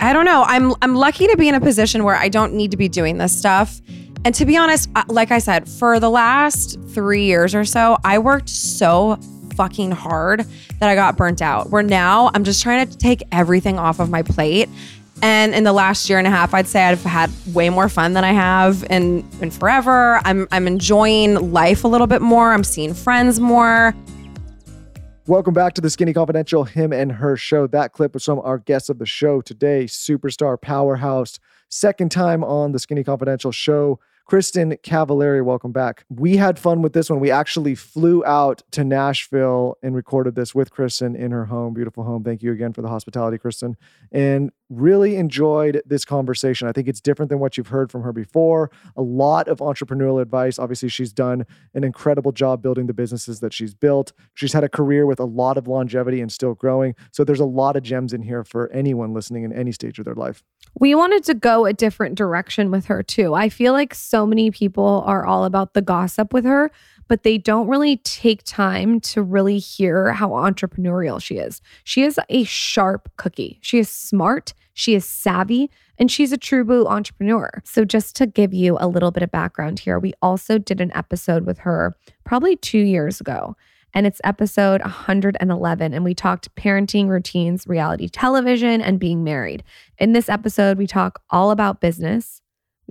I 0.00 0.12
don't 0.12 0.24
know. 0.24 0.44
I'm 0.46 0.74
I'm 0.82 0.94
lucky 0.94 1.26
to 1.26 1.36
be 1.36 1.48
in 1.48 1.54
a 1.54 1.60
position 1.60 2.04
where 2.04 2.16
I 2.16 2.28
don't 2.28 2.54
need 2.54 2.70
to 2.70 2.76
be 2.76 2.88
doing 2.88 3.18
this 3.18 3.36
stuff. 3.36 3.80
And 4.24 4.34
to 4.34 4.44
be 4.44 4.56
honest, 4.56 4.90
like 5.08 5.30
I 5.30 5.38
said, 5.38 5.68
for 5.68 5.98
the 5.98 6.10
last 6.10 6.78
3 6.88 7.24
years 7.24 7.54
or 7.54 7.64
so, 7.64 7.96
I 8.04 8.18
worked 8.18 8.50
so 8.50 9.18
fucking 9.54 9.92
hard 9.92 10.44
that 10.78 10.88
I 10.88 10.94
got 10.94 11.16
burnt 11.16 11.40
out. 11.42 11.70
Where 11.70 11.82
now 11.82 12.30
I'm 12.34 12.44
just 12.44 12.62
trying 12.62 12.86
to 12.86 12.98
take 12.98 13.22
everything 13.32 13.78
off 13.78 13.98
of 14.00 14.10
my 14.10 14.22
plate. 14.22 14.68
And 15.22 15.54
in 15.54 15.64
the 15.64 15.72
last 15.72 16.08
year 16.08 16.18
and 16.18 16.26
a 16.26 16.30
half, 16.30 16.54
I'd 16.54 16.66
say 16.66 16.84
I've 16.84 17.02
had 17.02 17.30
way 17.52 17.68
more 17.68 17.90
fun 17.90 18.14
than 18.14 18.24
I 18.24 18.32
have 18.32 18.84
in, 18.88 19.26
in 19.42 19.50
forever. 19.50 20.20
I'm 20.24 20.48
I'm 20.50 20.66
enjoying 20.66 21.52
life 21.52 21.84
a 21.84 21.88
little 21.88 22.06
bit 22.06 22.22
more. 22.22 22.52
I'm 22.52 22.64
seeing 22.64 22.94
friends 22.94 23.38
more. 23.38 23.94
Welcome 25.26 25.52
back 25.52 25.74
to 25.74 25.82
the 25.82 25.90
Skinny 25.90 26.14
Confidential 26.14 26.64
Him 26.64 26.94
and 26.94 27.12
Her 27.12 27.36
show. 27.36 27.66
That 27.66 27.92
clip 27.92 28.14
was 28.14 28.24
from 28.24 28.40
our 28.40 28.56
guest 28.58 28.88
of 28.88 28.98
the 28.98 29.06
show 29.06 29.42
today, 29.42 29.84
superstar 29.84 30.60
powerhouse, 30.60 31.38
second 31.68 32.10
time 32.10 32.42
on 32.42 32.72
the 32.72 32.78
Skinny 32.78 33.04
Confidential 33.04 33.52
show. 33.52 34.00
Kristin 34.28 34.80
Cavallari, 34.82 35.44
welcome 35.44 35.72
back. 35.72 36.04
We 36.08 36.38
had 36.38 36.58
fun 36.58 36.80
with 36.80 36.94
this 36.94 37.10
one. 37.10 37.20
We 37.20 37.30
actually 37.30 37.74
flew 37.74 38.24
out 38.24 38.62
to 38.70 38.82
Nashville 38.82 39.76
and 39.82 39.94
recorded 39.94 40.36
this 40.36 40.54
with 40.54 40.72
Kristin 40.72 41.14
in 41.16 41.32
her 41.32 41.44
home, 41.44 41.74
beautiful 41.74 42.02
home. 42.02 42.24
Thank 42.24 42.42
you 42.42 42.52
again 42.52 42.72
for 42.72 42.80
the 42.80 42.88
hospitality, 42.88 43.36
Kristin. 43.36 43.74
And 44.10 44.50
really 44.70 45.16
enjoyed 45.16 45.82
this 45.84 46.04
conversation. 46.04 46.68
I 46.68 46.72
think 46.72 46.88
it's 46.88 47.00
different 47.00 47.28
than 47.28 47.40
what 47.40 47.56
you've 47.56 47.66
heard 47.68 47.90
from 47.90 48.02
her 48.02 48.12
before. 48.12 48.70
A 48.96 49.02
lot 49.02 49.48
of 49.48 49.58
entrepreneurial 49.58 50.22
advice. 50.22 50.58
Obviously, 50.58 50.88
she's 50.88 51.12
done 51.12 51.44
an 51.74 51.84
incredible 51.84 52.32
job 52.32 52.62
building 52.62 52.86
the 52.86 52.94
businesses 52.94 53.40
that 53.40 53.52
she's 53.52 53.74
built. 53.74 54.12
She's 54.34 54.52
had 54.52 54.64
a 54.64 54.68
career 54.68 55.06
with 55.06 55.20
a 55.20 55.24
lot 55.24 55.58
of 55.58 55.66
longevity 55.66 56.20
and 56.20 56.30
still 56.30 56.54
growing. 56.54 56.94
So 57.12 57.24
there's 57.24 57.40
a 57.40 57.44
lot 57.44 57.76
of 57.76 57.82
gems 57.82 58.12
in 58.12 58.22
here 58.22 58.44
for 58.44 58.70
anyone 58.72 59.12
listening 59.12 59.42
in 59.42 59.52
any 59.52 59.72
stage 59.72 59.98
of 59.98 60.04
their 60.04 60.14
life. 60.14 60.42
we 60.78 60.94
wanted 60.94 61.24
to 61.24 61.34
go 61.34 61.66
a 61.66 61.72
different 61.72 62.14
direction 62.14 62.70
with 62.70 62.86
her 62.86 63.02
too. 63.02 63.34
I 63.34 63.48
feel 63.48 63.72
like 63.72 63.92
so 63.94 64.24
many 64.24 64.50
people 64.50 65.02
are 65.04 65.26
all 65.26 65.44
about 65.44 65.74
the 65.74 65.82
gossip 65.82 66.32
with 66.32 66.44
her, 66.44 66.70
but 67.10 67.24
they 67.24 67.36
don't 67.36 67.66
really 67.66 67.96
take 67.96 68.40
time 68.44 69.00
to 69.00 69.20
really 69.20 69.58
hear 69.58 70.12
how 70.12 70.28
entrepreneurial 70.28 71.20
she 71.20 71.38
is. 71.38 71.60
She 71.82 72.04
is 72.04 72.20
a 72.28 72.44
sharp 72.44 73.10
cookie. 73.16 73.58
She 73.62 73.80
is 73.80 73.88
smart, 73.88 74.54
she 74.74 74.94
is 74.94 75.04
savvy, 75.04 75.72
and 75.98 76.08
she's 76.08 76.30
a 76.30 76.38
true 76.38 76.64
blue 76.64 76.86
entrepreneur. 76.86 77.50
So 77.64 77.84
just 77.84 78.14
to 78.14 78.26
give 78.28 78.54
you 78.54 78.76
a 78.78 78.86
little 78.86 79.10
bit 79.10 79.24
of 79.24 79.32
background 79.32 79.80
here, 79.80 79.98
we 79.98 80.12
also 80.22 80.56
did 80.56 80.80
an 80.80 80.92
episode 80.94 81.46
with 81.46 81.58
her 81.58 81.96
probably 82.22 82.54
2 82.54 82.78
years 82.78 83.20
ago 83.20 83.56
and 83.92 84.06
it's 84.06 84.20
episode 84.22 84.80
111. 84.82 85.92
And 85.92 86.04
we 86.04 86.14
talked 86.14 86.54
parenting 86.54 87.08
routines, 87.08 87.66
reality 87.66 88.08
television, 88.08 88.80
and 88.80 89.00
being 89.00 89.24
married. 89.24 89.64
In 89.98 90.12
this 90.12 90.28
episode, 90.28 90.78
we 90.78 90.86
talk 90.86 91.20
all 91.30 91.50
about 91.50 91.80
business. 91.80 92.39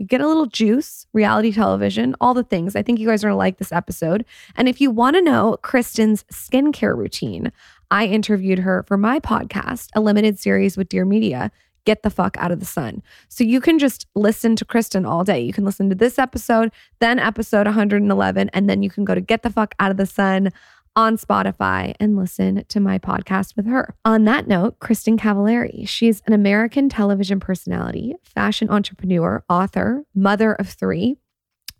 Get 0.06 0.22
a 0.22 0.28
little 0.28 0.46
juice, 0.46 1.06
reality 1.14 1.52
television, 1.52 2.16
all 2.22 2.34
the 2.34 2.44
things. 2.44 2.76
I 2.76 2.82
think 2.82 3.00
you 3.00 3.08
guys 3.08 3.24
are 3.24 3.28
going 3.28 3.34
to 3.34 3.38
like 3.38 3.58
this 3.58 3.72
episode. 3.72 4.26
And 4.56 4.70
if 4.70 4.80
you 4.80 4.92
want 4.92 5.16
to 5.16 5.22
know 5.22 5.58
Kristin's 5.62 6.24
skincare 6.32 6.96
routine, 6.96 7.52
I 7.92 8.06
interviewed 8.06 8.60
her 8.60 8.84
for 8.84 8.98
my 8.98 9.20
podcast, 9.20 9.90
a 9.96 10.02
limited 10.02 10.40
series 10.40 10.78
with 10.78 10.90
Dear 10.90 11.06
Media. 11.06 11.52
Get 11.86 12.04
the 12.04 12.10
fuck 12.10 12.38
out 12.38 12.52
of 12.52 12.60
the 12.60 12.66
sun. 12.66 13.02
So 13.30 13.44
you 13.44 13.60
can 13.60 13.80
just 13.80 14.06
listen 14.14 14.56
to 14.58 14.66
Kristin 14.66 15.08
all 15.08 15.24
day. 15.24 15.40
You 15.42 15.54
can 15.54 15.66
listen 15.66 15.90
to 15.90 15.96
this 15.96 16.20
episode, 16.20 16.72
then 17.00 17.20
episode 17.20 17.66
111, 17.66 18.50
and 18.54 18.70
then 18.70 18.84
you 18.84 18.90
can 18.90 19.06
go 19.06 19.16
to 19.16 19.22
Get 19.22 19.44
the 19.44 19.50
Fuck 19.50 19.76
Out 19.80 19.90
of 19.90 19.98
the 19.98 20.06
Sun 20.06 20.52
on 21.00 21.16
Spotify 21.16 21.96
and 21.98 22.18
listen 22.18 22.66
to 22.68 22.82
my 22.82 23.00
podcast 23.00 23.56
with 23.56 23.66
her. 23.66 23.96
On 24.04 24.26
that 24.26 24.50
note, 24.50 24.80
Kristin 24.80 25.18
Cavallari, 25.18 25.88
she's 25.88 26.22
an 26.28 26.34
American 26.34 26.90
television 26.90 27.40
personality, 27.40 28.16
fashion 28.22 28.70
entrepreneur, 28.70 29.42
author, 29.48 30.04
mother 30.14 30.52
of 30.52 30.68
three. 30.68 31.16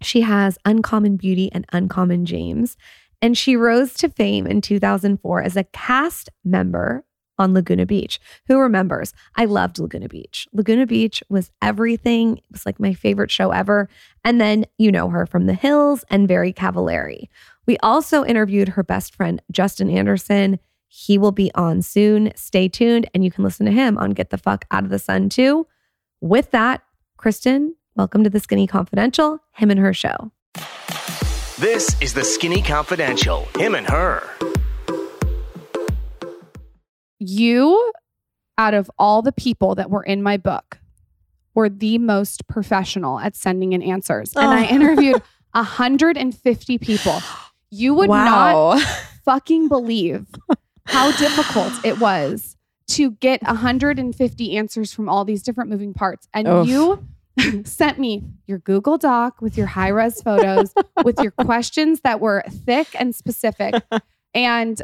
She 0.02 0.22
has 0.22 0.58
Uncommon 0.64 1.18
Beauty 1.18 1.52
and 1.52 1.66
Uncommon 1.74 2.26
James, 2.26 2.78
and 3.22 3.38
she 3.38 3.58
rose 3.58 3.94
to 3.96 4.08
fame 4.08 4.48
in 4.48 4.62
2004 4.62 5.44
as 5.44 5.58
a 5.58 5.66
cast 5.66 6.30
member 6.46 7.04
on 7.38 7.54
Laguna 7.54 7.86
Beach. 7.86 8.22
Who 8.48 8.58
remembers? 8.60 9.14
I 9.36 9.46
loved 9.46 9.80
Laguna 9.80 10.08
Beach. 10.08 10.48
Laguna 10.54 10.86
Beach 10.86 11.22
was 11.30 11.52
everything. 11.62 12.38
It 12.38 12.44
was 12.52 12.66
like 12.66 12.80
my 12.80 12.94
favorite 12.94 13.32
show 13.32 13.52
ever. 13.52 13.90
And 14.24 14.40
then 14.40 14.66
you 14.78 14.92
know 14.92 15.10
her 15.10 15.26
from 15.26 15.46
The 15.46 15.54
Hills 15.54 16.06
and 16.10 16.28
Very 16.28 16.54
Cavallari. 16.54 17.28
We 17.70 17.78
also 17.84 18.26
interviewed 18.26 18.70
her 18.70 18.84
best 18.84 19.14
friend, 19.14 19.40
Justin 19.52 19.92
Anderson. 19.92 20.58
He 20.88 21.20
will 21.20 21.32
be 21.32 21.52
on 21.54 21.84
soon. 21.84 22.32
Stay 22.36 22.68
tuned, 22.68 23.08
and 23.14 23.24
you 23.24 23.30
can 23.30 23.44
listen 23.44 23.68
to 23.68 23.72
him 23.72 23.96
on 24.00 24.10
Get 24.10 24.32
the 24.32 24.40
Fuck 24.40 24.66
Out 24.72 24.86
of 24.86 24.90
the 24.90 24.98
Sun 24.98 25.30
too. 25.30 25.68
With 26.20 26.50
that, 26.50 26.82
Kristin, 27.20 27.74
welcome 27.96 28.24
to 28.24 28.30
the 28.32 28.40
Skinny 28.40 28.66
Confidential, 28.66 29.38
him 29.52 29.70
and 29.70 29.80
her 29.80 29.94
show. 29.94 30.32
This 31.60 31.96
is 32.02 32.16
the 32.16 32.24
Skinny 32.24 32.64
Confidential. 32.64 33.48
Him 33.56 33.76
and 33.76 33.86
her. 33.88 34.28
you, 37.20 37.94
out 38.58 38.74
of 38.74 38.90
all 38.98 39.22
the 39.22 39.32
people 39.32 39.76
that 39.76 39.92
were 39.92 40.02
in 40.02 40.24
my 40.24 40.38
book, 40.38 40.80
were 41.54 41.70
the 41.70 42.00
most 42.00 42.48
professional 42.48 43.20
at 43.20 43.36
sending 43.36 43.74
in 43.74 43.84
answers. 43.84 44.34
And 44.36 44.48
I 44.48 44.66
Oh. 44.66 44.70
interviewed 44.74 45.22
150 45.52 46.80
people. 46.80 47.22
You 47.72 47.94
would 47.94 48.10
not 48.10 48.82
fucking 49.26 49.68
believe 49.68 50.28
how 50.86 51.12
difficult 51.18 51.74
it 51.86 52.00
was 52.00 52.58
to 52.90 53.12
get 53.12 53.44
150 53.44 54.58
answers 54.58 54.92
from 54.92 55.08
all 55.08 55.24
these 55.24 55.44
different 55.44 55.70
moving 55.70 55.94
parts. 55.94 56.28
And 56.34 56.48
Oof. 56.48 56.68
you 56.68 57.08
sent 57.64 58.00
me 58.00 58.24
your 58.48 58.58
Google 58.60 58.98
Doc 58.98 59.42
with 59.42 59.58
your 59.58 59.68
high 59.68 59.90
res 59.90 60.22
photos, 60.22 60.74
with 61.04 61.20
your 61.20 61.32
questions 61.46 62.02
that 62.02 62.20
were 62.20 62.44
thick 62.66 62.88
and 62.98 63.16
specific. 63.16 63.76
And 64.34 64.82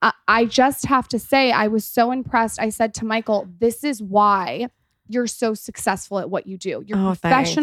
I, 0.00 0.12
I 0.28 0.44
just 0.44 0.86
have 0.86 1.08
to 1.08 1.18
say, 1.18 1.50
I 1.50 1.66
was 1.66 1.84
so 1.84 2.12
impressed. 2.12 2.60
I 2.60 2.68
said 2.68 2.94
to 2.94 3.04
Michael, 3.04 3.48
this 3.58 3.82
is 3.82 4.00
why 4.02 4.68
you're 5.08 5.26
so 5.26 5.54
successful 5.54 6.18
at 6.20 6.30
what 6.30 6.46
you 6.46 6.56
do. 6.56 6.84
You're 6.86 6.98
Oh, 6.98 7.14
thanks. 7.14 7.56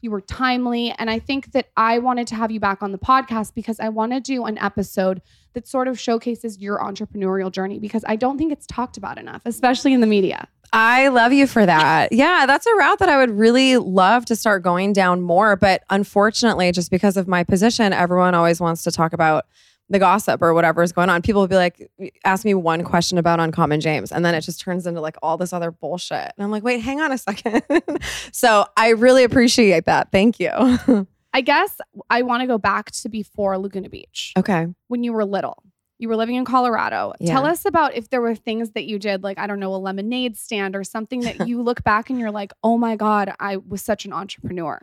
You 0.00 0.10
were 0.10 0.20
timely. 0.20 0.94
And 0.98 1.10
I 1.10 1.18
think 1.18 1.52
that 1.52 1.68
I 1.76 1.98
wanted 1.98 2.26
to 2.28 2.34
have 2.34 2.50
you 2.50 2.60
back 2.60 2.82
on 2.82 2.92
the 2.92 2.98
podcast 2.98 3.54
because 3.54 3.80
I 3.80 3.88
want 3.88 4.12
to 4.12 4.20
do 4.20 4.44
an 4.44 4.58
episode 4.58 5.22
that 5.52 5.66
sort 5.66 5.88
of 5.88 5.98
showcases 5.98 6.58
your 6.58 6.78
entrepreneurial 6.78 7.50
journey 7.50 7.78
because 7.78 8.04
I 8.06 8.16
don't 8.16 8.38
think 8.38 8.52
it's 8.52 8.66
talked 8.66 8.96
about 8.96 9.18
enough, 9.18 9.42
especially 9.44 9.92
in 9.92 10.00
the 10.00 10.06
media. 10.06 10.48
I 10.72 11.08
love 11.08 11.32
you 11.32 11.46
for 11.46 11.66
that. 11.66 12.12
Yeah, 12.20 12.44
that's 12.46 12.66
a 12.66 12.74
route 12.74 12.98
that 12.98 13.08
I 13.08 13.16
would 13.16 13.30
really 13.30 13.76
love 13.78 14.24
to 14.26 14.36
start 14.36 14.62
going 14.62 14.92
down 14.92 15.22
more. 15.22 15.56
But 15.56 15.82
unfortunately, 15.90 16.70
just 16.70 16.90
because 16.90 17.16
of 17.16 17.26
my 17.26 17.44
position, 17.44 17.92
everyone 17.92 18.34
always 18.34 18.60
wants 18.60 18.82
to 18.84 18.90
talk 18.90 19.12
about 19.12 19.46
the 19.90 19.98
gossip 19.98 20.40
or 20.40 20.54
whatever 20.54 20.82
is 20.82 20.92
going 20.92 21.10
on. 21.10 21.20
People 21.20 21.42
will 21.42 21.48
be 21.48 21.56
like, 21.56 21.90
ask 22.24 22.44
me 22.44 22.54
one 22.54 22.84
question 22.84 23.18
about 23.18 23.40
Uncommon 23.40 23.80
James, 23.80 24.12
and 24.12 24.24
then 24.24 24.34
it 24.34 24.40
just 24.40 24.60
turns 24.60 24.86
into 24.86 25.00
like 25.00 25.16
all 25.22 25.36
this 25.36 25.52
other 25.52 25.70
bullshit. 25.70 26.32
And 26.36 26.44
I'm 26.44 26.50
like, 26.50 26.62
wait, 26.62 26.80
hang 26.80 27.00
on 27.00 27.12
a 27.12 27.18
second. 27.18 27.62
so 28.32 28.64
I 28.76 28.90
really 28.90 29.24
appreciate 29.24 29.84
that. 29.84 30.10
Thank 30.12 30.40
you. 30.40 30.50
I 31.32 31.42
guess 31.42 31.78
I 32.08 32.22
want 32.22 32.40
to 32.40 32.46
go 32.46 32.58
back 32.58 32.90
to 32.90 33.08
before 33.08 33.56
Laguna 33.58 33.88
Beach 33.88 34.32
okay. 34.36 34.66
when 34.88 35.04
you 35.04 35.12
were 35.12 35.24
little. 35.24 35.62
You 36.00 36.08
were 36.08 36.16
living 36.16 36.36
in 36.36 36.46
Colorado. 36.46 37.12
Yeah. 37.20 37.34
Tell 37.34 37.44
us 37.44 37.66
about 37.66 37.94
if 37.94 38.08
there 38.08 38.22
were 38.22 38.34
things 38.34 38.70
that 38.70 38.86
you 38.86 38.98
did, 38.98 39.22
like, 39.22 39.38
I 39.38 39.46
don't 39.46 39.60
know, 39.60 39.74
a 39.74 39.76
lemonade 39.76 40.36
stand 40.36 40.74
or 40.74 40.82
something 40.82 41.20
that 41.20 41.46
you 41.46 41.60
look 41.62 41.84
back 41.84 42.08
and 42.08 42.18
you're 42.18 42.30
like, 42.30 42.54
oh 42.64 42.78
my 42.78 42.96
God, 42.96 43.34
I 43.38 43.58
was 43.58 43.82
such 43.82 44.06
an 44.06 44.12
entrepreneur. 44.14 44.80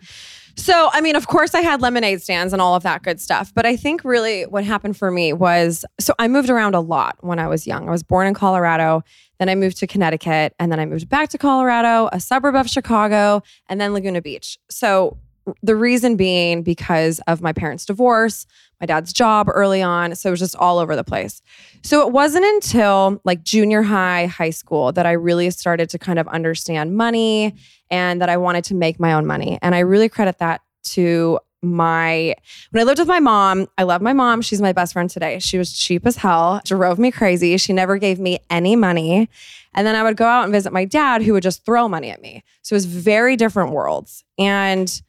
So, 0.55 0.89
I 0.93 1.01
mean, 1.01 1.15
of 1.15 1.27
course, 1.27 1.55
I 1.55 1.61
had 1.61 1.81
lemonade 1.81 2.21
stands 2.21 2.53
and 2.53 2.61
all 2.61 2.75
of 2.75 2.83
that 2.83 3.01
good 3.01 3.19
stuff. 3.19 3.51
But 3.53 3.65
I 3.65 3.75
think 3.75 4.03
really 4.03 4.43
what 4.45 4.63
happened 4.63 4.95
for 4.95 5.09
me 5.09 5.33
was 5.33 5.85
so 5.99 6.13
I 6.19 6.27
moved 6.27 6.51
around 6.51 6.75
a 6.75 6.81
lot 6.81 7.17
when 7.21 7.39
I 7.39 7.47
was 7.47 7.65
young. 7.65 7.87
I 7.87 7.91
was 7.91 8.03
born 8.03 8.27
in 8.27 8.35
Colorado, 8.35 9.03
then 9.39 9.49
I 9.49 9.55
moved 9.55 9.77
to 9.77 9.87
Connecticut, 9.87 10.53
and 10.59 10.71
then 10.71 10.79
I 10.79 10.85
moved 10.85 11.09
back 11.09 11.29
to 11.29 11.37
Colorado, 11.39 12.09
a 12.11 12.19
suburb 12.19 12.55
of 12.55 12.67
Chicago, 12.69 13.41
and 13.67 13.81
then 13.81 13.93
Laguna 13.93 14.21
Beach. 14.21 14.57
So, 14.69 15.17
the 15.61 15.75
reason 15.75 16.15
being 16.15 16.63
because 16.63 17.19
of 17.27 17.41
my 17.41 17.53
parents' 17.53 17.85
divorce, 17.85 18.45
my 18.79 18.85
dad's 18.85 19.11
job 19.13 19.47
early 19.49 19.81
on. 19.81 20.15
So 20.15 20.29
it 20.29 20.31
was 20.31 20.39
just 20.39 20.55
all 20.55 20.77
over 20.77 20.95
the 20.95 21.03
place. 21.03 21.41
So 21.83 22.05
it 22.05 22.13
wasn't 22.13 22.45
until 22.45 23.21
like 23.23 23.43
junior 23.43 23.81
high, 23.81 24.27
high 24.27 24.51
school 24.51 24.91
that 24.91 25.05
I 25.05 25.13
really 25.13 25.49
started 25.49 25.89
to 25.91 25.99
kind 25.99 26.19
of 26.19 26.27
understand 26.27 26.95
money 26.95 27.55
and 27.89 28.21
that 28.21 28.29
I 28.29 28.37
wanted 28.37 28.65
to 28.65 28.75
make 28.75 28.99
my 28.99 29.13
own 29.13 29.25
money. 29.25 29.57
And 29.61 29.73
I 29.73 29.79
really 29.79 30.09
credit 30.09 30.39
that 30.39 30.61
to 30.83 31.39
my 31.63 32.35
when 32.69 32.81
I 32.81 32.83
lived 32.83 32.99
with 32.99 33.07
my 33.07 33.19
mom, 33.19 33.67
I 33.77 33.83
love 33.83 34.01
my 34.01 34.13
mom. 34.13 34.41
She's 34.41 34.61
my 34.61 34.73
best 34.73 34.93
friend 34.93 35.09
today. 35.09 35.39
She 35.39 35.57
was 35.57 35.73
cheap 35.73 36.05
as 36.05 36.17
hell, 36.17 36.61
drove 36.63 36.99
me 36.99 37.11
crazy. 37.11 37.57
She 37.57 37.73
never 37.73 37.97
gave 37.97 38.19
me 38.19 38.39
any 38.49 38.75
money. 38.75 39.27
And 39.73 39.85
then 39.85 39.95
I 39.95 40.03
would 40.03 40.17
go 40.17 40.25
out 40.25 40.43
and 40.43 40.53
visit 40.53 40.71
my 40.71 40.85
dad, 40.85 41.23
who 41.23 41.33
would 41.33 41.43
just 41.43 41.65
throw 41.65 41.87
money 41.87 42.09
at 42.09 42.21
me. 42.21 42.43
So 42.61 42.73
it 42.73 42.77
was 42.77 42.85
very 42.85 43.35
different 43.35 43.71
worlds. 43.71 44.23
And 44.37 45.01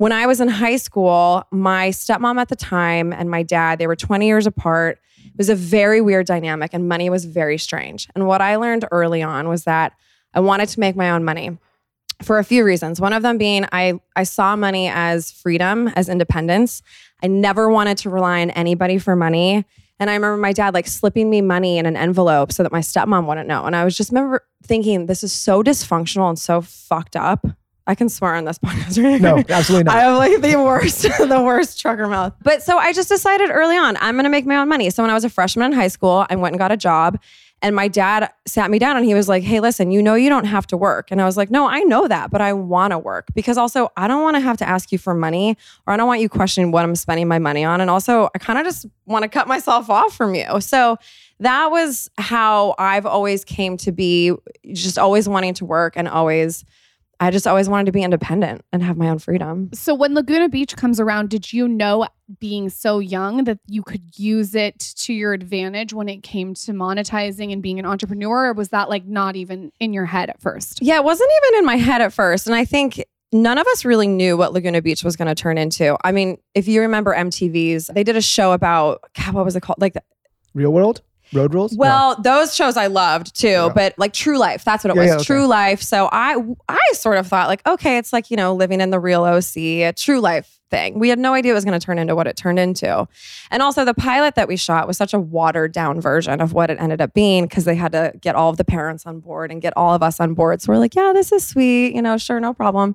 when 0.00 0.12
I 0.12 0.24
was 0.24 0.40
in 0.40 0.48
high 0.48 0.76
school, 0.76 1.44
my 1.50 1.90
stepmom 1.90 2.40
at 2.40 2.48
the 2.48 2.56
time 2.56 3.12
and 3.12 3.30
my 3.30 3.42
dad, 3.42 3.78
they 3.78 3.86
were 3.86 3.94
20 3.94 4.26
years 4.26 4.46
apart. 4.46 4.98
It 5.26 5.36
was 5.36 5.50
a 5.50 5.54
very 5.54 6.00
weird 6.00 6.24
dynamic, 6.24 6.72
and 6.72 6.88
money 6.88 7.10
was 7.10 7.26
very 7.26 7.58
strange. 7.58 8.08
And 8.14 8.26
what 8.26 8.40
I 8.40 8.56
learned 8.56 8.86
early 8.92 9.22
on 9.22 9.46
was 9.46 9.64
that 9.64 9.92
I 10.32 10.40
wanted 10.40 10.70
to 10.70 10.80
make 10.80 10.96
my 10.96 11.10
own 11.10 11.22
money 11.22 11.58
for 12.22 12.38
a 12.38 12.44
few 12.44 12.64
reasons. 12.64 12.98
One 12.98 13.12
of 13.12 13.22
them 13.22 13.36
being 13.36 13.66
I 13.72 14.00
I 14.16 14.22
saw 14.22 14.56
money 14.56 14.88
as 14.88 15.30
freedom, 15.32 15.88
as 15.88 16.08
independence. 16.08 16.80
I 17.22 17.26
never 17.26 17.68
wanted 17.68 17.98
to 17.98 18.08
rely 18.08 18.40
on 18.40 18.48
anybody 18.52 18.96
for 18.96 19.14
money. 19.14 19.66
And 19.98 20.08
I 20.08 20.14
remember 20.14 20.38
my 20.38 20.54
dad 20.54 20.72
like 20.72 20.86
slipping 20.86 21.28
me 21.28 21.42
money 21.42 21.76
in 21.76 21.84
an 21.84 21.98
envelope 21.98 22.52
so 22.52 22.62
that 22.62 22.72
my 22.72 22.80
stepmom 22.80 23.26
wouldn't 23.26 23.48
know. 23.48 23.66
And 23.66 23.76
I 23.76 23.84
was 23.84 23.98
just 23.98 24.12
remember 24.12 24.46
thinking, 24.64 25.04
this 25.04 25.22
is 25.22 25.30
so 25.30 25.62
dysfunctional 25.62 26.30
and 26.30 26.38
so 26.38 26.62
fucked 26.62 27.16
up. 27.16 27.46
I 27.90 27.96
can 27.96 28.08
swear 28.08 28.36
on 28.36 28.44
this 28.44 28.58
podcast. 28.64 29.02
Right? 29.02 29.20
No, 29.20 29.42
absolutely 29.48 29.84
not. 29.84 29.96
I 29.96 30.00
have 30.02 30.16
like 30.16 30.40
the 30.40 30.56
worst, 30.56 31.02
the 31.18 31.42
worst 31.44 31.80
trucker 31.80 32.06
mouth. 32.06 32.34
But 32.42 32.62
so 32.62 32.78
I 32.78 32.92
just 32.92 33.08
decided 33.08 33.50
early 33.50 33.76
on, 33.76 33.96
I'm 33.96 34.14
going 34.14 34.24
to 34.24 34.30
make 34.30 34.46
my 34.46 34.56
own 34.56 34.68
money. 34.68 34.90
So 34.90 35.02
when 35.02 35.10
I 35.10 35.14
was 35.14 35.24
a 35.24 35.30
freshman 35.30 35.66
in 35.66 35.72
high 35.72 35.88
school, 35.88 36.24
I 36.30 36.36
went 36.36 36.54
and 36.54 36.58
got 36.58 36.70
a 36.70 36.76
job. 36.76 37.18
And 37.62 37.76
my 37.76 37.88
dad 37.88 38.32
sat 38.46 38.70
me 38.70 38.78
down 38.78 38.96
and 38.96 39.04
he 39.04 39.12
was 39.12 39.28
like, 39.28 39.42
Hey, 39.42 39.60
listen, 39.60 39.90
you 39.90 40.02
know, 40.02 40.14
you 40.14 40.30
don't 40.30 40.46
have 40.46 40.66
to 40.68 40.76
work. 40.76 41.10
And 41.10 41.20
I 41.20 41.26
was 41.26 41.36
like, 41.36 41.50
No, 41.50 41.68
I 41.68 41.80
know 41.80 42.08
that, 42.08 42.30
but 42.30 42.40
I 42.40 42.52
want 42.52 42.92
to 42.92 42.98
work 42.98 43.26
because 43.34 43.58
also 43.58 43.90
I 43.96 44.08
don't 44.08 44.22
want 44.22 44.36
to 44.36 44.40
have 44.40 44.56
to 44.58 44.68
ask 44.68 44.92
you 44.92 44.98
for 44.98 45.12
money 45.12 45.58
or 45.86 45.92
I 45.92 45.96
don't 45.98 46.06
want 46.06 46.20
you 46.20 46.28
questioning 46.28 46.70
what 46.70 46.84
I'm 46.84 46.94
spending 46.94 47.28
my 47.28 47.38
money 47.38 47.64
on. 47.64 47.80
And 47.80 47.90
also, 47.90 48.30
I 48.34 48.38
kind 48.38 48.58
of 48.58 48.64
just 48.64 48.86
want 49.04 49.24
to 49.24 49.28
cut 49.28 49.46
myself 49.46 49.90
off 49.90 50.16
from 50.16 50.34
you. 50.34 50.60
So 50.60 50.96
that 51.40 51.70
was 51.70 52.08
how 52.16 52.74
I've 52.78 53.06
always 53.06 53.44
came 53.44 53.76
to 53.78 53.92
be 53.92 54.32
just 54.72 54.98
always 54.98 55.28
wanting 55.28 55.54
to 55.54 55.64
work 55.64 55.94
and 55.96 56.06
always 56.08 56.64
I 57.20 57.30
just 57.30 57.46
always 57.46 57.68
wanted 57.68 57.86
to 57.86 57.92
be 57.92 58.02
independent 58.02 58.64
and 58.72 58.82
have 58.82 58.96
my 58.96 59.10
own 59.10 59.18
freedom. 59.18 59.70
So 59.74 59.94
when 59.94 60.14
Laguna 60.14 60.48
Beach 60.48 60.74
comes 60.74 60.98
around, 60.98 61.28
did 61.28 61.52
you 61.52 61.68
know 61.68 62.08
being 62.38 62.70
so 62.70 62.98
young 62.98 63.44
that 63.44 63.58
you 63.66 63.82
could 63.82 64.18
use 64.18 64.54
it 64.54 64.78
to 64.78 65.12
your 65.12 65.34
advantage 65.34 65.92
when 65.92 66.08
it 66.08 66.22
came 66.22 66.54
to 66.54 66.72
monetizing 66.72 67.52
and 67.52 67.62
being 67.62 67.78
an 67.78 67.84
entrepreneur? 67.84 68.46
Or 68.46 68.52
was 68.54 68.70
that 68.70 68.88
like 68.88 69.04
not 69.04 69.36
even 69.36 69.70
in 69.78 69.92
your 69.92 70.06
head 70.06 70.30
at 70.30 70.40
first? 70.40 70.80
Yeah, 70.80 70.96
it 70.96 71.04
wasn't 71.04 71.30
even 71.44 71.58
in 71.58 71.66
my 71.66 71.76
head 71.76 72.00
at 72.00 72.12
first. 72.12 72.46
And 72.46 72.56
I 72.56 72.64
think 72.64 73.04
none 73.32 73.58
of 73.58 73.66
us 73.68 73.84
really 73.84 74.08
knew 74.08 74.38
what 74.38 74.54
Laguna 74.54 74.80
Beach 74.80 75.04
was 75.04 75.16
going 75.16 75.28
to 75.28 75.34
turn 75.34 75.58
into. 75.58 75.98
I 76.02 76.12
mean, 76.12 76.38
if 76.54 76.66
you 76.68 76.80
remember 76.80 77.14
MTV's, 77.14 77.88
they 77.88 78.02
did 78.02 78.16
a 78.16 78.22
show 78.22 78.52
about, 78.52 79.04
God, 79.14 79.34
what 79.34 79.44
was 79.44 79.56
it 79.56 79.60
called? 79.60 79.80
Like, 79.80 79.92
the, 79.92 80.02
Real 80.52 80.72
world? 80.72 81.02
Road 81.32 81.54
rules? 81.54 81.72
No. 81.72 81.78
well, 81.78 82.20
those 82.22 82.54
shows 82.54 82.76
I 82.76 82.86
loved 82.88 83.38
too, 83.38 83.48
Yeah. 83.48 83.68
but 83.74 83.94
like 83.98 84.12
True 84.12 84.38
Life, 84.38 84.64
that's 84.64 84.82
what 84.84 84.90
it 84.90 84.96
Yeah, 84.96 85.02
was. 85.02 85.08
yeah, 85.08 85.14
okay. 85.16 85.24
True 85.24 85.46
Life. 85.46 85.82
So 85.82 86.08
I 86.12 86.36
I 86.68 86.80
sort 86.92 87.18
of 87.18 87.26
thought 87.26 87.48
like, 87.48 87.66
okay, 87.66 87.98
it's 87.98 88.12
like, 88.12 88.30
you 88.30 88.36
know, 88.36 88.54
living 88.54 88.80
in 88.80 88.90
the 88.90 89.00
real 89.00 89.24
OC, 89.24 89.56
a 89.82 89.92
True 89.92 90.20
Life 90.20 90.58
thing. 90.70 90.98
We 91.00 91.08
had 91.08 91.18
no 91.18 91.34
idea 91.34 91.50
it 91.50 91.54
was 91.54 91.64
going 91.64 91.78
to 91.78 91.84
turn 91.84 91.98
into 91.98 92.14
what 92.14 92.28
it 92.28 92.36
turned 92.36 92.58
into. 92.60 93.08
And 93.50 93.60
also 93.62 93.84
the 93.84 93.92
pilot 93.94 94.36
that 94.36 94.46
we 94.46 94.56
shot 94.56 94.86
was 94.86 94.96
such 94.96 95.12
a 95.12 95.18
watered 95.18 95.72
down 95.72 96.00
version 96.00 96.40
of 96.40 96.52
what 96.52 96.70
it 96.70 96.78
ended 96.80 97.00
up 97.00 97.12
being 97.12 97.44
because 97.46 97.64
they 97.64 97.74
had 97.74 97.90
to 97.90 98.12
get 98.20 98.36
all 98.36 98.50
of 98.50 98.56
the 98.56 98.64
parents 98.64 99.04
on 99.04 99.18
board 99.18 99.50
and 99.50 99.60
get 99.60 99.72
all 99.76 99.94
of 99.94 100.02
us 100.04 100.20
on 100.20 100.32
board. 100.34 100.62
So 100.62 100.72
we're 100.72 100.78
like, 100.78 100.94
yeah, 100.94 101.10
this 101.12 101.32
is 101.32 101.44
sweet, 101.44 101.92
you 101.96 102.00
know, 102.02 102.16
sure, 102.18 102.38
no 102.38 102.54
problem. 102.54 102.94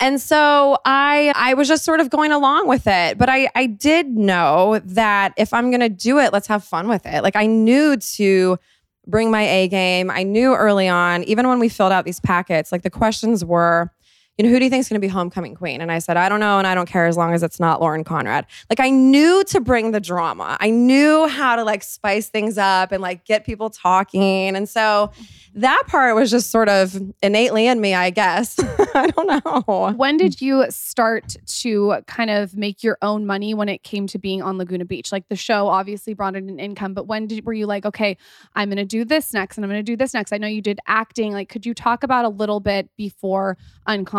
And 0.00 0.20
so 0.20 0.78
I 0.84 1.32
I 1.36 1.54
was 1.54 1.68
just 1.68 1.84
sort 1.84 2.00
of 2.00 2.10
going 2.10 2.32
along 2.32 2.68
with 2.68 2.86
it. 2.86 3.18
But 3.18 3.28
I 3.28 3.48
I 3.54 3.66
did 3.66 4.08
know 4.08 4.80
that 4.84 5.32
if 5.36 5.52
I'm 5.52 5.70
gonna 5.70 5.88
do 5.88 6.18
it, 6.18 6.32
let's 6.32 6.46
have 6.48 6.64
fun 6.64 6.88
with 6.88 7.06
it. 7.06 7.22
Like 7.22 7.36
I 7.36 7.46
knew 7.46 7.96
to 7.96 8.58
bring 9.06 9.30
my 9.30 9.42
A 9.42 9.68
game. 9.68 10.10
I 10.10 10.22
knew 10.22 10.54
early 10.54 10.88
on, 10.88 11.24
even 11.24 11.48
when 11.48 11.58
we 11.58 11.68
filled 11.68 11.92
out 11.92 12.04
these 12.04 12.20
packets, 12.20 12.70
like 12.72 12.82
the 12.82 12.90
questions 12.90 13.44
were, 13.44 13.90
you 14.38 14.44
know, 14.44 14.50
who 14.50 14.58
do 14.58 14.64
you 14.64 14.70
think 14.70 14.80
is 14.80 14.88
going 14.88 15.00
to 15.00 15.06
be 15.06 15.10
homecoming 15.10 15.54
queen? 15.54 15.82
And 15.82 15.92
I 15.92 15.98
said, 15.98 16.16
I 16.16 16.28
don't 16.30 16.40
know, 16.40 16.56
and 16.58 16.66
I 16.66 16.74
don't 16.74 16.88
care 16.88 17.06
as 17.06 17.18
long 17.18 17.34
as 17.34 17.42
it's 17.42 17.60
not 17.60 17.82
Lauren 17.82 18.02
Conrad. 18.02 18.46
Like 18.70 18.80
I 18.80 18.88
knew 18.88 19.44
to 19.44 19.60
bring 19.60 19.90
the 19.90 20.00
drama. 20.00 20.56
I 20.58 20.70
knew 20.70 21.28
how 21.28 21.54
to 21.54 21.64
like 21.64 21.82
spice 21.82 22.28
things 22.28 22.56
up 22.56 22.92
and 22.92 23.02
like 23.02 23.26
get 23.26 23.44
people 23.44 23.68
talking. 23.68 24.56
And 24.56 24.66
so 24.66 25.12
that 25.54 25.82
part 25.86 26.14
was 26.14 26.30
just 26.30 26.50
sort 26.50 26.70
of 26.70 26.98
innately 27.22 27.66
in 27.66 27.80
me, 27.80 27.94
I 27.94 28.08
guess. 28.08 28.58
I 28.94 29.08
don't 29.08 29.44
know. 29.44 29.92
When 29.96 30.16
did 30.16 30.40
you 30.40 30.64
start 30.70 31.36
to 31.46 31.96
kind 32.06 32.30
of 32.30 32.56
make 32.56 32.82
your 32.82 32.96
own 33.02 33.26
money 33.26 33.52
when 33.52 33.68
it 33.68 33.82
came 33.82 34.06
to 34.08 34.18
being 34.18 34.40
on 34.40 34.56
Laguna 34.56 34.86
Beach? 34.86 35.12
Like 35.12 35.28
the 35.28 35.36
show 35.36 35.68
obviously 35.68 36.14
brought 36.14 36.36
in 36.36 36.48
an 36.48 36.58
income, 36.58 36.94
but 36.94 37.06
when 37.06 37.26
did 37.26 37.44
were 37.44 37.52
you 37.52 37.66
like, 37.66 37.84
okay, 37.84 38.16
I'm 38.54 38.70
going 38.70 38.78
to 38.78 38.84
do 38.86 39.04
this 39.04 39.34
next 39.34 39.58
and 39.58 39.64
I'm 39.64 39.70
going 39.70 39.84
to 39.84 39.92
do 39.92 39.96
this 39.96 40.14
next? 40.14 40.32
I 40.32 40.38
know 40.38 40.46
you 40.46 40.62
did 40.62 40.80
acting. 40.86 41.32
Like, 41.32 41.50
could 41.50 41.66
you 41.66 41.74
talk 41.74 42.02
about 42.02 42.24
a 42.24 42.30
little 42.30 42.60
bit 42.60 42.88
before 42.96 43.58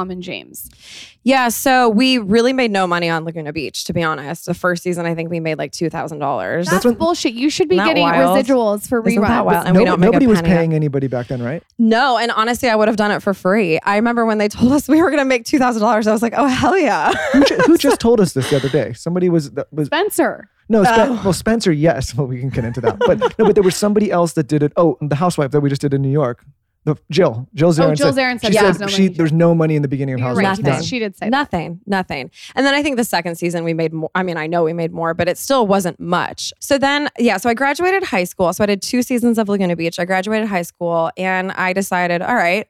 Uncommon 0.03 0.21
James? 0.21 0.69
Yeah, 1.23 1.47
so 1.47 1.87
we 1.87 2.17
really 2.17 2.51
made 2.51 2.69
no 2.71 2.85
money 2.85 3.09
on 3.09 3.23
Laguna 3.23 3.53
Beach, 3.53 3.85
to 3.85 3.93
be 3.93 4.03
honest. 4.03 4.45
The 4.45 4.53
first 4.53 4.83
season, 4.83 5.05
I 5.05 5.15
think 5.15 5.29
we 5.29 5.39
made 5.39 5.57
like 5.57 5.71
two 5.71 5.89
thousand 5.89 6.19
dollars. 6.19 6.67
That's, 6.67 6.83
when- 6.83 6.95
bullshit. 6.95 7.33
You 7.33 7.49
should 7.49 7.69
be 7.69 7.77
getting 7.77 8.03
wild? 8.03 8.37
residuals 8.45 8.87
for 8.87 9.07
Isn't 9.07 9.21
reruns. 9.23 9.45
wild? 9.45 9.65
And 9.65 9.77
we 9.77 9.85
don't 9.85 10.01
nobody 10.01 10.27
was 10.27 10.41
penny. 10.41 10.53
paying 10.53 10.73
anybody 10.73 11.07
back 11.07 11.27
then, 11.27 11.41
right? 11.41 11.63
No, 11.79 12.17
and 12.17 12.31
honestly, 12.31 12.67
I 12.69 12.75
would 12.75 12.89
have 12.89 12.97
done 12.97 13.11
it 13.11 13.21
for 13.21 13.33
free. 13.33 13.79
I 13.79 13.95
remember 13.95 14.25
when 14.25 14.37
they 14.37 14.49
told 14.49 14.73
us 14.73 14.89
we 14.89 15.01
were 15.01 15.09
going 15.09 15.19
to 15.21 15.25
make 15.25 15.45
two 15.45 15.59
thousand 15.59 15.81
dollars. 15.81 16.05
I 16.07 16.11
was 16.11 16.21
like, 16.21 16.33
oh 16.35 16.47
hell 16.47 16.77
yeah! 16.77 17.13
Who, 17.31 17.45
ju- 17.45 17.57
who 17.65 17.77
just 17.77 18.01
told 18.01 18.19
us 18.19 18.33
this 18.33 18.49
the 18.49 18.57
other 18.57 18.69
day? 18.69 18.91
Somebody 18.93 19.29
was 19.29 19.49
was 19.71 19.87
Spencer. 19.87 20.49
no 20.67 20.83
Spen- 20.83 21.09
Oh. 21.11 21.21
well 21.23 21.33
Spencer. 21.33 21.71
Yes, 21.71 22.13
well 22.15 22.27
we 22.27 22.39
can 22.41 22.49
get 22.49 22.65
into 22.65 22.81
that, 22.81 22.99
but 22.99 23.19
no, 23.39 23.45
but 23.45 23.55
there 23.55 23.63
was 23.63 23.77
somebody 23.77 24.11
else 24.11 24.33
that 24.33 24.47
did 24.47 24.61
it. 24.63 24.73
Oh, 24.75 24.97
the 24.99 25.15
housewife 25.15 25.51
that 25.51 25.61
we 25.61 25.69
just 25.69 25.81
did 25.81 25.93
in 25.93 26.01
New 26.01 26.11
York, 26.11 26.43
the 26.85 26.95
Jill, 27.09 27.47
Jill 27.53 27.71
Zarin. 27.71 27.91
Oh, 27.91 27.95
Jill 27.95 28.13
said, 28.13 28.21
Zarin 28.21 28.41
said 28.41 28.53
she 28.53 28.59
there 28.59 28.73
said 28.73 28.81
no 28.81 28.87
she 28.87 29.07
there's 29.07 29.31
no 29.31 29.55
money 29.55 29.75
in 29.75 29.81
the 29.81 29.87
beginning 29.87 30.15
of 30.15 30.19
You're 30.19 30.33
right. 30.33 30.43
Nothing. 30.43 30.65
None. 30.65 30.83
She 30.83 30.99
did 30.99 31.15
say 31.15 31.27
that. 31.27 31.31
nothing, 31.31 31.79
nothing. 31.85 32.29
And 32.55 32.65
then 32.65 32.73
I 32.73 32.83
think 32.83 32.97
the 32.97 33.03
second 33.03 33.35
season 33.35 33.63
we 33.63 33.73
made 33.73 33.93
more. 33.93 34.09
I 34.15 34.23
mean, 34.23 34.37
I 34.37 34.47
know 34.47 34.63
we 34.63 34.73
made 34.73 34.91
more, 34.91 35.13
but 35.13 35.27
it 35.27 35.37
still 35.37 35.65
wasn't 35.65 35.99
much. 35.99 36.51
So 36.59 36.77
then, 36.77 37.09
yeah, 37.17 37.37
so 37.37 37.49
I 37.49 37.53
graduated 37.53 38.03
high 38.03 38.25
school. 38.25 38.51
So 38.53 38.63
I 38.63 38.67
did 38.67 38.81
two 38.81 39.01
seasons 39.01 39.37
of 39.37 39.47
Laguna 39.47 39.75
Beach. 39.75 39.99
I 39.99 40.05
graduated 40.05 40.47
high 40.47 40.61
school 40.63 41.11
and 41.17 41.51
I 41.53 41.73
decided, 41.73 42.21
all 42.21 42.35
right, 42.35 42.67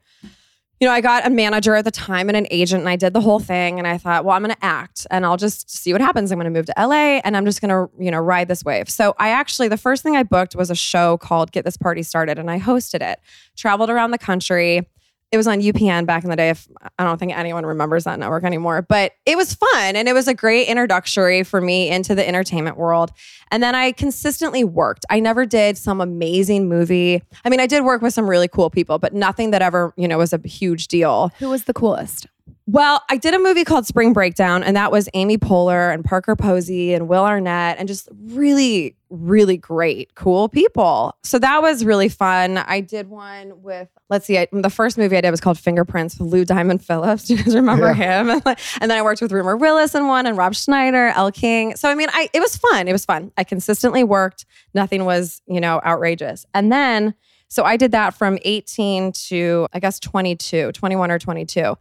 you 0.84 0.90
know, 0.90 0.94
I 0.94 1.00
got 1.00 1.26
a 1.26 1.30
manager 1.30 1.76
at 1.76 1.86
the 1.86 1.92
time 1.92 2.28
and 2.28 2.36
an 2.36 2.46
agent, 2.52 2.82
and 2.82 2.90
I 2.90 2.98
did 2.98 3.14
the 3.14 3.22
whole 3.22 3.40
thing. 3.40 3.80
And 3.80 3.88
I 3.88 3.98
thought, 3.98 4.26
well, 4.26 4.36
I'm 4.36 4.44
going 4.44 4.54
to 4.54 4.66
act 4.66 5.08
and 5.10 5.26
I'll 5.26 5.38
just 5.38 5.74
see 5.74 5.94
what 5.94 6.02
happens. 6.02 6.30
I'm 6.30 6.38
going 6.38 6.54
to 6.54 6.60
move 6.60 6.66
to 6.66 6.74
LA 6.78 7.22
and 7.24 7.38
I'm 7.38 7.46
just 7.46 7.62
going 7.62 7.70
to, 7.70 7.90
you 7.98 8.12
know, 8.12 8.20
ride 8.20 8.50
this 8.50 8.66
wave. 8.66 8.90
So 8.90 9.16
I 9.18 9.30
actually, 9.30 9.70
the 9.70 9.78
first 9.78 10.04
thing 10.04 10.18
I 10.18 10.24
booked 10.24 10.58
was 10.58 10.70
a 10.70 10.76
show 10.76 11.18
called 11.20 11.54
Get 11.54 11.64
This 11.64 11.78
Party 11.78 12.04
Started, 12.04 12.38
and 12.38 12.52
I 12.52 12.60
hosted 12.60 13.02
it, 13.02 13.22
traveled 13.56 13.90
around 13.90 14.12
the 14.12 14.18
country. 14.18 14.86
It 15.34 15.38
was 15.38 15.48
on 15.48 15.62
UPN 15.62 16.06
back 16.06 16.24
in 16.24 16.30
the 16.30 16.36
day. 16.36 16.52
If 16.52 16.68
I 17.00 17.04
don't 17.04 17.18
think 17.18 17.36
anyone 17.36 17.66
remembers 17.66 18.04
that 18.04 18.20
network 18.20 18.44
anymore, 18.44 18.84
but 18.84 19.14
it 19.26 19.36
was 19.36 19.56
fun 19.56 19.96
and 19.96 20.08
it 20.08 20.14
was 20.14 20.28
a 20.28 20.36
great 20.36 20.68
introductory 20.68 21.42
for 21.42 21.60
me 21.60 21.90
into 21.90 22.14
the 22.14 22.26
entertainment 22.28 22.78
world. 22.78 23.10
And 23.50 23.64
then 23.64 23.74
I 23.74 23.94
consistently 23.94 24.64
worked. 24.64 25.08
I 25.10 25.20
never 25.20 25.48
did 25.48 25.76
some 25.76 26.02
amazing 26.02 26.70
movie. 26.70 27.24
I 27.44 27.50
mean, 27.50 27.60
I 27.60 27.66
did 27.66 27.84
work 27.84 28.04
with 28.04 28.14
some 28.14 28.30
really 28.30 28.48
cool 28.48 28.70
people, 28.70 29.00
but 29.00 29.16
nothing 29.16 29.50
that 29.50 29.64
ever, 29.64 29.92
you 29.98 30.08
know, 30.08 30.20
was 30.20 30.34
a 30.34 30.48
huge 30.48 30.88
deal. 30.88 31.32
Who 31.40 31.50
was 31.50 31.64
the 31.64 31.74
coolest? 31.74 32.28
Well, 32.66 33.04
I 33.10 33.18
did 33.18 33.34
a 33.34 33.40
movie 33.40 33.66
called 33.66 33.86
Spring 33.86 34.14
Breakdown, 34.14 34.64
and 34.64 34.78
that 34.78 34.90
was 34.90 35.10
Amy 35.14 35.38
Poehler 35.38 35.94
and 35.94 36.04
Parker 36.04 36.34
Posey 36.38 36.94
and 36.94 37.10
Will 37.10 37.26
Arnett, 37.26 37.78
and 37.78 37.90
just 37.90 38.08
really, 38.28 38.96
really 39.10 39.58
great, 39.58 40.16
cool 40.16 40.48
people. 40.48 41.14
So 41.24 41.40
that 41.40 41.62
was 41.62 41.84
really 41.84 42.08
fun. 42.08 42.58
I 42.58 42.80
did 42.80 43.10
one 43.10 43.62
with, 43.62 43.90
let's 44.10 44.26
see, 44.26 44.38
I, 44.38 44.48
the 44.54 44.70
first 44.70 44.98
movie 44.98 45.18
I 45.18 45.22
did 45.22 45.32
was 45.32 45.42
called 45.42 45.60
Fingerprints 45.60 46.18
with 46.18 46.30
Lou 46.30 46.46
Diamond 46.46 46.86
Phillips. 46.86 47.24
Do 47.28 47.36
you 47.36 47.44
guys 47.44 47.54
remember 47.54 47.92
him? 47.94 48.30
and 48.46 48.58
then 48.80 48.92
I 48.92 49.02
worked 49.02 49.22
with 49.22 49.34
Rumer 49.34 49.58
Willis 49.58 49.94
in 49.94 50.08
one, 50.08 50.26
and 50.26 50.38
Rob 50.38 50.56
Schneider, 50.56 51.08
El 51.08 51.34
King. 51.34 51.76
So 51.76 51.90
I 51.90 51.96
mean, 51.96 52.08
I 52.14 52.30
it 52.34 52.40
was 52.40 52.56
fun. 52.56 52.88
It 52.88 52.94
was 52.94 53.04
fun. 53.04 53.34
I 53.36 53.44
consistently 53.44 54.06
worked. 54.06 54.46
Nothing 54.74 55.04
was, 55.04 55.42
you 55.48 55.60
know, 55.60 55.82
outrageous. 55.86 56.46
And 56.54 56.72
then, 56.72 57.14
so 57.50 57.66
I 57.66 57.76
did 57.76 57.92
that 57.92 58.14
from 58.14 58.40
18 58.46 59.12
to 59.28 59.68
I 59.74 59.80
guess 59.80 60.00
22, 60.00 60.72
21 60.72 61.12
or 61.12 61.20
22. 61.20 61.76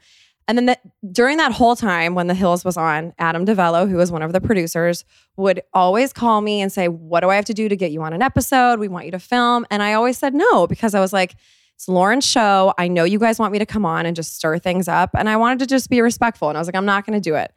And 0.52 0.58
then 0.58 0.66
that 0.66 0.82
during 1.10 1.38
that 1.38 1.50
whole 1.50 1.74
time 1.74 2.14
when 2.14 2.26
The 2.26 2.34
Hills 2.34 2.62
was 2.62 2.76
on, 2.76 3.14
Adam 3.18 3.46
DiVello, 3.46 3.88
who 3.88 3.96
was 3.96 4.12
one 4.12 4.20
of 4.20 4.34
the 4.34 4.40
producers, 4.42 5.02
would 5.38 5.62
always 5.72 6.12
call 6.12 6.42
me 6.42 6.60
and 6.60 6.70
say, 6.70 6.88
What 6.88 7.20
do 7.20 7.30
I 7.30 7.36
have 7.36 7.46
to 7.46 7.54
do 7.54 7.70
to 7.70 7.74
get 7.74 7.90
you 7.90 8.02
on 8.02 8.12
an 8.12 8.20
episode? 8.20 8.78
We 8.78 8.86
want 8.86 9.06
you 9.06 9.12
to 9.12 9.18
film. 9.18 9.64
And 9.70 9.82
I 9.82 9.94
always 9.94 10.18
said 10.18 10.34
no 10.34 10.66
because 10.66 10.94
I 10.94 11.00
was 11.00 11.10
like, 11.10 11.36
It's 11.74 11.88
Lauren's 11.88 12.26
show. 12.26 12.74
I 12.76 12.88
know 12.88 13.04
you 13.04 13.18
guys 13.18 13.38
want 13.38 13.54
me 13.54 13.60
to 13.60 13.64
come 13.64 13.86
on 13.86 14.04
and 14.04 14.14
just 14.14 14.36
stir 14.36 14.58
things 14.58 14.88
up. 14.88 15.08
And 15.16 15.26
I 15.26 15.38
wanted 15.38 15.60
to 15.60 15.66
just 15.66 15.88
be 15.88 16.02
respectful. 16.02 16.50
And 16.50 16.58
I 16.58 16.60
was 16.60 16.68
like, 16.68 16.76
I'm 16.76 16.84
not 16.84 17.06
going 17.06 17.18
to 17.18 17.30
do 17.30 17.34
it. 17.34 17.54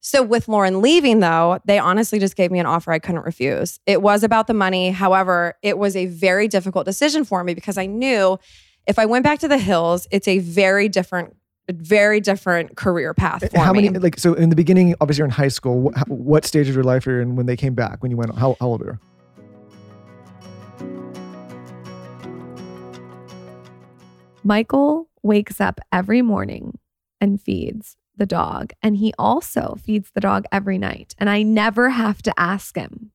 So 0.00 0.20
with 0.20 0.48
Lauren 0.48 0.82
leaving, 0.82 1.20
though, 1.20 1.60
they 1.64 1.78
honestly 1.78 2.18
just 2.18 2.34
gave 2.34 2.50
me 2.50 2.58
an 2.58 2.66
offer 2.66 2.90
I 2.90 2.98
couldn't 2.98 3.24
refuse. 3.24 3.78
It 3.86 4.02
was 4.02 4.24
about 4.24 4.48
the 4.48 4.54
money. 4.54 4.90
However, 4.90 5.54
it 5.62 5.78
was 5.78 5.94
a 5.94 6.06
very 6.06 6.48
difficult 6.48 6.86
decision 6.86 7.22
for 7.22 7.44
me 7.44 7.54
because 7.54 7.78
I 7.78 7.86
knew 7.86 8.36
if 8.88 8.98
I 8.98 9.06
went 9.06 9.22
back 9.22 9.38
to 9.38 9.48
the 9.48 9.58
hills, 9.58 10.08
it's 10.10 10.26
a 10.26 10.40
very 10.40 10.88
different, 10.88 11.36
very 11.70 12.20
different 12.20 12.76
career 12.76 13.14
path 13.14 13.48
for 13.50 13.58
How 13.58 13.72
me. 13.72 13.82
many, 13.82 13.98
like, 13.98 14.18
so 14.18 14.34
in 14.34 14.50
the 14.50 14.56
beginning, 14.56 14.94
obviously 15.00 15.20
you're 15.20 15.26
in 15.26 15.30
high 15.32 15.48
school. 15.48 15.80
What, 15.80 16.08
what 16.08 16.44
stage 16.44 16.68
of 16.68 16.74
your 16.74 16.84
life 16.84 17.06
are 17.06 17.12
you 17.12 17.20
in 17.20 17.36
when 17.36 17.46
they 17.46 17.56
came 17.56 17.74
back, 17.74 18.02
when 18.02 18.10
you 18.10 18.16
went, 18.16 18.34
how, 18.36 18.56
how 18.58 18.66
old 18.66 18.80
were 18.80 18.92
you? 18.92 18.98
Michael 24.42 25.08
wakes 25.22 25.60
up 25.60 25.80
every 25.92 26.20
morning 26.20 26.78
and 27.20 27.40
feeds 27.40 27.96
the 28.16 28.26
dog, 28.26 28.72
and 28.82 28.96
he 28.96 29.14
also 29.16 29.76
feeds 29.80 30.10
the 30.14 30.20
dog 30.20 30.44
every 30.50 30.78
night. 30.78 31.14
And 31.16 31.30
I 31.30 31.42
never 31.42 31.90
have 31.90 32.22
to 32.22 32.34
ask 32.36 32.76
him, 32.76 33.11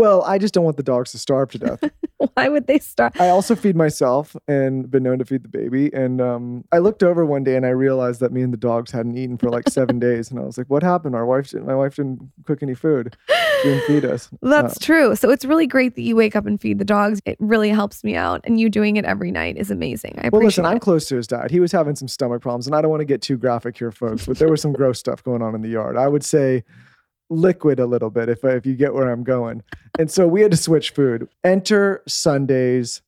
Well, 0.00 0.22
I 0.22 0.38
just 0.38 0.54
don't 0.54 0.64
want 0.64 0.78
the 0.78 0.82
dogs 0.82 1.12
to 1.12 1.18
starve 1.18 1.50
to 1.50 1.58
death. 1.58 1.84
why 2.34 2.48
would 2.48 2.66
they 2.66 2.78
starve? 2.78 3.12
I 3.20 3.28
also 3.28 3.54
feed 3.54 3.76
myself 3.76 4.34
and 4.48 4.90
been 4.90 5.02
known 5.02 5.18
to 5.18 5.26
feed 5.26 5.42
the 5.42 5.48
baby. 5.50 5.92
And 5.92 6.22
um, 6.22 6.64
I 6.72 6.78
looked 6.78 7.02
over 7.02 7.26
one 7.26 7.44
day 7.44 7.54
and 7.54 7.66
I 7.66 7.70
realized 7.70 8.20
that 8.20 8.32
me 8.32 8.40
and 8.40 8.50
the 8.50 8.56
dogs 8.56 8.90
hadn't 8.90 9.18
eaten 9.18 9.36
for 9.36 9.50
like 9.50 9.68
seven 9.68 9.98
days. 10.08 10.30
And 10.30 10.40
I 10.40 10.44
was 10.44 10.56
like, 10.56 10.68
what 10.70 10.82
happened? 10.82 11.14
Our 11.14 11.26
wife, 11.26 11.50
didn't, 11.50 11.66
my 11.66 11.74
wife 11.74 11.96
didn't 11.96 12.32
cook 12.46 12.62
any 12.62 12.74
food. 12.74 13.14
She 13.62 13.68
didn't 13.68 13.84
feed 13.84 14.04
us. 14.06 14.30
That's 14.42 14.76
Uh, 14.76 14.84
true. 14.86 15.16
So 15.16 15.28
it's 15.28 15.44
really 15.44 15.66
great 15.66 15.96
that 15.96 16.02
you 16.02 16.16
wake 16.16 16.34
up 16.34 16.46
and 16.46 16.58
feed 16.58 16.78
the 16.78 16.84
dogs. 16.86 17.20
It 17.26 17.36
really 17.38 17.68
helps 17.68 18.02
me 18.02 18.16
out. 18.16 18.40
And 18.44 18.58
you 18.58 18.70
doing 18.70 18.96
it 18.96 19.04
every 19.04 19.30
night 19.30 19.58
is 19.58 19.70
amazing. 19.70 20.12
I 20.16 20.28
appreciate 20.28 20.32
well, 20.32 20.42
listen, 20.44 20.64
I'm 20.64 20.78
close 20.80 21.08
to 21.08 21.16
his 21.16 21.26
dad. 21.26 21.50
He 21.50 21.60
was 21.60 21.72
having 21.72 21.94
some 21.94 22.08
stomach 22.08 22.40
problems, 22.40 22.66
and 22.66 22.74
I 22.74 22.80
don't 22.80 22.90
want 22.90 23.02
to 23.02 23.04
get 23.04 23.20
too 23.20 23.36
graphic 23.36 23.76
here, 23.76 23.92
folks, 23.92 24.24
but 24.24 24.38
there 24.38 24.48
was 24.48 24.62
some 24.62 24.72
gross 24.72 24.98
stuff 24.98 25.22
going 25.22 25.42
on 25.42 25.54
in 25.54 25.60
the 25.60 25.68
yard. 25.68 25.98
I 25.98 26.08
would 26.08 26.24
say 26.24 26.64
liquid 27.30 27.78
a 27.80 27.86
little 27.86 28.10
bit 28.10 28.28
if 28.28 28.44
if 28.44 28.66
you 28.66 28.74
get 28.74 28.92
where 28.92 29.10
I'm 29.10 29.24
going. 29.24 29.62
And 29.98 30.10
so 30.10 30.26
we 30.26 30.42
had 30.42 30.50
to 30.50 30.56
switch 30.56 30.90
food. 30.90 31.28
Enter 31.44 32.02
Sundays. 32.06 33.00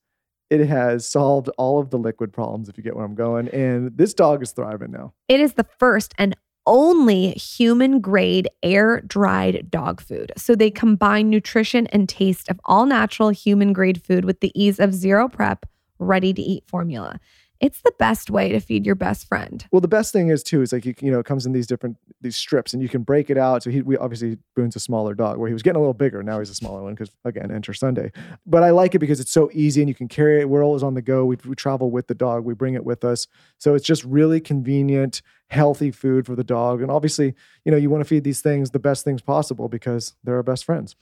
It 0.49 0.67
has 0.67 1.09
solved 1.09 1.49
all 1.57 1.81
of 1.81 1.91
the 1.91 1.99
liquid 1.99 2.33
problems 2.33 2.69
if 2.69 2.77
you 2.77 2.85
get 2.85 2.95
where 2.95 3.05
I'm 3.05 3.15
going. 3.15 3.49
And 3.49 3.97
this 3.97 4.13
dog 4.13 4.43
is 4.43 4.53
thriving 4.53 4.91
now. 4.91 5.15
It 5.29 5.41
is 5.41 5.55
the 5.55 5.67
first 5.79 6.15
and 6.19 6.37
only 6.67 7.31
human 7.31 8.01
grade 8.01 8.49
air 8.63 9.01
dried 9.01 9.71
dog 9.71 10.01
food. 10.01 10.33
So 10.37 10.55
they 10.55 10.71
combine 10.71 11.31
nutrition 11.31 11.87
and 11.89 12.09
taste 12.09 12.49
of 12.49 12.61
all 12.67 12.87
natural 12.87 13.31
human 13.31 13.73
grade 13.73 14.05
food 14.05 14.25
with 14.25 14.41
the 14.41 14.53
ease 14.55 14.79
of 14.79 14.95
zero 14.95 15.29
prep, 15.29 15.67
ready 15.99 16.33
to 16.33 16.43
eat 16.43 16.65
formula. 16.69 17.19
It's 17.63 17.81
the 17.83 17.93
best 17.97 18.29
way 18.29 18.49
to 18.49 18.59
feed 18.59 18.85
your 18.85 18.97
best 18.97 19.29
friend. 19.29 19.65
Well, 19.71 19.81
the 19.81 19.87
best 19.87 20.13
thing 20.13 20.31
is 20.31 20.43
too 20.43 20.63
is 20.63 20.73
like 20.73 20.85
you, 20.85 20.95
you 21.01 21.13
know 21.13 21.21
it 21.21 21.27
comes 21.27 21.47
in 21.47 21.53
these 21.53 21.69
different 21.69 21.97
these 22.21 22.35
strips 22.35 22.75
and 22.75 22.83
you 22.83 22.89
can 22.89 23.05
break 23.05 23.31
it 23.31 23.39
out. 23.39 23.63
So 23.63 23.71
he 23.71 23.83
we 23.83 23.97
obviously 23.97 24.37
Boone's 24.57 24.75
a 24.75 24.81
smaller 24.81 25.15
dog 25.15 25.39
where 25.39 25.47
he 25.47 25.53
was 25.53 25.63
getting 25.63 25.77
a 25.77 25.81
little 25.81 25.95
bigger. 25.95 26.25
Now 26.25 26.41
he's 26.41 26.51
a 26.51 26.57
smaller 26.57 26.83
one 26.83 26.95
because 26.95 27.13
again 27.25 27.53
enter 27.53 27.73
Sunday. 27.73 28.11
But 28.45 28.65
I 28.65 28.71
like 28.71 28.97
it 28.97 28.99
because 28.99 29.21
it's 29.21 29.31
so 29.31 29.49
easy 29.53 29.81
and 29.81 29.89
you 29.89 29.95
can 29.95 30.09
carry 30.09 30.41
it. 30.41 30.49
We're 30.49 30.65
always 30.65 30.83
on 30.83 30.95
the 30.95 31.03
go. 31.03 31.25
We, 31.25 31.37
we 31.47 31.55
travel 31.55 31.93
with 31.93 32.09
the 32.09 32.17
dog. 32.17 32.45
We 32.45 32.55
bring 32.55 32.75
it 32.75 32.85
with 32.85 33.05
us. 33.05 33.29
So 33.59 33.77
it's 33.77 33.87
just 33.87 34.03
really 34.03 34.41
convenient, 34.41 35.23
healthy 35.49 35.93
food 35.93 36.27
for 36.27 36.35
the 36.35 36.43
dog. 36.43 36.83
And 36.83 36.91
obviously, 36.91 37.33
you 37.65 37.71
know 37.71 37.79
you 37.79 37.91
want 37.91 38.01
to 38.01 38.09
feed 38.09 38.25
these 38.25 38.41
things 38.41 38.73
the 38.73 38.81
best 38.81 39.05
things 39.05 39.23
possible 39.23 39.69
because 39.69 40.15
they're 40.25 40.35
our 40.35 40.43
best 40.43 40.65
friends. 40.65 40.97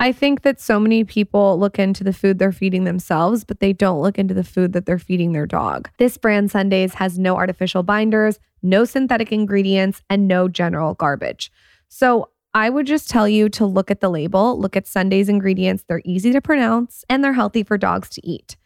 I 0.00 0.12
think 0.12 0.42
that 0.42 0.60
so 0.60 0.80
many 0.80 1.04
people 1.04 1.58
look 1.58 1.78
into 1.78 2.02
the 2.02 2.12
food 2.12 2.38
they're 2.38 2.52
feeding 2.52 2.84
themselves, 2.84 3.44
but 3.44 3.60
they 3.60 3.72
don't 3.72 4.02
look 4.02 4.18
into 4.18 4.34
the 4.34 4.44
food 4.44 4.72
that 4.72 4.86
they're 4.86 4.98
feeding 4.98 5.32
their 5.32 5.46
dog. 5.46 5.88
This 5.98 6.18
brand 6.18 6.50
Sundays 6.50 6.94
has 6.94 7.18
no 7.18 7.36
artificial 7.36 7.82
binders, 7.82 8.38
no 8.62 8.84
synthetic 8.84 9.30
ingredients, 9.30 10.02
and 10.10 10.26
no 10.26 10.48
general 10.48 10.94
garbage. 10.94 11.52
So 11.88 12.30
I 12.54 12.70
would 12.70 12.86
just 12.86 13.10
tell 13.10 13.28
you 13.28 13.48
to 13.50 13.66
look 13.66 13.90
at 13.90 14.00
the 14.00 14.08
label, 14.08 14.58
look 14.58 14.76
at 14.76 14.86
Sunday's 14.86 15.28
ingredients. 15.28 15.84
They're 15.86 16.02
easy 16.04 16.32
to 16.32 16.40
pronounce 16.40 17.04
and 17.08 17.22
they're 17.22 17.32
healthy 17.32 17.62
for 17.62 17.78
dogs 17.78 18.08
to 18.10 18.26
eat. 18.26 18.56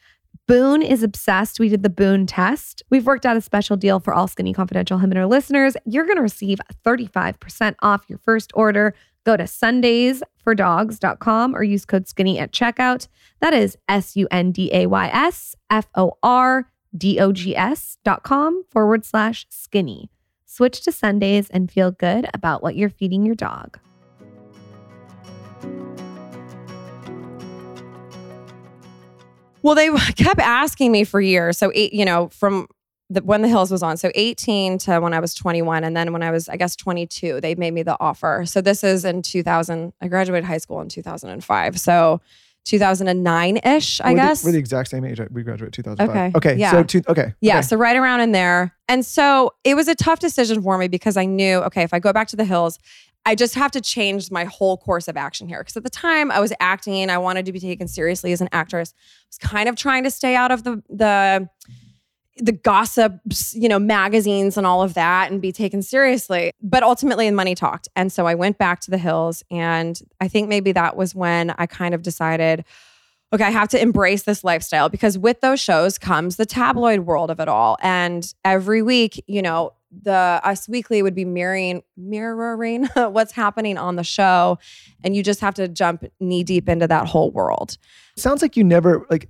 Boone 0.47 0.83
is 0.83 1.03
obsessed. 1.03 1.61
We 1.61 1.69
did 1.69 1.83
the 1.83 1.91
Boone 1.91 2.27
test. 2.27 2.83
We've 2.91 3.05
worked 3.05 3.27
out 3.27 3.37
a 3.37 3.41
special 3.43 3.77
deal 3.77 4.01
for 4.01 4.15
all 4.15 4.29
Skinny 4.29 4.55
Confidential 4.55 4.99
Her 4.99 5.27
listeners. 5.27 5.77
You're 5.85 6.05
going 6.05 6.17
to 6.17 6.23
receive 6.23 6.59
35% 6.85 7.75
off 7.83 8.05
your 8.09 8.19
first 8.19 8.51
order. 8.55 8.95
Go 9.25 9.37
to 9.37 9.45
sundaysfordogs.com 9.45 11.55
or 11.55 11.63
use 11.63 11.85
code 11.85 12.09
skinny 12.09 12.39
at 12.39 12.53
checkout. 12.53 13.09
That 13.41 13.53
is 13.55 13.77
S 13.89 14.17
U 14.17 14.27
N 14.31 14.53
D 14.53 14.71
A 14.73 14.87
Y 14.87 15.11
S 15.13 15.55
F 15.71 15.87
O 15.95 16.15
R 16.23 16.71
D 16.97 17.21
O 17.21 17.33
G 17.33 17.55
S 17.55 17.99
dot 18.05 18.23
com 18.23 18.65
forward 18.71 19.05
slash 19.05 19.47
skinny. 19.51 20.11
Switch 20.47 20.81
to 20.83 20.93
Sundays 20.93 21.51
and 21.51 21.71
feel 21.71 21.91
good 21.91 22.27
about 22.33 22.63
what 22.63 22.75
you're 22.75 22.89
feeding 22.89 23.27
your 23.27 23.35
dog. 23.35 23.79
Well, 29.63 29.75
they 29.75 29.91
kept 30.17 30.41
asking 30.41 30.93
me 30.93 31.05
for 31.05 31.21
years. 31.21 31.59
So, 31.59 31.73
you 31.75 32.05
know, 32.05 32.29
from 32.29 32.69
the, 33.11 33.23
when 33.23 33.43
the 33.43 33.49
Hills 33.49 33.71
was 33.71 33.83
on, 33.83 33.97
so 33.97 34.11
18 34.15 34.79
to 34.79 35.01
when 35.01 35.15
I 35.15 35.21
was 35.21 35.35
21. 35.35 35.85
And 35.85 35.97
then 35.97 36.13
when 36.13 36.23
I 36.23 36.31
was, 36.31 36.49
I 36.49 36.57
guess, 36.57 36.77
22, 36.77 37.41
they 37.41 37.55
made 37.55 37.73
me 37.73 37.83
the 37.83 37.97
offer. 38.01 38.45
So, 38.47 38.61
this 38.61 38.85
is 38.85 39.05
in 39.05 39.23
2000. 39.23 39.93
I 40.01 40.09
graduated 40.09 40.45
high 40.45 40.59
school 40.59 40.81
in 40.81 40.89
2005. 40.89 41.81
So, 41.81 42.21
2009 42.69 43.57
ish, 43.65 44.01
I 44.03 44.11
we're 44.11 44.17
guess. 44.17 44.43
The, 44.43 44.49
we're 44.49 44.53
the 44.53 44.59
exact 44.59 44.91
same 44.91 45.05
age. 45.05 45.21
We 45.31 45.43
graduated 45.43 45.73
2005. 45.73 46.11
Okay. 46.11 46.33
Okay. 46.37 46.61
Yeah. 46.61 46.71
So 46.73 46.83
two, 46.83 47.03
okay. 47.09 47.33
Yeah, 47.41 47.59
Okay. 47.59 47.63
so 47.63 47.77
right 47.77 47.97
around 47.97 48.21
in 48.21 48.33
there. 48.33 48.75
And 48.89 49.07
so 49.07 49.55
it 49.65 49.75
was 49.75 49.89
a 49.89 49.95
tough 49.95 50.19
decision 50.19 50.61
for 50.61 50.77
me 50.77 50.87
because 50.87 51.17
I 51.17 51.25
knew, 51.25 51.59
okay, 51.61 51.83
if 51.83 51.95
I 51.95 51.99
go 51.99 52.13
back 52.13 52.29
to 52.29 52.37
the 52.37 52.45
hills, 52.45 52.79
I 53.25 53.35
just 53.35 53.55
have 53.55 53.71
to 53.71 53.81
change 53.81 54.31
my 54.31 54.45
whole 54.45 54.77
course 54.77 55.09
of 55.09 55.17
action 55.17 55.49
here. 55.49 55.61
Because 55.61 55.79
at 55.79 55.83
the 55.83 55.91
time 55.91 56.31
I 56.31 56.41
was 56.41 56.53
acting, 56.61 57.09
I 57.09 57.17
wanted 57.17 57.47
to 57.47 57.53
be 57.53 57.61
taken 57.61 57.89
seriously 57.89 58.33
as 58.33 58.43
an 58.43 58.49
actress. 58.53 58.93
I 58.97 59.25
was 59.31 59.39
kind 59.39 59.69
of 59.69 59.77
trying 59.77 60.05
to 60.05 60.11
stay 60.11 60.35
out 60.37 60.51
of 60.51 60.65
the 60.65 60.83
the 60.91 61.49
the 62.39 62.53
gossips, 62.53 63.55
you 63.55 63.69
know, 63.69 63.79
magazines 63.79 64.57
and 64.57 64.67
all 64.67 64.83
of 64.83 64.95
that 64.95 65.31
and 65.31 65.41
be 65.41 65.53
taken 65.53 65.83
seriously. 65.83 66.53
But 66.63 66.83
ultimately, 66.83 67.29
the 67.29 67.37
money 67.37 67.55
talked. 67.55 67.89
And 67.97 68.13
so 68.13 68.27
I 68.27 68.35
went 68.35 68.59
back 68.59 68.81
to 68.81 68.91
the 68.91 68.99
hills. 68.99 69.43
And 69.51 70.01
I 70.21 70.29
think 70.29 70.49
maybe 70.49 70.73
that 70.73 70.97
was 70.97 71.15
when 71.15 71.51
I 71.59 71.67
kind 71.67 71.95
of 71.95 72.03
decided, 72.03 72.65
okay, 73.33 73.45
I 73.45 73.51
have 73.51 73.69
to 73.69 73.81
embrace 73.81 74.23
this 74.23 74.45
lifestyle 74.45 74.89
because 74.89 75.19
with 75.19 75.41
those 75.41 75.61
shows 75.61 75.99
comes 75.99 76.37
the 76.37 76.47
tabloid 76.47 77.01
world 77.01 77.31
of 77.31 77.41
it 77.41 77.49
all. 77.49 77.77
And 77.83 78.33
every 78.45 78.83
week, 78.83 79.23
you 79.27 79.43
know, 79.43 79.73
the 79.91 80.41
Us 80.45 80.69
Weekly 80.69 81.03
would 81.03 81.15
be 81.15 81.25
mirroring 81.25 81.83
mirroring 81.97 82.85
what's 82.95 83.33
happening 83.33 83.79
on 83.79 83.97
the 83.97 84.05
show. 84.05 84.59
And 85.03 85.17
you 85.17 85.23
just 85.23 85.41
have 85.41 85.55
to 85.55 85.69
jump 85.69 86.05
knee 86.21 86.45
deep 86.45 86.69
into 86.69 86.87
that 86.87 87.07
whole 87.07 87.31
world. 87.31 87.79
sounds 88.17 88.43
like 88.43 88.57
you 88.57 88.65
never 88.65 89.07
like 89.11 89.29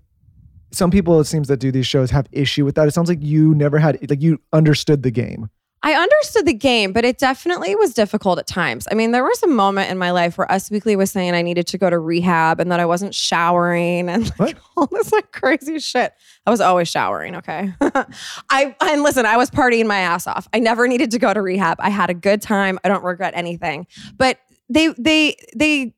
some 0.70 0.90
people 0.90 1.20
it 1.20 1.24
seems 1.24 1.48
that 1.48 1.58
do 1.58 1.70
these 1.70 1.86
shows 1.86 2.10
have 2.10 2.26
issue 2.32 2.64
with 2.64 2.74
that 2.74 2.88
it 2.88 2.92
sounds 2.92 3.08
like 3.08 3.22
you 3.22 3.54
never 3.54 3.78
had 3.78 3.98
like 4.10 4.22
you 4.22 4.40
understood 4.52 5.02
the 5.02 5.10
game 5.10 5.48
I 5.82 5.92
understood 5.92 6.44
the 6.44 6.54
game, 6.54 6.92
but 6.92 7.04
it 7.04 7.18
definitely 7.18 7.76
was 7.76 7.94
difficult 7.94 8.38
at 8.40 8.48
times. 8.48 8.88
I 8.90 8.94
mean, 8.94 9.12
there 9.12 9.22
was 9.22 9.42
a 9.44 9.46
moment 9.46 9.90
in 9.90 9.98
my 9.98 10.10
life 10.10 10.36
where 10.36 10.50
Us 10.50 10.70
Weekly 10.70 10.96
was 10.96 11.12
saying 11.12 11.34
I 11.34 11.42
needed 11.42 11.68
to 11.68 11.78
go 11.78 11.88
to 11.88 11.98
rehab 11.98 12.58
and 12.58 12.72
that 12.72 12.80
I 12.80 12.86
wasn't 12.86 13.14
showering 13.14 14.08
and 14.08 14.32
like 14.40 14.56
all 14.76 14.88
this 14.90 15.12
like 15.12 15.30
crazy 15.30 15.78
shit. 15.78 16.12
I 16.46 16.50
was 16.50 16.60
always 16.60 16.88
showering, 16.88 17.36
okay? 17.36 17.72
I 17.80 18.74
and 18.80 19.02
listen, 19.04 19.24
I 19.24 19.36
was 19.36 19.50
partying 19.50 19.86
my 19.86 19.98
ass 19.98 20.26
off. 20.26 20.48
I 20.52 20.58
never 20.58 20.88
needed 20.88 21.12
to 21.12 21.18
go 21.18 21.32
to 21.32 21.40
rehab. 21.40 21.76
I 21.80 21.90
had 21.90 22.10
a 22.10 22.14
good 22.14 22.42
time. 22.42 22.80
I 22.82 22.88
don't 22.88 23.04
regret 23.04 23.34
anything. 23.36 23.86
But 24.16 24.40
they 24.68 24.88
they 24.98 25.36
they 25.54 25.94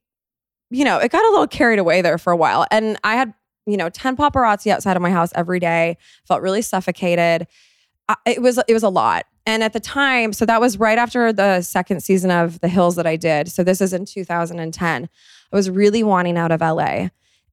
you 0.71 0.85
know, 0.85 0.99
it 0.99 1.11
got 1.11 1.25
a 1.25 1.31
little 1.31 1.49
carried 1.49 1.79
away 1.79 2.01
there 2.01 2.17
for 2.17 2.33
a 2.33 2.37
while. 2.37 2.65
And 2.71 2.97
I 3.03 3.17
had, 3.17 3.35
you 3.67 3.77
know, 3.77 3.89
10 3.89 4.17
paparazzi 4.17 4.71
outside 4.71 4.97
of 4.97 5.03
my 5.03 5.11
house 5.11 5.31
every 5.35 5.61
day. 5.61 5.97
Felt 6.27 6.43
really 6.43 6.63
suffocated. 6.63 7.47
I- 8.09 8.17
It 8.27 8.43
was 8.43 8.59
it 8.69 8.73
was 8.75 8.83
a 8.83 8.89
lot. 8.89 9.27
And 9.47 9.63
at 9.63 9.73
the 9.73 9.81
time, 9.81 10.33
so 10.33 10.45
that 10.47 10.61
was 10.61 10.79
right 10.79 10.99
after 10.99 11.33
the 11.33 11.63
second 11.63 12.03
season 12.03 12.31
of 12.31 12.61
The 12.61 12.69
Hills 12.69 12.97
that 12.97 13.07
I 13.07 13.17
did. 13.17 13.51
So 13.51 13.65
this 13.65 13.81
is 13.81 13.93
in 13.93 14.05
2010. 14.05 15.09
I 15.53 15.57
was 15.57 15.71
really 15.71 16.03
wanting 16.03 16.37
out 16.37 16.53
of 16.53 16.61
LA. 16.61 17.09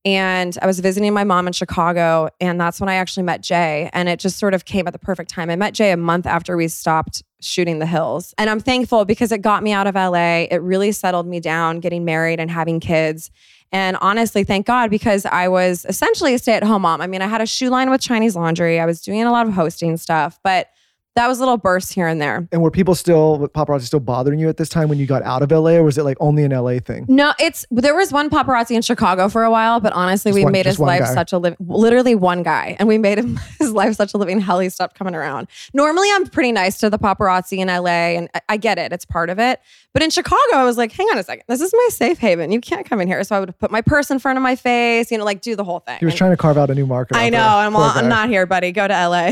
And 0.05 0.57
I 0.61 0.67
was 0.67 0.79
visiting 0.79 1.13
my 1.13 1.23
mom 1.23 1.47
in 1.47 1.53
Chicago. 1.53 2.29
And 2.39 2.59
that's 2.61 2.79
when 2.79 2.87
I 2.87 2.95
actually 2.95 3.23
met 3.23 3.41
Jay. 3.41 3.89
And 3.93 4.07
it 4.07 4.19
just 4.19 4.37
sort 4.37 4.53
of 4.53 4.63
came 4.65 4.85
at 4.87 4.93
the 4.93 4.99
perfect 4.99 5.29
time. 5.29 5.49
I 5.49 5.55
met 5.55 5.73
Jay 5.73 5.91
a 5.91 5.97
month 5.97 6.25
after 6.25 6.55
we 6.55 6.67
stopped 6.67 7.23
shooting 7.41 7.79
The 7.79 7.85
Hills. 7.85 8.33
And 8.37 8.49
I'm 8.49 8.59
thankful 8.59 9.03
because 9.05 9.31
it 9.31 9.41
got 9.41 9.63
me 9.63 9.73
out 9.73 9.87
of 9.87 9.95
LA. 9.95 10.43
It 10.51 10.61
really 10.61 10.91
settled 10.91 11.27
me 11.27 11.39
down 11.39 11.79
getting 11.79 12.05
married 12.05 12.39
and 12.39 12.49
having 12.51 12.79
kids. 12.79 13.31
And 13.71 13.97
honestly, 14.01 14.43
thank 14.43 14.65
God 14.65 14.89
because 14.89 15.25
I 15.25 15.47
was 15.47 15.85
essentially 15.89 16.33
a 16.33 16.39
stay 16.39 16.53
at 16.53 16.63
home 16.63 16.83
mom. 16.83 17.01
I 17.01 17.07
mean, 17.07 17.21
I 17.21 17.27
had 17.27 17.41
a 17.41 17.45
shoe 17.45 17.69
line 17.69 17.89
with 17.89 18.01
Chinese 18.01 18.35
laundry, 18.35 18.79
I 18.79 18.85
was 18.85 19.01
doing 19.01 19.23
a 19.23 19.31
lot 19.31 19.47
of 19.47 19.53
hosting 19.53 19.97
stuff, 19.97 20.39
but 20.43 20.69
that 21.17 21.27
was 21.27 21.39
little 21.39 21.57
bursts 21.57 21.91
here 21.91 22.07
and 22.07 22.21
there. 22.21 22.47
And 22.51 22.61
were 22.61 22.71
people 22.71 22.95
still 22.95 23.49
paparazzi 23.53 23.81
still 23.83 23.99
bothering 23.99 24.39
you 24.39 24.47
at 24.49 24.57
this 24.57 24.69
time 24.69 24.87
when 24.87 24.97
you 24.97 25.05
got 25.05 25.23
out 25.23 25.41
of 25.41 25.51
LA, 25.51 25.71
or 25.71 25.83
was 25.83 25.97
it 25.97 26.03
like 26.03 26.17
only 26.19 26.43
an 26.43 26.51
LA 26.51 26.79
thing? 26.79 27.05
No, 27.09 27.33
it's 27.39 27.65
there 27.71 27.95
was 27.95 28.11
one 28.11 28.29
paparazzi 28.29 28.75
in 28.75 28.81
Chicago 28.81 29.27
for 29.29 29.43
a 29.43 29.51
while, 29.51 29.79
but 29.79 29.93
honestly, 29.93 30.29
Just 30.29 30.35
we 30.35 30.43
one- 30.43 30.53
made 30.53 30.65
his 30.65 30.79
life 30.79 31.01
guy. 31.01 31.13
such 31.13 31.33
a 31.33 31.37
living, 31.37 31.57
literally 31.67 32.15
one 32.15 32.43
guy, 32.43 32.75
and 32.79 32.87
we 32.87 32.97
made 32.97 33.17
him 33.17 33.39
his 33.59 33.71
life 33.71 33.95
such 33.95 34.13
a 34.13 34.17
living 34.17 34.39
hell. 34.39 34.59
He 34.59 34.69
stopped 34.69 34.95
coming 34.97 35.15
around. 35.15 35.47
Normally, 35.73 36.07
I'm 36.13 36.27
pretty 36.27 36.51
nice 36.51 36.77
to 36.79 36.89
the 36.89 36.97
paparazzi 36.99 37.57
in 37.57 37.67
LA, 37.67 38.15
and 38.17 38.29
I- 38.33 38.41
I 38.49 38.57
get 38.57 38.77
it; 38.77 38.93
it's 38.93 39.05
part 39.05 39.29
of 39.29 39.39
it. 39.39 39.59
But 39.93 40.03
in 40.03 40.11
Chicago, 40.11 40.37
I 40.53 40.63
was 40.63 40.77
like, 40.77 40.91
hang 40.91 41.07
on 41.07 41.17
a 41.17 41.23
second, 41.23 41.43
this 41.47 41.59
is 41.59 41.73
my 41.73 41.87
safe 41.91 42.19
haven. 42.19 42.51
You 42.51 42.61
can't 42.61 42.87
come 42.87 43.01
in 43.01 43.07
here. 43.07 43.23
So 43.23 43.35
I 43.35 43.39
would 43.39 43.57
put 43.57 43.71
my 43.71 43.81
purse 43.81 44.11
in 44.11 44.19
front 44.19 44.37
of 44.37 44.43
my 44.43 44.55
face, 44.55 45.09
you 45.11 45.17
know, 45.17 45.25
like 45.25 45.41
do 45.41 45.55
the 45.55 45.63
whole 45.63 45.79
thing. 45.79 45.97
He 45.99 46.05
was 46.05 46.11
And- 46.13 46.17
trying 46.19 46.31
to 46.31 46.37
carve 46.37 46.55
out 46.57 46.69
a 46.69 46.75
new 46.75 46.85
market. 46.85 47.17
I 47.17 47.29
know. 47.29 47.39
I'm, 47.41 47.75
all, 47.75 47.81
I'm 47.81 48.07
not 48.07 48.29
here, 48.29 48.45
buddy. 48.45 48.71
Go 48.71 48.87
to 48.87 48.93
LA. 48.93 49.31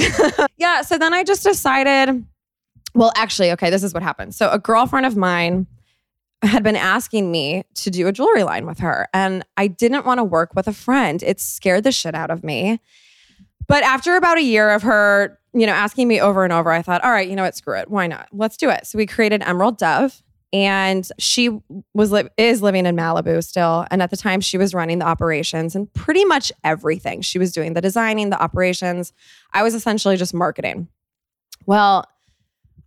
yeah. 0.58 0.82
So 0.82 0.98
then 0.98 1.14
I 1.14 1.24
just 1.24 1.44
decided, 1.44 1.75
well, 2.94 3.12
actually, 3.16 3.52
okay, 3.52 3.70
this 3.70 3.84
is 3.84 3.94
what 3.94 4.04
happened. 4.04 4.34
So 4.34 4.50
a 4.50 4.58
girlfriend 4.58 5.06
of 5.06 5.18
mine 5.18 5.68
had 6.42 6.64
been 6.64 6.76
asking 6.76 7.32
me 7.32 7.64
to 7.76 7.90
do 7.90 8.08
a 8.08 8.12
jewelry 8.12 8.44
line 8.44 8.66
with 8.66 8.80
her, 8.80 9.08
and 9.14 9.44
I 9.58 9.68
didn't 9.68 10.06
want 10.06 10.20
to 10.20 10.24
work 10.24 10.54
with 10.56 10.68
a 10.68 10.74
friend. 10.74 11.22
It 11.24 11.40
scared 11.40 11.84
the 11.84 11.92
shit 11.92 12.16
out 12.16 12.32
of 12.32 12.44
me. 12.44 12.80
But 13.68 13.84
after 13.84 14.16
about 14.16 14.38
a 14.38 14.44
year 14.44 14.70
of 14.70 14.84
her, 14.84 15.40
you 15.54 15.66
know, 15.66 15.74
asking 15.74 16.08
me 16.08 16.22
over 16.22 16.44
and 16.44 16.54
over, 16.54 16.72
I 16.72 16.82
thought, 16.82 17.04
all 17.04 17.12
right, 17.12 17.28
you 17.28 17.36
know 17.36 17.44
what, 17.44 17.56
screw 17.56 17.78
it. 17.78 17.90
Why 17.90 18.08
not? 18.08 18.28
Let's 18.32 18.58
do 18.58 18.70
it. 18.70 18.86
So 18.86 18.98
we 18.98 19.06
created 19.06 19.42
Emerald 19.44 19.78
Duv. 19.78 20.22
And 20.54 21.06
she 21.20 21.50
was 21.94 22.14
li- 22.14 22.30
is 22.38 22.62
living 22.62 22.86
in 22.86 22.96
Malibu 22.96 23.44
still, 23.44 23.86
and 23.92 24.02
at 24.02 24.10
the 24.10 24.16
time 24.16 24.40
she 24.40 24.58
was 24.58 24.74
running 24.74 25.00
the 25.00 25.06
operations 25.06 25.76
and 25.76 25.92
pretty 25.94 26.24
much 26.24 26.50
everything. 26.64 27.22
She 27.22 27.38
was 27.38 27.52
doing 27.52 27.74
the 27.74 27.82
designing, 27.82 28.30
the 28.30 28.42
operations. 28.42 29.12
I 29.52 29.64
was 29.64 29.74
essentially 29.74 30.16
just 30.16 30.34
marketing. 30.34 30.88
Well, 31.66 32.06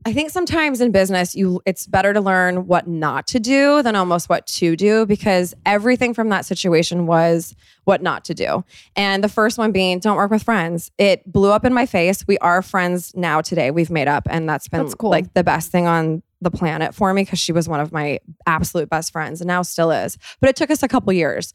I 0.05 0.13
think 0.13 0.31
sometimes 0.31 0.81
in 0.81 0.93
business, 0.93 1.35
you 1.35 1.61
it's 1.67 1.87
better 1.87 2.15
to 2.15 2.21
learn 2.21 2.67
what 2.67 2.87
not 2.87 3.27
to 3.29 3.41
do 3.41 3.83
than 3.83 3.97
almost 3.97 4.29
what 4.29 4.47
to 4.47 4.77
do 4.77 5.05
because 5.05 5.55
everything 5.67 6.15
from 6.15 6.29
that 6.29 6.47
situation 6.47 7.07
was 7.07 7.55
what 7.85 8.01
not 8.01 8.25
to 8.27 8.35
do. 8.35 8.65
And 8.97 9.23
the 9.23 9.29
first 9.29 9.59
one 9.59 9.73
being 9.73 9.99
don't 9.99 10.17
work 10.17 10.31
with 10.31 10.43
friends. 10.45 10.91
It 10.99 11.31
blew 11.31 11.51
up 11.51 11.65
in 11.65 11.75
my 11.75 11.85
face. 11.85 12.27
We 12.27 12.39
are 12.39 12.63
friends 12.63 13.13
now 13.17 13.41
today. 13.41 13.71
We've 13.71 13.91
made 13.91 14.09
up 14.09 14.27
and 14.31 14.49
that's 14.49 14.69
been 14.69 14.85
That's 14.85 14.95
cool. 14.95 15.11
like 15.11 15.35
the 15.35 15.45
best 15.45 15.71
thing 15.73 15.87
on 15.87 16.23
the 16.41 16.51
planet 16.51 16.95
for 16.95 17.13
me 17.13 17.23
because 17.23 17.41
she 17.41 17.53
was 17.53 17.69
one 17.69 17.81
of 17.81 17.93
my 17.93 18.21
absolute 18.47 18.89
best 18.89 19.13
friends 19.13 19.41
and 19.41 19.49
now 19.49 19.63
still 19.63 19.91
is. 19.91 20.17
But 20.41 20.49
it 20.49 20.57
took 20.57 20.71
us 20.71 20.83
a 20.85 20.89
couple 20.89 21.13
years. 21.13 21.53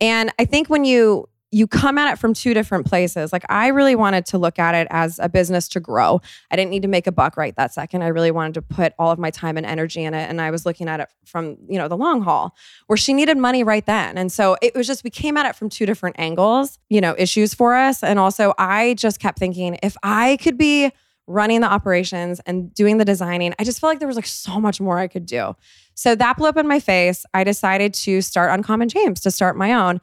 And 0.00 0.32
I 0.38 0.46
think 0.46 0.68
when 0.68 0.84
you 0.84 1.28
you 1.52 1.66
come 1.66 1.98
at 1.98 2.10
it 2.10 2.18
from 2.18 2.32
two 2.32 2.54
different 2.54 2.86
places. 2.86 3.32
Like 3.32 3.44
I 3.50 3.68
really 3.68 3.94
wanted 3.94 4.24
to 4.26 4.38
look 4.38 4.58
at 4.58 4.74
it 4.74 4.88
as 4.90 5.18
a 5.18 5.28
business 5.28 5.68
to 5.68 5.80
grow. 5.80 6.20
I 6.50 6.56
didn't 6.56 6.70
need 6.70 6.82
to 6.82 6.88
make 6.88 7.06
a 7.06 7.12
buck 7.12 7.36
right 7.36 7.54
that 7.56 7.74
second. 7.74 8.02
I 8.02 8.08
really 8.08 8.30
wanted 8.30 8.54
to 8.54 8.62
put 8.62 8.94
all 8.98 9.10
of 9.10 9.18
my 9.18 9.30
time 9.30 9.58
and 9.58 9.66
energy 9.66 10.02
in 10.02 10.14
it 10.14 10.28
and 10.30 10.40
I 10.40 10.50
was 10.50 10.64
looking 10.64 10.88
at 10.88 11.00
it 11.00 11.08
from, 11.26 11.58
you 11.68 11.78
know, 11.78 11.88
the 11.88 11.96
long 11.96 12.22
haul 12.22 12.56
where 12.86 12.96
she 12.96 13.12
needed 13.12 13.36
money 13.36 13.62
right 13.62 13.84
then. 13.84 14.16
And 14.16 14.32
so 14.32 14.56
it 14.62 14.74
was 14.74 14.86
just 14.86 15.04
we 15.04 15.10
came 15.10 15.36
at 15.36 15.44
it 15.44 15.54
from 15.54 15.68
two 15.68 15.84
different 15.84 16.16
angles, 16.18 16.78
you 16.88 17.02
know, 17.02 17.14
issues 17.18 17.52
for 17.52 17.74
us 17.74 18.02
and 18.02 18.18
also 18.18 18.54
I 18.58 18.94
just 18.94 19.20
kept 19.20 19.38
thinking 19.38 19.78
if 19.82 19.94
I 20.02 20.38
could 20.38 20.56
be 20.56 20.90
running 21.26 21.60
the 21.60 21.70
operations 21.70 22.40
and 22.46 22.74
doing 22.74 22.98
the 22.98 23.04
designing, 23.04 23.54
I 23.58 23.64
just 23.64 23.80
felt 23.80 23.90
like 23.92 23.98
there 23.98 24.08
was 24.08 24.16
like 24.16 24.26
so 24.26 24.60
much 24.60 24.80
more 24.80 24.98
I 24.98 25.06
could 25.06 25.26
do. 25.26 25.54
So 25.94 26.14
that 26.14 26.36
blew 26.36 26.48
up 26.48 26.56
in 26.56 26.66
my 26.66 26.80
face. 26.80 27.24
I 27.34 27.44
decided 27.44 27.94
to 27.94 28.20
start 28.22 28.50
Uncommon 28.50 28.88
James 28.88 29.20
to 29.20 29.30
start 29.30 29.56
my 29.56 29.72
own 29.72 30.00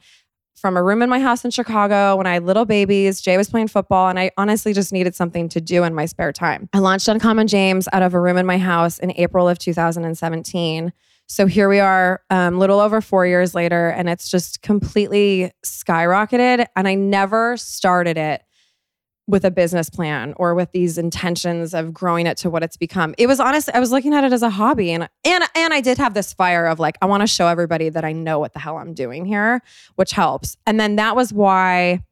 from 0.60 0.76
a 0.76 0.82
room 0.82 1.02
in 1.02 1.08
my 1.08 1.18
house 1.18 1.44
in 1.44 1.50
Chicago 1.50 2.16
when 2.16 2.26
I 2.26 2.34
had 2.34 2.44
little 2.44 2.66
babies. 2.66 3.20
Jay 3.20 3.36
was 3.36 3.48
playing 3.48 3.68
football, 3.68 4.08
and 4.08 4.18
I 4.18 4.30
honestly 4.36 4.72
just 4.72 4.92
needed 4.92 5.14
something 5.14 5.48
to 5.48 5.60
do 5.60 5.84
in 5.84 5.94
my 5.94 6.04
spare 6.06 6.32
time. 6.32 6.68
I 6.72 6.78
launched 6.78 7.08
Uncommon 7.08 7.48
James 7.48 7.88
out 7.92 8.02
of 8.02 8.12
a 8.14 8.20
room 8.20 8.36
in 8.36 8.46
my 8.46 8.58
house 8.58 8.98
in 8.98 9.12
April 9.16 9.48
of 9.48 9.58
2017. 9.58 10.92
So 11.26 11.46
here 11.46 11.68
we 11.68 11.78
are, 11.78 12.22
um, 12.28 12.58
little 12.58 12.80
over 12.80 13.00
four 13.00 13.26
years 13.26 13.54
later, 13.54 13.88
and 13.88 14.08
it's 14.08 14.30
just 14.30 14.62
completely 14.62 15.52
skyrocketed. 15.64 16.66
And 16.76 16.86
I 16.88 16.94
never 16.94 17.56
started 17.56 18.18
it 18.18 18.42
with 19.30 19.44
a 19.44 19.50
business 19.50 19.88
plan 19.88 20.34
or 20.36 20.54
with 20.54 20.72
these 20.72 20.98
intentions 20.98 21.74
of 21.74 21.94
growing 21.94 22.26
it 22.26 22.36
to 22.38 22.50
what 22.50 22.62
it's 22.62 22.76
become. 22.76 23.14
It 23.18 23.26
was 23.26 23.40
honestly, 23.40 23.72
I 23.74 23.80
was 23.80 23.90
looking 23.90 24.14
at 24.14 24.24
it 24.24 24.32
as 24.32 24.42
a 24.42 24.50
hobby 24.50 24.92
and 24.92 25.08
and 25.24 25.44
and 25.54 25.72
I 25.72 25.80
did 25.80 25.98
have 25.98 26.14
this 26.14 26.32
fire 26.32 26.66
of 26.66 26.78
like 26.78 26.96
I 27.00 27.06
want 27.06 27.22
to 27.22 27.26
show 27.26 27.46
everybody 27.46 27.88
that 27.88 28.04
I 28.04 28.12
know 28.12 28.38
what 28.38 28.52
the 28.52 28.58
hell 28.58 28.76
I'm 28.76 28.94
doing 28.94 29.24
here, 29.24 29.62
which 29.96 30.12
helps. 30.12 30.56
And 30.66 30.78
then 30.78 30.96
that 30.96 31.16
was 31.16 31.32
why 31.32 32.02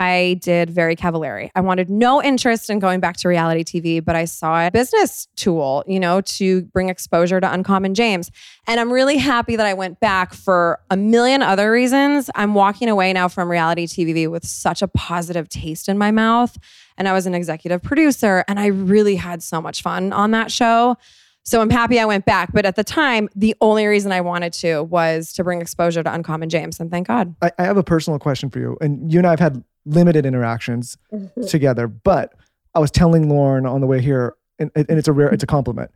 I 0.00 0.38
did 0.40 0.70
very 0.70 0.96
Cavallari. 0.96 1.50
I 1.54 1.60
wanted 1.60 1.90
no 1.90 2.22
interest 2.22 2.70
in 2.70 2.78
going 2.78 3.00
back 3.00 3.18
to 3.18 3.28
reality 3.28 3.62
TV, 3.62 4.02
but 4.02 4.16
I 4.16 4.24
saw 4.24 4.66
a 4.66 4.70
business 4.70 5.28
tool, 5.36 5.84
you 5.86 6.00
know, 6.00 6.22
to 6.22 6.62
bring 6.62 6.88
exposure 6.88 7.38
to 7.38 7.52
Uncommon 7.52 7.94
James. 7.94 8.30
And 8.66 8.80
I'm 8.80 8.90
really 8.90 9.18
happy 9.18 9.56
that 9.56 9.66
I 9.66 9.74
went 9.74 10.00
back 10.00 10.32
for 10.32 10.80
a 10.90 10.96
million 10.96 11.42
other 11.42 11.70
reasons. 11.70 12.30
I'm 12.34 12.54
walking 12.54 12.88
away 12.88 13.12
now 13.12 13.28
from 13.28 13.50
reality 13.50 13.86
TV 13.86 14.26
with 14.26 14.46
such 14.46 14.80
a 14.80 14.88
positive 14.88 15.50
taste 15.50 15.86
in 15.86 15.98
my 15.98 16.10
mouth. 16.10 16.56
And 16.96 17.06
I 17.06 17.12
was 17.12 17.26
an 17.26 17.34
executive 17.34 17.82
producer, 17.82 18.42
and 18.48 18.58
I 18.58 18.66
really 18.66 19.16
had 19.16 19.42
so 19.42 19.60
much 19.60 19.82
fun 19.82 20.14
on 20.14 20.30
that 20.30 20.50
show. 20.50 20.96
So 21.42 21.60
I'm 21.60 21.70
happy 21.70 21.98
I 21.98 22.04
went 22.04 22.24
back. 22.24 22.52
But 22.52 22.64
at 22.64 22.76
the 22.76 22.84
time, 22.84 23.28
the 23.34 23.54
only 23.60 23.86
reason 23.86 24.12
I 24.12 24.20
wanted 24.20 24.52
to 24.54 24.82
was 24.82 25.32
to 25.34 25.44
bring 25.44 25.60
exposure 25.60 26.02
to 26.02 26.12
Uncommon 26.12 26.48
James. 26.48 26.80
And 26.80 26.90
thank 26.90 27.08
God. 27.08 27.34
I, 27.42 27.50
I 27.58 27.64
have 27.64 27.76
a 27.76 27.82
personal 27.82 28.18
question 28.18 28.50
for 28.50 28.60
you. 28.60 28.78
And 28.80 29.12
you 29.12 29.18
and 29.18 29.26
I 29.26 29.30
have 29.30 29.40
had 29.40 29.64
limited 29.84 30.26
interactions 30.26 30.96
mm-hmm. 31.12 31.42
together, 31.42 31.88
but 31.88 32.34
I 32.74 32.78
was 32.78 32.90
telling 32.90 33.26
Lauryn 33.26 33.70
on 33.70 33.80
the 33.80 33.86
way 33.86 34.00
here, 34.00 34.34
and, 34.58 34.70
and 34.74 34.90
it's 34.90 35.08
a 35.08 35.12
rare, 35.12 35.28
it's 35.28 35.42
a 35.42 35.46
mm-hmm. 35.46 35.56
compliment. 35.56 35.90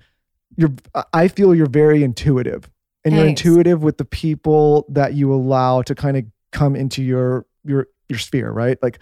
You're, 0.57 0.73
I 1.13 1.29
feel 1.29 1.55
you're 1.55 1.67
very 1.67 2.03
intuitive, 2.03 2.71
and 3.05 3.15
you're 3.15 3.27
intuitive 3.27 3.83
with 3.83 3.99
the 3.99 4.05
people 4.05 4.87
that 4.89 5.15
you 5.15 5.33
allow 5.33 5.83
to 5.83 5.95
kind 5.95 6.17
of 6.17 6.25
come 6.53 6.77
into 6.77 7.03
your 7.03 7.45
your 7.65 7.89
your 8.09 8.19
sphere, 8.19 8.51
right? 8.51 8.79
Like, 8.83 8.99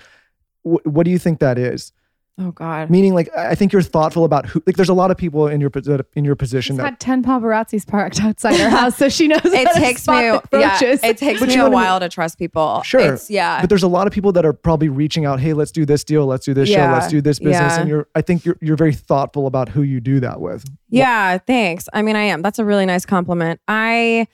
wh- 0.62 0.85
what 0.87 1.05
do 1.05 1.11
you 1.11 1.18
think 1.18 1.40
that 1.40 1.59
is? 1.59 1.92
Oh 2.38 2.51
God. 2.51 2.88
Meaning, 2.88 3.14
like, 3.14 3.29
I 3.37 3.51
I 3.51 3.55
think 3.55 3.73
you're 3.73 3.83
thoughtful 3.83 4.25
about 4.25 4.47
who. 4.47 4.62
Like, 4.66 4.77
there's 4.77 4.88
a 4.88 4.95
lot 4.95 5.11
of 5.11 5.18
people 5.18 5.47
in 5.49 5.61
your 5.61 5.71
in 6.16 6.25
your 6.25 6.35
position 6.35 6.75
She's 6.77 6.79
that 6.79 6.85
had 6.85 7.01
10 7.01 7.23
paparazzis 7.23 7.87
parked 7.87 8.21
outside 8.23 8.59
her 8.59 8.71
house, 8.71 8.97
so 8.97 9.11
she 9.11 9.29
knows 9.29 9.40
it 9.45 9.66
how 9.68 9.75
to 9.75 9.79
takes 9.81 10.09
me 10.09 10.14
the 10.14 10.42
yeah, 10.53 10.79
it 10.83 11.18
takes 11.18 11.40
But 11.40 11.49
me 11.49 11.55
you 11.55 11.59
know 11.59 11.66
a 11.66 11.71
what 11.71 11.77
I 11.77 11.81
mean? 11.81 11.88
while 11.90 12.01
to 12.01 12.09
trust 12.09 12.38
people. 12.38 12.83
Sure. 12.85 13.14
It's, 13.14 13.31
yeah. 13.31 13.61
But 13.61 13.68
there's 13.68 13.83
a 13.83 13.88
lot 13.88 14.07
of 14.07 14.14
people 14.14 14.33
that 14.33 14.47
are 14.47 14.55
probably 14.55 14.88
reaching 14.88 15.27
out. 15.27 15.40
Hey, 15.40 15.53
let's 15.53 15.71
do 15.71 15.85
this 15.85 16.05
deal. 16.05 16.25
Let's 16.25 16.47
do 16.47 16.55
this 16.55 16.71
show. 16.71 16.77
Let's 16.77 17.09
do 17.09 17.21
this 17.21 17.38
business. 17.38 17.55
Yeah. 17.55 17.81
And 17.81 17.88
you're, 17.88 18.09
I 18.14 18.23
think 18.23 18.47
you're, 18.47 18.57
you're 18.62 18.77
very 18.77 18.95
thoughtful 18.95 19.47
about 19.47 19.68
who 19.68 19.83
you 19.83 20.01
do 20.01 20.18
that 20.21 20.40
with. 20.40 20.64
Yeah, 20.88 21.37
thanks. 21.38 21.87
I 21.92 22.01
mean, 22.01 22.16
I 22.16 22.23
am. 22.23 22.40
That's 22.40 22.59
a 22.59 22.64
really 22.64 22.87
nice 22.87 23.05
compliment. 23.05 23.61
I 23.68 24.27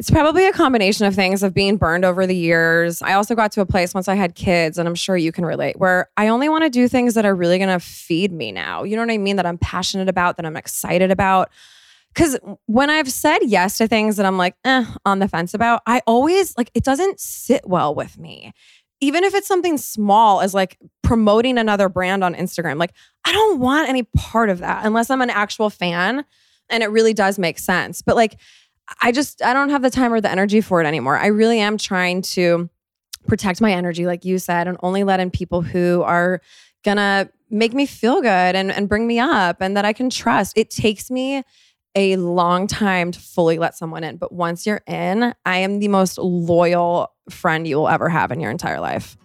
it's 0.00 0.10
probably 0.10 0.46
a 0.46 0.52
combination 0.52 1.04
of 1.04 1.14
things 1.14 1.42
of 1.42 1.52
being 1.52 1.76
burned 1.76 2.06
over 2.06 2.26
the 2.26 2.34
years. 2.34 3.02
I 3.02 3.12
also 3.12 3.34
got 3.34 3.52
to 3.52 3.60
a 3.60 3.66
place 3.66 3.92
once 3.92 4.08
I 4.08 4.14
had 4.14 4.34
kids, 4.34 4.78
and 4.78 4.88
I'm 4.88 4.94
sure 4.94 5.14
you 5.14 5.30
can 5.30 5.44
relate, 5.44 5.78
where 5.78 6.08
I 6.16 6.28
only 6.28 6.48
want 6.48 6.64
to 6.64 6.70
do 6.70 6.88
things 6.88 7.12
that 7.12 7.26
are 7.26 7.34
really 7.34 7.58
going 7.58 7.68
to 7.68 7.78
feed 7.78 8.32
me 8.32 8.50
now. 8.50 8.82
You 8.82 8.96
know 8.96 9.02
what 9.02 9.10
I 9.10 9.18
mean? 9.18 9.36
That 9.36 9.44
I'm 9.44 9.58
passionate 9.58 10.08
about, 10.08 10.38
that 10.38 10.46
I'm 10.46 10.56
excited 10.56 11.10
about. 11.10 11.50
Because 12.14 12.38
when 12.64 12.88
I've 12.88 13.12
said 13.12 13.40
yes 13.42 13.76
to 13.76 13.86
things 13.86 14.16
that 14.16 14.24
I'm 14.24 14.38
like, 14.38 14.54
eh, 14.64 14.86
on 15.04 15.18
the 15.18 15.28
fence 15.28 15.52
about, 15.52 15.82
I 15.86 16.00
always 16.06 16.56
like 16.56 16.70
it 16.72 16.82
doesn't 16.82 17.20
sit 17.20 17.68
well 17.68 17.94
with 17.94 18.16
me. 18.18 18.54
Even 19.02 19.22
if 19.22 19.34
it's 19.34 19.46
something 19.46 19.76
small 19.76 20.40
as 20.40 20.54
like 20.54 20.78
promoting 21.02 21.58
another 21.58 21.90
brand 21.90 22.24
on 22.24 22.34
Instagram, 22.34 22.78
like 22.78 22.94
I 23.26 23.32
don't 23.32 23.60
want 23.60 23.90
any 23.90 24.04
part 24.16 24.48
of 24.48 24.60
that 24.60 24.86
unless 24.86 25.10
I'm 25.10 25.20
an 25.20 25.28
actual 25.28 25.68
fan 25.68 26.24
and 26.70 26.82
it 26.82 26.86
really 26.86 27.12
does 27.12 27.38
make 27.38 27.58
sense. 27.58 28.00
But 28.00 28.16
like, 28.16 28.38
I 29.00 29.12
just, 29.12 29.42
I 29.42 29.52
don't 29.52 29.70
have 29.70 29.82
the 29.82 29.90
time 29.90 30.12
or 30.12 30.20
the 30.20 30.30
energy 30.30 30.60
for 30.60 30.80
it 30.80 30.86
anymore. 30.86 31.16
I 31.16 31.26
really 31.26 31.60
am 31.60 31.78
trying 31.78 32.22
to 32.22 32.68
protect 33.26 33.60
my 33.60 33.72
energy, 33.72 34.06
like 34.06 34.24
you 34.24 34.38
said, 34.38 34.66
and 34.66 34.76
only 34.82 35.04
let 35.04 35.20
in 35.20 35.30
people 35.30 35.62
who 35.62 36.02
are 36.02 36.40
gonna 36.84 37.30
make 37.50 37.74
me 37.74 37.86
feel 37.86 38.22
good 38.22 38.56
and, 38.56 38.70
and 38.70 38.88
bring 38.88 39.06
me 39.06 39.18
up 39.18 39.58
and 39.60 39.76
that 39.76 39.84
I 39.84 39.92
can 39.92 40.08
trust. 40.10 40.56
It 40.56 40.70
takes 40.70 41.10
me 41.10 41.42
a 41.94 42.16
long 42.16 42.66
time 42.66 43.10
to 43.10 43.18
fully 43.20 43.58
let 43.58 43.76
someone 43.76 44.04
in. 44.04 44.16
But 44.16 44.32
once 44.32 44.66
you're 44.66 44.82
in, 44.86 45.34
I 45.44 45.58
am 45.58 45.80
the 45.80 45.88
most 45.88 46.18
loyal 46.18 47.12
friend 47.28 47.66
you 47.66 47.76
will 47.76 47.88
ever 47.88 48.08
have 48.08 48.30
in 48.30 48.40
your 48.40 48.50
entire 48.50 48.80
life. 48.80 49.16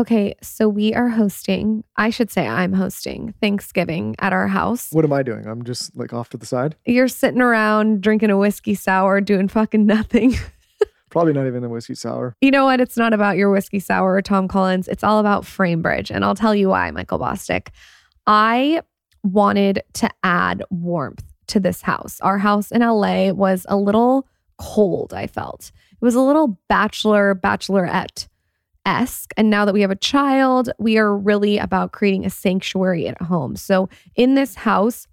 Okay, 0.00 0.34
so 0.40 0.66
we 0.66 0.94
are 0.94 1.10
hosting, 1.10 1.84
I 1.94 2.08
should 2.08 2.30
say 2.30 2.48
I'm 2.48 2.72
hosting 2.72 3.34
Thanksgiving 3.38 4.16
at 4.18 4.32
our 4.32 4.48
house. 4.48 4.88
What 4.92 5.04
am 5.04 5.12
I 5.12 5.22
doing? 5.22 5.46
I'm 5.46 5.62
just 5.62 5.94
like 5.94 6.14
off 6.14 6.30
to 6.30 6.38
the 6.38 6.46
side. 6.46 6.74
You're 6.86 7.06
sitting 7.06 7.42
around 7.42 8.00
drinking 8.00 8.30
a 8.30 8.38
whiskey 8.38 8.74
sour, 8.74 9.20
doing 9.20 9.46
fucking 9.46 9.84
nothing. 9.84 10.36
Probably 11.10 11.34
not 11.34 11.46
even 11.46 11.64
a 11.64 11.68
whiskey 11.68 11.94
sour. 11.94 12.34
You 12.40 12.50
know 12.50 12.64
what? 12.64 12.80
It's 12.80 12.96
not 12.96 13.12
about 13.12 13.36
your 13.36 13.50
whiskey 13.50 13.78
sour 13.78 14.14
or 14.14 14.22
Tom 14.22 14.48
Collins. 14.48 14.88
It's 14.88 15.04
all 15.04 15.18
about 15.18 15.44
Framebridge. 15.44 16.10
And 16.10 16.24
I'll 16.24 16.34
tell 16.34 16.54
you 16.54 16.70
why, 16.70 16.90
Michael 16.92 17.18
Bosstick. 17.18 17.68
I 18.26 18.80
wanted 19.22 19.82
to 19.94 20.08
add 20.22 20.64
warmth 20.70 21.30
to 21.48 21.60
this 21.60 21.82
house. 21.82 22.18
Our 22.22 22.38
house 22.38 22.72
in 22.72 22.80
LA 22.80 23.32
was 23.32 23.66
a 23.68 23.76
little 23.76 24.26
cold, 24.56 25.12
I 25.12 25.26
felt. 25.26 25.72
It 25.92 26.02
was 26.02 26.14
a 26.14 26.22
little 26.22 26.58
bachelor, 26.70 27.34
bachelorette 27.34 28.28
esque. 28.86 29.32
And 29.36 29.50
now 29.50 29.64
that 29.64 29.74
we 29.74 29.80
have 29.82 29.90
a 29.90 29.96
child, 29.96 30.70
we 30.78 30.98
are 30.98 31.16
really 31.16 31.58
about 31.58 31.92
creating 31.92 32.24
a 32.24 32.30
sanctuary 32.30 33.06
at 33.08 33.20
home. 33.22 33.56
So 33.56 33.88
in 34.14 34.34
this 34.34 34.54
house, 34.54 35.06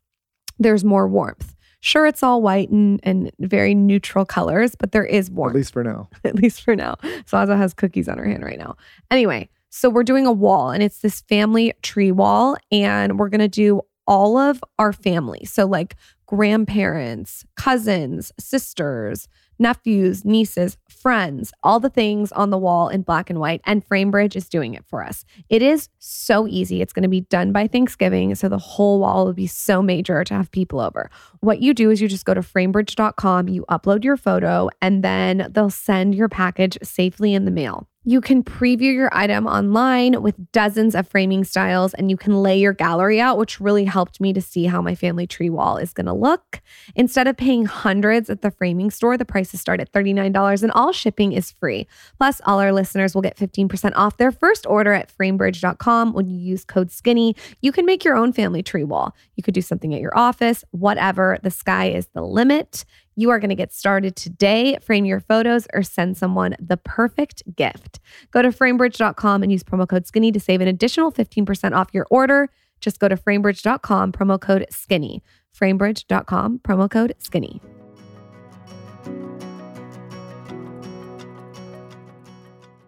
there's 0.59 0.83
more 0.83 1.07
warmth. 1.07 1.55
Sure, 1.79 2.07
it's 2.07 2.23
all 2.23 2.41
white 2.41 2.69
and, 2.69 2.99
and 3.03 3.31
very 3.39 3.75
neutral 3.75 4.25
colors, 4.25 4.75
but 4.75 4.91
there 4.91 5.05
is 5.05 5.29
warmth 5.29 5.53
At 5.53 5.57
least 5.57 5.73
for 5.73 5.83
now. 5.83 6.09
at 6.23 6.35
least 6.35 6.63
for 6.63 6.75
now. 6.75 6.95
Zaza 7.29 7.55
has 7.55 7.73
cookies 7.73 8.09
on 8.09 8.17
her 8.17 8.25
hand 8.25 8.43
right 8.43 8.57
now. 8.57 8.75
Anyway, 9.11 9.49
so 9.69 9.89
we're 9.89 10.03
doing 10.03 10.25
a 10.25 10.31
wall 10.31 10.71
and 10.71 10.81
it's 10.81 10.99
this 10.99 11.21
family 11.21 11.73
tree 11.83 12.11
wall, 12.11 12.57
and 12.71 13.19
we're 13.19 13.29
gonna 13.29 13.47
do 13.47 13.81
all 14.07 14.37
of 14.37 14.63
our 14.79 14.93
family. 14.93 15.45
So, 15.45 15.65
like 15.65 15.95
grandparents, 16.25 17.45
cousins, 17.55 18.31
sisters, 18.39 19.27
nephews, 19.59 20.25
nieces, 20.25 20.77
friends, 20.89 21.53
all 21.63 21.79
the 21.79 21.89
things 21.89 22.31
on 22.31 22.49
the 22.49 22.57
wall 22.57 22.89
in 22.89 23.01
black 23.01 23.29
and 23.29 23.39
white. 23.39 23.61
And 23.65 23.87
Framebridge 23.87 24.35
is 24.35 24.49
doing 24.49 24.73
it 24.73 24.85
for 24.87 25.03
us. 25.03 25.25
It 25.49 25.61
is 25.61 25.89
so 25.99 26.47
easy. 26.47 26.81
It's 26.81 26.93
going 26.93 27.03
to 27.03 27.09
be 27.09 27.21
done 27.21 27.51
by 27.51 27.67
Thanksgiving. 27.67 28.33
So 28.35 28.49
the 28.49 28.57
whole 28.57 28.99
wall 28.99 29.25
will 29.25 29.33
be 29.33 29.47
so 29.47 29.81
major 29.81 30.23
to 30.23 30.33
have 30.33 30.51
people 30.51 30.79
over. 30.79 31.09
What 31.39 31.61
you 31.61 31.73
do 31.73 31.91
is 31.91 32.01
you 32.01 32.07
just 32.07 32.25
go 32.25 32.33
to 32.33 32.41
framebridge.com, 32.41 33.47
you 33.47 33.65
upload 33.69 34.03
your 34.03 34.17
photo, 34.17 34.69
and 34.81 35.03
then 35.03 35.49
they'll 35.51 35.69
send 35.69 36.15
your 36.15 36.29
package 36.29 36.77
safely 36.83 37.33
in 37.33 37.45
the 37.45 37.51
mail. 37.51 37.87
You 38.07 38.21
can 38.21 38.41
preview 38.41 38.93
your 38.93 39.09
item 39.11 39.47
online 39.47 40.21
with 40.21 40.53
dozens 40.53 40.95
of 40.95 41.09
framing 41.09 41.43
styles 41.43 41.93
and 41.93 42.09
you 42.09 42.15
can 42.15 42.41
lay 42.41 42.57
your 42.57 42.71
gallery 42.71 43.19
out, 43.19 43.37
which 43.37 43.59
really 43.59 43.83
helped 43.83 44.21
me 44.21 44.31
to 44.31 44.39
see 44.39 44.63
how 44.63 44.81
my 44.81 44.95
family 44.95 45.27
tree 45.27 45.49
wall 45.49 45.75
is 45.75 45.91
going 45.91 46.05
to 46.05 46.13
look. 46.13 46.61
Instead 46.95 47.27
of 47.27 47.35
paying 47.35 47.65
hundreds 47.65 48.29
at 48.29 48.43
the 48.43 48.49
framing 48.49 48.91
store, 48.91 49.17
the 49.17 49.25
prices 49.47 49.61
start 49.61 49.79
at 49.79 49.91
$39 49.91 50.63
and 50.63 50.71
all 50.73 50.91
shipping 50.91 51.31
is 51.31 51.51
free. 51.51 51.87
Plus, 52.17 52.41
all 52.45 52.59
our 52.59 52.73
listeners 52.73 53.15
will 53.15 53.21
get 53.21 53.37
15% 53.37 53.93
off 53.95 54.17
their 54.17 54.31
first 54.31 54.65
order 54.65 54.93
at 54.93 55.11
framebridge.com 55.15 56.13
when 56.13 56.27
you 56.27 56.37
use 56.37 56.65
code 56.65 56.89
SKINNY. 56.89 57.35
You 57.61 57.71
can 57.71 57.85
make 57.85 58.03
your 58.03 58.15
own 58.15 58.33
family 58.33 58.61
tree 58.61 58.83
wall. 58.83 59.15
You 59.35 59.43
could 59.43 59.53
do 59.53 59.61
something 59.61 59.93
at 59.93 60.01
your 60.01 60.17
office, 60.17 60.63
whatever. 60.71 61.37
The 61.43 61.51
sky 61.51 61.89
is 61.89 62.07
the 62.07 62.21
limit. 62.21 62.83
You 63.15 63.29
are 63.29 63.39
going 63.39 63.49
to 63.49 63.55
get 63.55 63.73
started 63.73 64.15
today. 64.15 64.77
Frame 64.81 65.05
your 65.05 65.21
photos 65.21 65.67
or 65.73 65.81
send 65.81 66.17
someone 66.17 66.55
the 66.59 66.77
perfect 66.77 67.43
gift. 67.55 67.99
Go 68.31 68.41
to 68.41 68.49
framebridge.com 68.49 69.43
and 69.43 69.51
use 69.51 69.63
promo 69.63 69.87
code 69.87 70.05
skinny 70.05 70.31
to 70.31 70.39
save 70.39 70.61
an 70.61 70.67
additional 70.67 71.11
15% 71.11 71.75
off 71.75 71.89
your 71.93 72.05
order. 72.11 72.49
Just 72.79 72.99
go 72.99 73.07
to 73.07 73.15
framebridge.com, 73.15 74.11
promo 74.11 74.39
code 74.39 74.67
skinny. 74.69 75.23
Framebridge.com, 75.55 76.59
promo 76.59 76.91
code 76.91 77.15
skinny. 77.17 77.59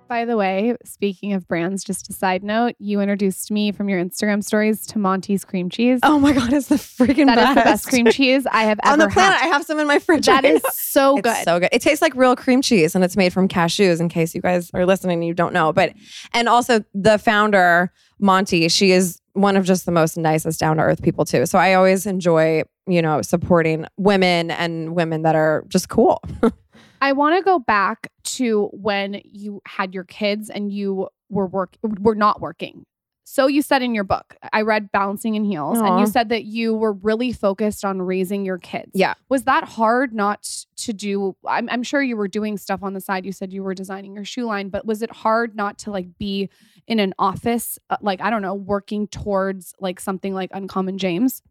By 0.09 0.25
the 0.25 0.35
way, 0.35 0.75
speaking 0.83 1.33
of 1.33 1.47
brands, 1.47 1.83
just 1.83 2.09
a 2.09 2.13
side 2.13 2.43
note, 2.43 2.73
you 2.79 2.99
introduced 2.99 3.51
me 3.51 3.71
from 3.71 3.89
your 3.89 4.03
Instagram 4.03 4.43
stories 4.43 4.83
to 4.87 4.97
Monty's 4.97 5.45
cream 5.45 5.69
cheese. 5.69 5.99
Oh 6.01 6.17
my 6.17 6.33
god, 6.33 6.51
it's 6.51 6.65
the 6.67 6.75
freaking 6.77 7.27
That 7.27 7.35
best. 7.35 7.49
is 7.49 7.55
the 7.55 7.61
best 7.63 7.87
cream 7.89 8.05
cheese 8.07 8.47
I 8.51 8.63
have 8.63 8.79
ever 8.83 8.93
on 8.93 8.97
the 8.99 9.07
planet. 9.09 9.37
had. 9.37 9.45
I 9.47 9.53
have 9.53 9.63
some 9.65 9.77
in 9.77 9.85
my 9.85 9.99
fridge. 9.99 10.25
That 10.25 10.43
right 10.43 10.55
is 10.55 10.63
now. 10.63 10.69
so 10.73 11.17
It's 11.17 11.27
good. 11.27 11.43
so 11.45 11.59
good. 11.59 11.69
It 11.71 11.83
tastes 11.83 12.01
like 12.01 12.15
real 12.15 12.35
cream 12.35 12.63
cheese 12.63 12.95
and 12.95 13.03
it's 13.03 13.15
made 13.15 13.31
from 13.33 13.47
cashews 13.47 13.99
in 13.99 14.09
case 14.09 14.33
you 14.33 14.41
guys 14.41 14.71
are 14.73 14.83
listening 14.87 15.19
and 15.19 15.27
you 15.27 15.35
don't 15.35 15.53
know. 15.53 15.71
But 15.71 15.93
and 16.33 16.49
also 16.49 16.83
the 16.95 17.19
founder, 17.19 17.91
Monty, 18.19 18.67
she 18.67 18.89
is 18.91 19.21
one 19.33 19.55
of 19.55 19.63
just 19.63 19.85
the 19.85 19.91
most 19.91 20.17
nicest 20.17 20.59
down 20.59 20.77
to 20.77 20.83
earth 20.83 21.03
people 21.03 21.23
too. 21.23 21.45
So 21.45 21.59
I 21.59 21.75
always 21.75 22.07
enjoy, 22.07 22.63
you 22.87 23.03
know, 23.03 23.21
supporting 23.21 23.85
women 23.97 24.49
and 24.49 24.95
women 24.95 25.21
that 25.21 25.35
are 25.35 25.65
just 25.67 25.87
cool. 25.87 26.19
I 27.01 27.13
want 27.13 27.37
to 27.37 27.43
go 27.43 27.59
back 27.59 28.11
to 28.23 28.69
when 28.73 29.21
you 29.23 29.61
had 29.65 29.93
your 29.93 30.03
kids 30.03 30.49
and 30.49 30.71
you 30.71 31.09
were 31.29 31.47
work 31.47 31.75
were 31.81 32.15
not 32.15 32.41
working. 32.41 32.85
So 33.31 33.45
you 33.45 33.61
said 33.61 33.83
in 33.83 33.93
your 33.93 34.03
book, 34.03 34.35
I 34.51 34.63
read 34.63 34.91
Balancing 34.91 35.35
in 35.35 35.43
Heels, 35.43 35.77
and 35.77 35.99
you 35.99 36.07
said 36.07 36.29
that 36.29 36.45
you 36.45 36.73
were 36.73 36.93
really 36.93 37.31
focused 37.31 37.85
on 37.85 38.01
raising 38.01 38.43
your 38.43 38.57
kids. 38.57 38.89
Yeah. 38.95 39.13
Was 39.29 39.43
that 39.43 39.65
hard 39.65 40.15
not 40.15 40.65
to 40.77 40.93
do? 40.93 41.35
I'm, 41.45 41.69
I'm 41.69 41.83
sure 41.83 42.01
you 42.01 42.17
were 42.17 42.27
doing 42.27 42.57
stuff 42.57 42.81
on 42.81 42.93
the 42.93 42.99
side. 42.99 43.27
You 43.27 43.31
said 43.31 43.53
you 43.53 43.61
were 43.61 43.75
designing 43.75 44.15
your 44.15 44.25
shoe 44.25 44.45
line, 44.45 44.69
but 44.69 44.83
was 44.83 45.03
it 45.03 45.11
hard 45.11 45.55
not 45.55 45.77
to 45.79 45.91
like 45.91 46.17
be 46.17 46.49
in 46.87 46.97
an 46.97 47.13
office, 47.19 47.77
uh, 47.91 47.97
like, 48.01 48.19
I 48.19 48.31
don't 48.31 48.41
know, 48.41 48.55
working 48.55 49.05
towards 49.05 49.75
like 49.79 49.99
something 49.99 50.33
like 50.33 50.49
Uncommon 50.51 50.97
James? 50.97 51.43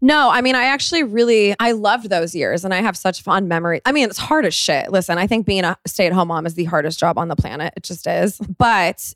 No, 0.00 0.30
I 0.30 0.40
mean, 0.40 0.54
I 0.54 0.64
actually 0.64 1.02
really, 1.02 1.54
I 1.60 1.72
loved 1.72 2.08
those 2.08 2.34
years 2.34 2.64
and 2.64 2.72
I 2.72 2.80
have 2.80 2.96
such 2.96 3.20
fond 3.20 3.46
memories. 3.46 3.82
I 3.84 3.92
mean, 3.92 4.08
it's 4.08 4.16
hard 4.16 4.46
as 4.46 4.54
shit. 4.54 4.90
Listen, 4.90 5.18
I 5.18 5.26
think 5.26 5.44
being 5.44 5.64
a 5.64 5.76
stay 5.86 6.06
at 6.06 6.14
home 6.14 6.28
mom 6.28 6.46
is 6.46 6.54
the 6.54 6.64
hardest 6.64 6.98
job 6.98 7.18
on 7.18 7.28
the 7.28 7.36
planet. 7.36 7.74
It 7.76 7.82
just 7.82 8.06
is. 8.06 8.38
But, 8.38 9.12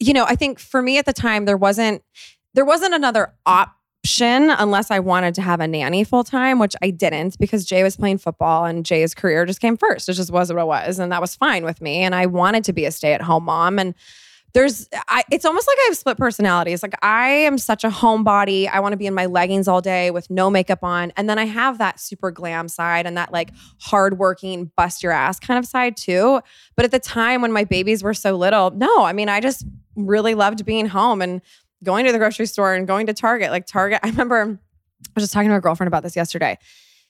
you 0.00 0.12
know, 0.12 0.24
I 0.24 0.34
think 0.34 0.58
for 0.58 0.82
me 0.82 0.98
at 0.98 1.06
the 1.06 1.12
time, 1.12 1.44
there 1.44 1.56
wasn't, 1.56 2.02
there 2.54 2.64
wasn't 2.64 2.94
another 2.94 3.34
option 3.46 4.50
unless 4.50 4.90
I 4.90 4.98
wanted 4.98 5.34
to 5.34 5.42
have 5.42 5.60
a 5.60 5.68
nanny 5.68 6.04
full 6.04 6.24
time, 6.24 6.58
which 6.58 6.74
I 6.82 6.90
didn't 6.90 7.38
because 7.38 7.64
Jay 7.66 7.82
was 7.82 7.96
playing 7.96 8.18
football 8.18 8.64
and 8.64 8.84
Jay's 8.84 9.14
career 9.14 9.44
just 9.44 9.60
came 9.60 9.76
first. 9.76 10.08
It 10.08 10.14
just 10.14 10.32
was 10.32 10.52
what 10.52 10.60
it 10.60 10.66
was. 10.66 10.98
And 10.98 11.12
that 11.12 11.20
was 11.20 11.36
fine 11.36 11.64
with 11.64 11.80
me. 11.80 11.98
And 11.98 12.14
I 12.14 12.26
wanted 12.26 12.64
to 12.64 12.72
be 12.72 12.86
a 12.86 12.90
stay 12.90 13.12
at 13.12 13.22
home 13.22 13.44
mom. 13.44 13.78
And 13.78 13.94
there's 14.52 14.88
I, 15.08 15.22
it's 15.30 15.44
almost 15.44 15.68
like 15.68 15.76
I 15.80 15.84
have 15.88 15.96
split 15.96 16.16
personalities. 16.16 16.82
Like 16.82 16.94
I 17.02 17.28
am 17.28 17.58
such 17.58 17.84
a 17.84 17.88
homebody. 17.88 18.68
I 18.68 18.80
want 18.80 18.92
to 18.92 18.96
be 18.96 19.06
in 19.06 19.14
my 19.14 19.26
leggings 19.26 19.68
all 19.68 19.80
day 19.80 20.10
with 20.10 20.28
no 20.30 20.50
makeup 20.50 20.82
on. 20.82 21.12
And 21.16 21.28
then 21.28 21.38
I 21.38 21.44
have 21.44 21.78
that 21.78 22.00
super 22.00 22.30
glam 22.30 22.68
side 22.68 23.06
and 23.06 23.16
that 23.16 23.32
like 23.32 23.50
hardworking, 23.80 24.70
bust 24.76 25.02
your 25.02 25.12
ass 25.12 25.38
kind 25.38 25.58
of 25.58 25.66
side 25.66 25.96
too. 25.96 26.40
But 26.76 26.84
at 26.84 26.90
the 26.90 26.98
time 26.98 27.42
when 27.42 27.52
my 27.52 27.64
babies 27.64 28.02
were 28.02 28.14
so 28.14 28.36
little, 28.36 28.70
no, 28.70 29.04
I 29.04 29.12
mean, 29.12 29.28
I 29.28 29.40
just 29.40 29.64
really 29.94 30.34
loved 30.34 30.64
being 30.64 30.86
home 30.86 31.22
and 31.22 31.40
going 31.84 32.06
to 32.06 32.12
the 32.12 32.18
grocery 32.18 32.46
store 32.46 32.74
and 32.74 32.86
going 32.86 33.06
to 33.06 33.14
Target. 33.14 33.50
Like 33.50 33.66
Target, 33.66 34.00
I 34.04 34.08
remember 34.08 34.58
I 35.08 35.10
was 35.14 35.24
just 35.24 35.32
talking 35.32 35.50
to 35.50 35.56
a 35.56 35.60
girlfriend 35.60 35.88
about 35.88 36.02
this 36.02 36.16
yesterday. 36.16 36.58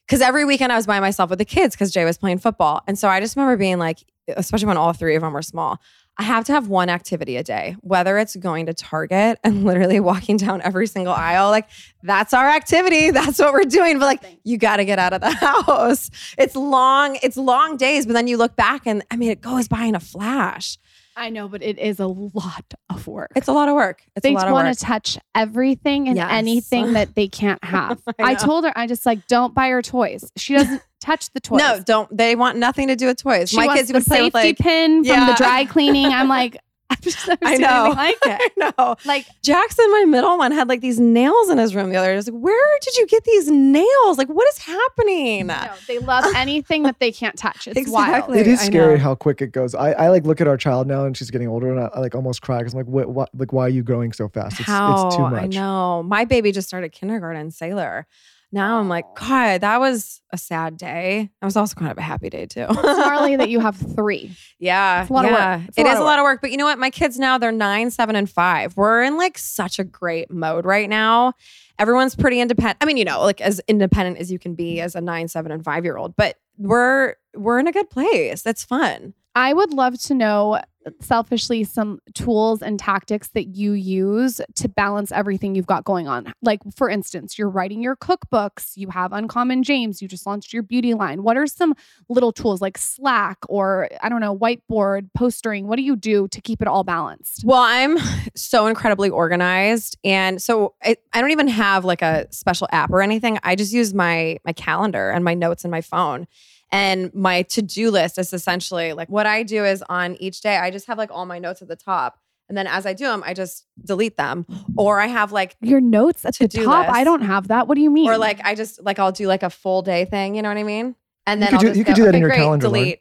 Cause 0.09 0.21
every 0.21 0.45
weekend 0.45 0.73
I 0.73 0.77
was 0.77 0.89
by 0.89 0.99
myself 0.99 1.31
with 1.31 1.39
the 1.39 1.45
kids 1.45 1.77
because 1.77 1.93
Jay 1.93 2.05
was 2.05 2.19
playing 2.19 2.39
football. 2.39 2.83
And 2.89 2.99
so 2.99 3.09
I 3.09 3.21
just 3.21 3.37
remember 3.37 3.57
being 3.57 3.79
like, 3.79 3.99
especially 4.37 4.67
when 4.67 4.77
all 4.77 4.93
three 4.93 5.15
of 5.15 5.23
them 5.23 5.33
were 5.33 5.43
small, 5.43 5.79
I 6.19 6.23
have 6.25 6.45
to 6.47 6.53
have 6.53 6.69
one 6.69 6.91
activity 6.91 7.37
a 7.37 7.43
day, 7.43 7.77
whether 7.81 8.19
it's 8.19 8.37
going 8.37 8.67
to 8.67 8.75
Target 8.75 9.39
and 9.43 9.65
literally 9.67 10.01
walking 10.01 10.37
down 10.37 10.61
every 10.63 10.87
single 10.87 11.15
aisle. 11.15 11.51
Like, 11.51 11.69
that's 12.03 12.35
our 12.35 12.49
activity. 12.49 13.11
That's 13.21 13.39
what 13.39 13.53
we're 13.53 13.65
doing. 13.65 13.99
But 13.99 14.07
like, 14.07 14.39
you 14.45 14.59
got 14.59 14.77
to 14.77 14.85
get 14.85 14.99
out 14.99 15.13
of 15.13 15.21
the 15.21 15.31
house. 15.67 16.11
It's 16.39 16.57
long, 16.57 17.19
it's 17.23 17.37
long 17.37 17.77
days, 17.77 18.07
but 18.07 18.13
then 18.13 18.27
you 18.27 18.37
look 18.37 18.57
back 18.57 18.87
and 18.87 19.03
I 19.11 19.17
mean, 19.17 19.31
it 19.31 19.41
goes 19.41 19.69
by 19.69 19.85
in 19.85 19.95
a 19.95 20.01
flash. 20.01 20.79
I 21.21 21.29
know, 21.31 21.49
but 21.49 21.63
it 21.63 21.79
is 21.79 22.01
a 22.01 22.07
lot 22.07 22.65
of 22.89 23.07
work. 23.07 23.31
It's 23.37 23.47
a 23.49 23.53
lot 23.53 23.69
of 23.69 23.75
work. 23.75 24.03
It's 24.17 24.23
they 24.23 24.31
a 24.31 24.35
lot 24.35 24.49
of 24.49 24.53
want 24.55 24.77
to 24.77 24.85
touch 24.85 25.19
everything 25.35 26.09
and 26.09 26.17
Yes. 26.17 26.29
anything 26.33 26.95
that 26.95 27.15
they 27.15 27.29
can't 27.29 27.63
have. 27.77 28.01
I 28.19 28.31
I, 28.33 28.35
told 28.35 28.65
her, 28.65 28.73
I 28.75 28.87
just 28.87 29.05
like, 29.05 29.27
don't 29.27 29.55
buy 29.55 29.69
her 29.69 29.83
toys. 29.83 30.25
She 30.37 30.55
doesn't 30.55 30.83
touch 31.01 31.31
the 31.33 31.41
toys. 31.41 31.59
No, 31.59 31.81
don't. 31.85 32.15
They 32.17 32.35
want 32.37 32.57
nothing 32.57 32.89
to 32.89 32.97
do 32.97 33.07
with 33.07 33.23
toys. 33.23 33.51
she 33.51 33.57
My 33.59 33.77
kids 33.77 33.89
the 33.89 33.95
would 33.95 34.07
play 34.07 34.17
safety 34.17 34.25
with 34.27 34.35
like. 34.35 34.59
pin 34.59 35.05
from 35.05 35.27
the 35.27 35.35
dry 35.35 35.67
cleaning. 35.67 36.07
I'm 36.07 36.29
like, 36.29 36.57
just 37.05 37.27
never 37.27 37.45
I 37.45 37.57
know. 37.57 37.93
like 37.95 38.17
it. 38.27 38.53
I 38.59 38.73
know. 38.79 38.97
Like, 39.05 39.27
Jackson, 39.43 39.91
my 39.91 40.05
middle 40.05 40.39
one, 40.39 40.53
had 40.53 40.69
like 40.69 40.81
these 40.81 41.01
nails 41.01 41.51
in 41.51 41.59
his 41.59 41.75
room 41.75 41.91
the 41.91 41.97
other 41.97 42.09
day. 42.09 42.13
I 42.13 42.17
was 42.17 42.29
like, 42.31 42.41
where 42.41 42.79
did 42.83 42.97
you 42.97 43.07
get 43.07 43.25
these 43.25 43.51
nails? 43.51 44.19
Like, 44.19 44.29
what 44.29 44.49
is 44.49 44.59
happening? 44.59 45.47
no, 45.47 45.69
they 45.87 45.99
love 45.99 46.25
anything 46.37 46.83
that 46.85 46.99
they 46.99 47.13
can't 47.13 47.37
touch. 47.37 47.67
It's 47.69 47.91
wild. 47.91 48.09
Exactly. 48.09 48.39
It 48.41 48.47
is 48.47 48.61
scary 48.61 48.99
how 48.99 49.15
quick 49.15 49.41
it 49.43 49.53
goes. 49.53 49.75
I, 49.75 49.93
I 49.93 50.09
like 50.09 50.25
look 50.25 50.41
at 50.41 50.49
our 50.49 50.57
child 50.57 50.87
now 50.87 51.05
and 51.05 51.17
she's 51.17 51.31
getting 51.31 51.49
older 51.49 51.71
and 51.71 51.81
I, 51.81 51.91
I 51.95 52.01
like 52.01 52.15
almost 52.15 52.43
cry 52.43 52.59
because 52.59 52.75
I'm 52.75 52.79
like, 52.79 52.87
what, 52.87 53.09
what, 53.11 53.31
like, 53.35 53.53
why 53.53 53.67
are 53.67 53.71
you 53.71 53.83
growing 53.83 54.13
so 54.13 54.29
fast? 54.29 54.61
It's, 54.61 54.69
How 54.69 55.07
it's 55.09 55.17
too 55.17 55.23
much. 55.23 55.43
I 55.43 55.47
know. 55.47 56.03
My 56.03 56.25
baby 56.25 56.53
just 56.53 56.69
started 56.69 56.91
kindergarten, 56.93 57.51
Sailor. 57.51 58.07
Now 58.53 58.81
I'm 58.81 58.89
like, 58.89 59.05
God, 59.15 59.61
that 59.61 59.79
was 59.79 60.21
a 60.33 60.37
sad 60.39 60.77
day. 60.77 61.31
It 61.41 61.45
was 61.45 61.57
also 61.57 61.75
kind 61.77 61.93
of 61.93 61.99
a 61.99 62.03
happy 62.03 62.31
day 62.31 62.47
too. 62.47 62.67
It's 62.69 62.83
gnarly 62.83 63.37
that 63.37 63.49
you 63.49 63.61
have 63.61 63.77
three. 63.77 64.37
Yeah. 64.59 65.03
It's 65.03 65.11
a 65.11 65.13
lot 65.13 65.25
of 65.25 65.31
work. 65.31 65.39
yeah. 65.41 65.63
It's 65.69 65.79
a 65.79 65.81
It 65.81 65.85
lot 65.85 65.93
is 65.93 65.99
of 65.99 66.03
a 66.03 66.05
lot 66.07 66.19
of 66.19 66.23
work. 66.25 66.41
But 66.41 66.51
you 66.51 66.57
know 66.57 66.65
what? 66.65 66.79
My 66.79 66.91
kids 66.91 67.19
now, 67.19 67.39
they're 67.39 67.53
nine, 67.53 67.91
seven, 67.91 68.17
and 68.17 68.29
five. 68.29 68.77
We're 68.77 69.03
in 69.05 69.17
like 69.17 69.39
such 69.39 69.79
a 69.79 69.85
great 69.85 70.31
mode 70.33 70.65
right 70.65 70.89
now. 70.89 71.35
Everyone's 71.79 72.17
pretty 72.17 72.41
independent. 72.41 72.79
I 72.81 72.87
mean, 72.87 72.97
you 72.97 73.05
know, 73.05 73.23
like 73.23 73.41
as 73.41 73.61
independent 73.69 74.19
as 74.19 74.33
you 74.33 74.39
can 74.39 74.55
be 74.55 74.81
as 74.81 74.95
a 74.97 75.01
nine, 75.01 75.29
seven, 75.29 75.53
and 75.53 75.65
five 75.65 75.85
year 75.85 75.97
old, 75.97 76.17
but 76.17 76.37
we're 76.59 77.15
we're 77.37 77.59
in 77.61 77.69
a 77.69 77.73
good 77.73 77.89
place. 77.89 78.43
That's 78.43 78.65
fun. 78.65 79.15
I 79.35 79.53
would 79.55 79.73
love 79.73 79.99
to 80.03 80.15
know 80.15 80.61
selfishly 81.01 81.65
some 81.65 82.01
tools 82.15 82.63
and 82.63 82.79
tactics 82.79 83.29
that 83.29 83.55
you 83.55 83.73
use 83.73 84.41
to 84.55 84.69
balance 84.69 85.13
everything 85.13 85.55
you've 85.55 85.67
got 85.67 85.85
going 85.85 86.09
on. 86.09 86.33
Like, 86.43 86.61
for 86.75 86.89
instance, 86.89 87.39
you're 87.39 87.51
writing 87.51 87.83
your 87.83 87.97
cookbooks, 87.97 88.77
you 88.77 88.89
have 88.89 89.13
Uncommon 89.13 89.63
James, 89.63 90.01
you 90.01 90.09
just 90.09 90.27
launched 90.27 90.53
your 90.53 90.63
beauty 90.63 90.95
line. 90.95 91.23
What 91.23 91.37
are 91.37 91.47
some 91.47 91.75
little 92.09 92.33
tools 92.33 92.61
like 92.61 92.79
Slack 92.79 93.39
or, 93.49 93.89
I 94.03 94.09
don't 94.09 94.21
know, 94.21 94.37
whiteboard, 94.37 95.11
postering? 95.15 95.67
What 95.67 95.77
do 95.77 95.83
you 95.83 95.97
do 95.97 96.29
to 96.29 96.41
keep 96.41 96.63
it 96.63 96.69
all 96.69 96.85
balanced? 96.85 97.45
Well, 97.45 97.63
I'm 97.63 97.99
so 98.35 98.67
incredibly 98.67 99.11
organized, 99.11 99.99
and 100.05 100.41
so 100.41 100.75
I, 100.83 100.97
I 101.13 101.21
don't 101.21 101.31
even 101.31 101.49
have 101.49 101.85
like 101.85 102.03
a 102.03 102.27
special 102.31 102.69
app 102.73 102.91
or 102.91 103.03
anything. 103.03 103.39
I 103.43 103.57
just 103.57 103.73
use 103.73 103.93
my 103.95 104.39
my 104.45 104.53
calendar 104.53 105.11
and 105.11 105.25
my 105.25 105.35
notes 105.35 105.65
in 105.65 105.71
my 105.71 105.81
phone. 105.81 106.27
And 106.73 107.13
my 107.15 107.43
to 107.43 107.63
do 107.63 107.91
list 107.91 108.17
is 108.19 108.33
essentially 108.33 108.93
like 108.93 109.09
what 109.09 109.27
I 109.27 109.43
do 109.43 109.65
is 109.65 109.83
on 109.89 110.17
each 110.17 110.41
day, 110.41 110.57
I 110.57 110.71
just 110.71 110.87
have 110.87 110.99
like 110.99 111.11
all 111.11 111.27
my 111.27 111.39
notes 111.39 111.63
at 111.63 111.69
the 111.69 111.77
top. 111.77 112.19
And 112.49 112.57
then 112.59 112.67
as 112.67 112.85
I 112.85 112.95
do 112.95 113.05
them, 113.05 113.23
I 113.25 113.33
just 113.35 113.65
delete 113.85 114.17
them. 114.17 114.45
Or 114.77 115.01
I 115.01 115.07
have 115.07 115.31
like, 115.31 115.57
Your 115.61 115.81
notes 115.81 116.25
at 116.25 116.35
the 116.37 116.49
top. 116.49 116.87
list. 116.89 116.97
I 116.99 117.05
don't 117.05 117.23
have 117.23 117.49
that. 117.49 117.69
What 117.69 117.77
do 117.77 117.81
you 117.81 117.91
mean? 117.91 118.09
or 118.09 118.19
like, 118.19 118.41
I 118.45 118.55
just 118.57 118.83
like, 118.83 118.99
I'll 118.99 119.13
do 119.13 119.27
like 119.29 119.43
a 119.45 119.51
full 119.51 119.83
day 119.83 120.05
thing. 120.05 120.35
You 120.35 120.43
know 120.43 120.49
what 120.49 120.59
I 120.59 120.65
mean? 120.65 120.97
And 121.27 121.41
You 121.41 121.47
then 121.47 121.49
could 121.51 121.55
I'll 121.55 121.61
do- 121.61 121.67
just 121.69 121.79
you 121.79 121.85
could 121.85 121.91
go, 121.93 121.95
do 121.97 122.05
that 122.07 122.15
in 122.17 122.21
your 122.21 122.29
great, 122.31 122.39
calendar. 122.39 122.67
Delete. 122.67 123.01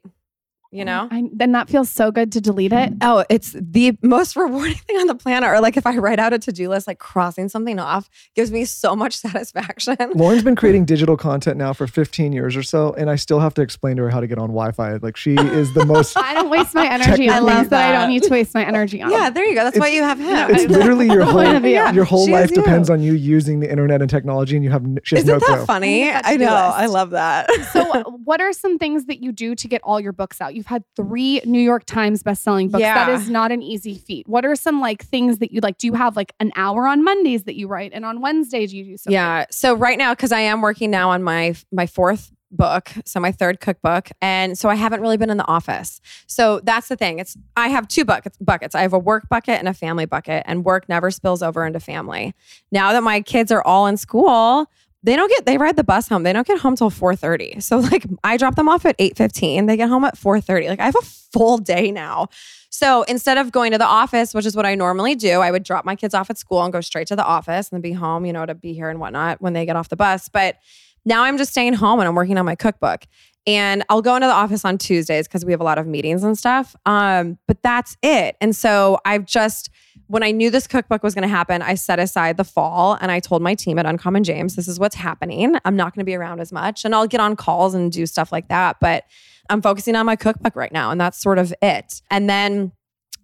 You 0.72 0.82
oh, 0.82 0.86
know? 0.86 1.08
I, 1.10 1.24
then 1.34 1.52
that 1.54 1.68
feels 1.68 1.90
so 1.90 2.12
good 2.12 2.32
to 2.34 2.42
delete 2.42 2.74
it. 2.74 2.94
Oh, 3.02 3.26
it's 3.28 3.56
the 3.60 3.98
most 4.04 4.36
rewarding 4.36 4.76
thing 4.76 4.98
on 4.98 5.08
the 5.08 5.16
planet. 5.16 5.50
Or 5.50 5.60
like 5.62 5.78
if 5.78 5.88
I 5.88 5.98
write 5.98 6.20
out 6.20 6.32
a 6.32 6.38
to 6.38 6.52
do 6.52 6.70
list, 6.70 6.86
like 6.86 7.00
crossing 7.00 7.50
something 7.50 7.80
off 7.80 8.08
gives 8.36 8.52
me 8.52 8.66
so 8.66 8.96
much 8.96 9.16
satisfaction. 9.18 9.96
Lauryn's 10.14 10.44
been 10.44 10.56
creating 10.56 10.86
digital 10.94 11.18
content 11.18 11.58
now 11.58 11.74
for 11.74 11.88
15 11.88 12.34
years 12.34 12.56
or 12.56 12.62
so, 12.62 12.94
and 12.94 13.10
I 13.10 13.16
still 13.16 13.40
have 13.40 13.56
to 13.56 13.64
explain 13.64 13.98
to 13.98 14.04
her 14.04 14.10
how 14.12 14.20
to 14.20 14.28
get 14.28 14.38
on 14.38 14.50
Wi-Fi. 14.50 14.98
Like 14.98 15.18
she 15.18 15.34
is 15.34 15.74
the 15.74 15.86
most. 15.86 16.16
I 16.16 16.36
don't 16.36 16.52
waste 16.52 16.76
my 16.76 16.86
energy 16.88 17.28
on 17.30 17.34
Technically- 17.46 17.50
things 17.54 17.70
that 17.70 17.96
I 17.96 18.00
don't 18.00 18.10
need 18.12 18.24
to 18.24 18.30
waste 18.30 18.54
my 18.54 18.64
energy 18.64 19.02
on. 19.02 19.10
Yeah, 19.10 19.32
there 19.32 19.46
you 19.46 19.56
go. 19.56 19.64
That's 19.64 19.80
why 19.80 19.88
you 19.88 20.04
have 20.04 20.20
him. 20.20 20.52
It's 20.56 20.72
literally 20.72 21.08
your 21.08 21.24
whole 21.24 21.34
Point 21.44 21.56
of 21.58 21.64
view. 21.64 21.84
your 21.94 22.04
whole 22.06 22.28
She 22.28 22.32
life 22.32 22.46
is 22.46 22.52
you. 22.52 22.58
depends 22.58 22.92
on 22.92 23.02
you 23.02 23.14
using 23.14 23.60
the 23.60 23.70
internet 23.72 24.02
and 24.02 24.10
technology, 24.10 24.56
and 24.56 24.64
you 24.64 24.70
have 24.70 24.84
n- 24.84 25.00
she 25.04 25.16
has 25.16 25.24
Isn't 25.24 25.34
no 25.34 25.40
that 25.40 25.56
clue. 25.58 25.66
funny? 25.66 26.04
I 26.04 26.06
need 26.06 26.12
that 26.14 26.26
I 26.26 26.32
to-do 26.34 26.46
know. 26.46 26.52
list. 26.68 26.78
I 26.78 26.86
love 26.86 27.10
that. 27.12 27.50
So, 27.74 28.04
what 28.24 28.40
are 28.40 28.54
some 28.54 28.78
things 28.78 29.06
that 29.06 29.24
you 29.24 29.32
do 29.32 29.56
to 29.56 29.68
get 29.68 29.82
all 29.84 30.00
your 30.00 30.14
books 30.14 30.40
out? 30.42 30.54
You've 30.60 30.66
had 30.68 30.84
three 30.98 31.40
New 31.46 31.62
York 31.62 31.86
Times 31.86 32.22
bestselling 32.22 32.70
books. 32.70 32.82
That 32.84 33.08
Yeah. 33.08 33.16
is 33.16 33.30
not 33.30 33.50
an 33.54 33.62
easy 33.62 33.96
feat. 33.96 34.28
What 34.28 34.44
are 34.44 34.58
some 34.58 34.82
like 34.82 35.02
things 35.06 35.38
that 35.38 35.54
you 35.54 35.62
like? 35.62 35.78
Do 35.78 35.88
you 35.88 35.94
have 35.94 36.18
like 36.18 36.34
an 36.42 36.52
hour 36.58 36.86
on 36.86 37.02
Mondays 37.02 37.44
that 37.44 37.56
you 37.56 37.70
write, 37.70 37.92
and 37.94 38.04
on 38.04 38.20
Wednesdays 38.20 38.74
you 38.74 38.84
do 38.84 38.98
something? 38.98 39.14
yeah. 39.14 39.46
So 39.52 39.74
right 39.74 39.98
now, 39.98 40.14
because 40.14 40.34
I 40.34 40.42
am 40.42 40.60
working 40.62 40.92
now 40.92 41.12
on 41.12 41.24
my 41.24 41.56
my 41.72 41.86
fourth 41.86 42.34
book, 42.52 42.92
so 43.06 43.22
my 43.22 43.32
third 43.32 43.62
cookbook, 43.62 44.10
and 44.22 44.58
so 44.58 44.68
I 44.68 44.76
haven't 44.76 45.00
really 45.00 45.16
been 45.16 45.30
in 45.30 45.38
the 45.38 45.48
office. 45.48 46.02
So 46.28 46.60
that's 46.62 46.90
the 46.90 46.98
thing. 46.98 47.20
It's 47.20 47.38
I 47.56 47.70
have 47.70 47.88
two 47.88 48.04
buckets. 48.04 48.38
Buckets. 48.42 48.76
I 48.76 48.82
have 48.82 48.92
a 48.92 49.00
work 49.00 49.30
bucket 49.30 49.60
and 49.60 49.70
a 49.70 49.74
family 49.74 50.06
bucket, 50.08 50.44
and 50.46 50.66
work 50.66 50.90
never 50.90 51.10
spills 51.10 51.42
over 51.42 51.66
into 51.66 51.80
family. 51.80 52.34
Now 52.70 52.92
that 52.92 53.04
my 53.04 53.22
kids 53.22 53.50
are 53.52 53.62
all 53.64 53.88
in 53.88 53.96
school. 53.96 54.66
They 55.04 55.16
don't 55.16 55.30
get 55.30 55.46
they 55.46 55.58
ride 55.58 55.76
the 55.76 55.84
bus 55.84 56.10
home. 56.10 56.24
They 56.24 56.34
don't 56.34 56.46
get 56.46 56.60
home 56.60 56.76
till 56.76 56.90
4:30. 56.90 57.62
So 57.64 57.78
like 57.80 58.06
I 58.24 58.38
drop 58.38 58.56
them 58.56 58.68
off 58.68 58.86
at 58.86 58.98
8:15. 58.98 59.68
They 59.68 59.78
get 59.78 59.90
home 59.90 60.04
at 60.04 60.18
4:30. 60.18 60.68
Like 60.68 60.80
I 60.80 60.86
have 60.86 60.96
a 60.96 61.06
full 61.06 61.58
day 61.58 61.92
now. 61.92 62.28
So 62.70 63.04
instead 63.04 63.38
of 63.38 63.52
going 63.52 63.72
to 63.72 63.78
the 63.78 63.86
office, 63.86 64.34
which 64.34 64.46
is 64.46 64.56
what 64.56 64.66
I 64.66 64.76
normally 64.76 65.16
do, 65.16 65.40
I 65.42 65.52
would 65.52 65.64
drop 65.64 65.86
my 65.86 65.96
kids 65.96 66.14
off 66.14 66.30
at 66.30 66.38
school 66.38 66.64
and 66.64 66.72
go 66.72 66.82
straight 66.82 67.08
to 67.08 67.16
the 67.16 67.26
office 67.26 67.70
and 67.70 67.78
then 67.78 67.82
be 67.82 67.94
home, 67.94 68.26
you 68.26 68.34
know, 68.34 68.46
to 68.46 68.56
be 68.56 68.74
here 68.74 68.90
and 68.90 69.00
whatnot 69.00 69.42
when 69.42 69.54
they 69.54 69.66
get 69.66 69.76
off 69.76 69.90
the 69.90 69.96
bus. 69.96 70.30
But 70.30 70.58
now 71.06 71.24
I'm 71.24 71.38
just 71.38 71.52
staying 71.52 71.74
home 71.74 72.00
and 72.00 72.08
I'm 72.08 72.16
working 72.16 72.38
on 72.38 72.46
my 72.46 72.56
cookbook. 72.56 73.06
And 73.48 73.84
I'll 73.90 74.02
go 74.02 74.16
into 74.16 74.28
the 74.28 74.34
office 74.34 74.64
on 74.64 74.78
Tuesdays 74.78 75.28
because 75.28 75.44
we 75.44 75.52
have 75.52 75.62
a 75.62 75.64
lot 75.64 75.78
of 75.80 75.88
meetings 75.88 76.24
and 76.24 76.38
stuff. 76.38 76.76
Um, 76.86 77.40
but 77.48 77.64
that's 77.64 77.98
it. 78.04 78.36
And 78.42 78.56
so 78.56 79.00
I've 79.06 79.26
just, 79.26 79.70
when 80.10 80.24
I 80.24 80.32
knew 80.32 80.50
this 80.50 80.66
cookbook 80.66 81.04
was 81.04 81.14
going 81.14 81.22
to 81.22 81.30
happen, 81.30 81.62
I 81.62 81.76
set 81.76 82.00
aside 82.00 82.38
the 82.38 82.44
fall 82.44 82.98
and 83.00 83.12
I 83.12 83.20
told 83.20 83.44
my 83.44 83.54
team 83.54 83.78
at 83.78 83.86
Uncommon 83.86 84.24
James, 84.24 84.56
this 84.56 84.68
is 84.68 84.80
what's 84.80 84.96
happening. 84.96 85.56
I'm 85.66 85.76
not 85.76 85.94
going 85.94 86.02
to 86.02 86.06
be 86.06 86.16
around 86.16 86.40
as 86.40 86.52
much 86.52 86.84
and 86.84 86.96
I'll 86.96 87.06
get 87.06 87.20
on 87.22 87.36
calls 87.36 87.76
and 87.76 87.92
do 87.92 88.08
stuff 88.08 88.32
like 88.32 88.48
that. 88.48 88.78
But 88.82 89.06
I'm 89.52 89.62
focusing 89.62 89.96
on 89.96 90.08
my 90.08 90.16
cookbook 90.16 90.56
right 90.56 90.72
now. 90.72 90.90
And 90.90 91.00
that's 91.00 91.22
sort 91.22 91.38
of 91.38 91.54
it. 91.62 92.02
And 92.10 92.28
then, 92.28 92.72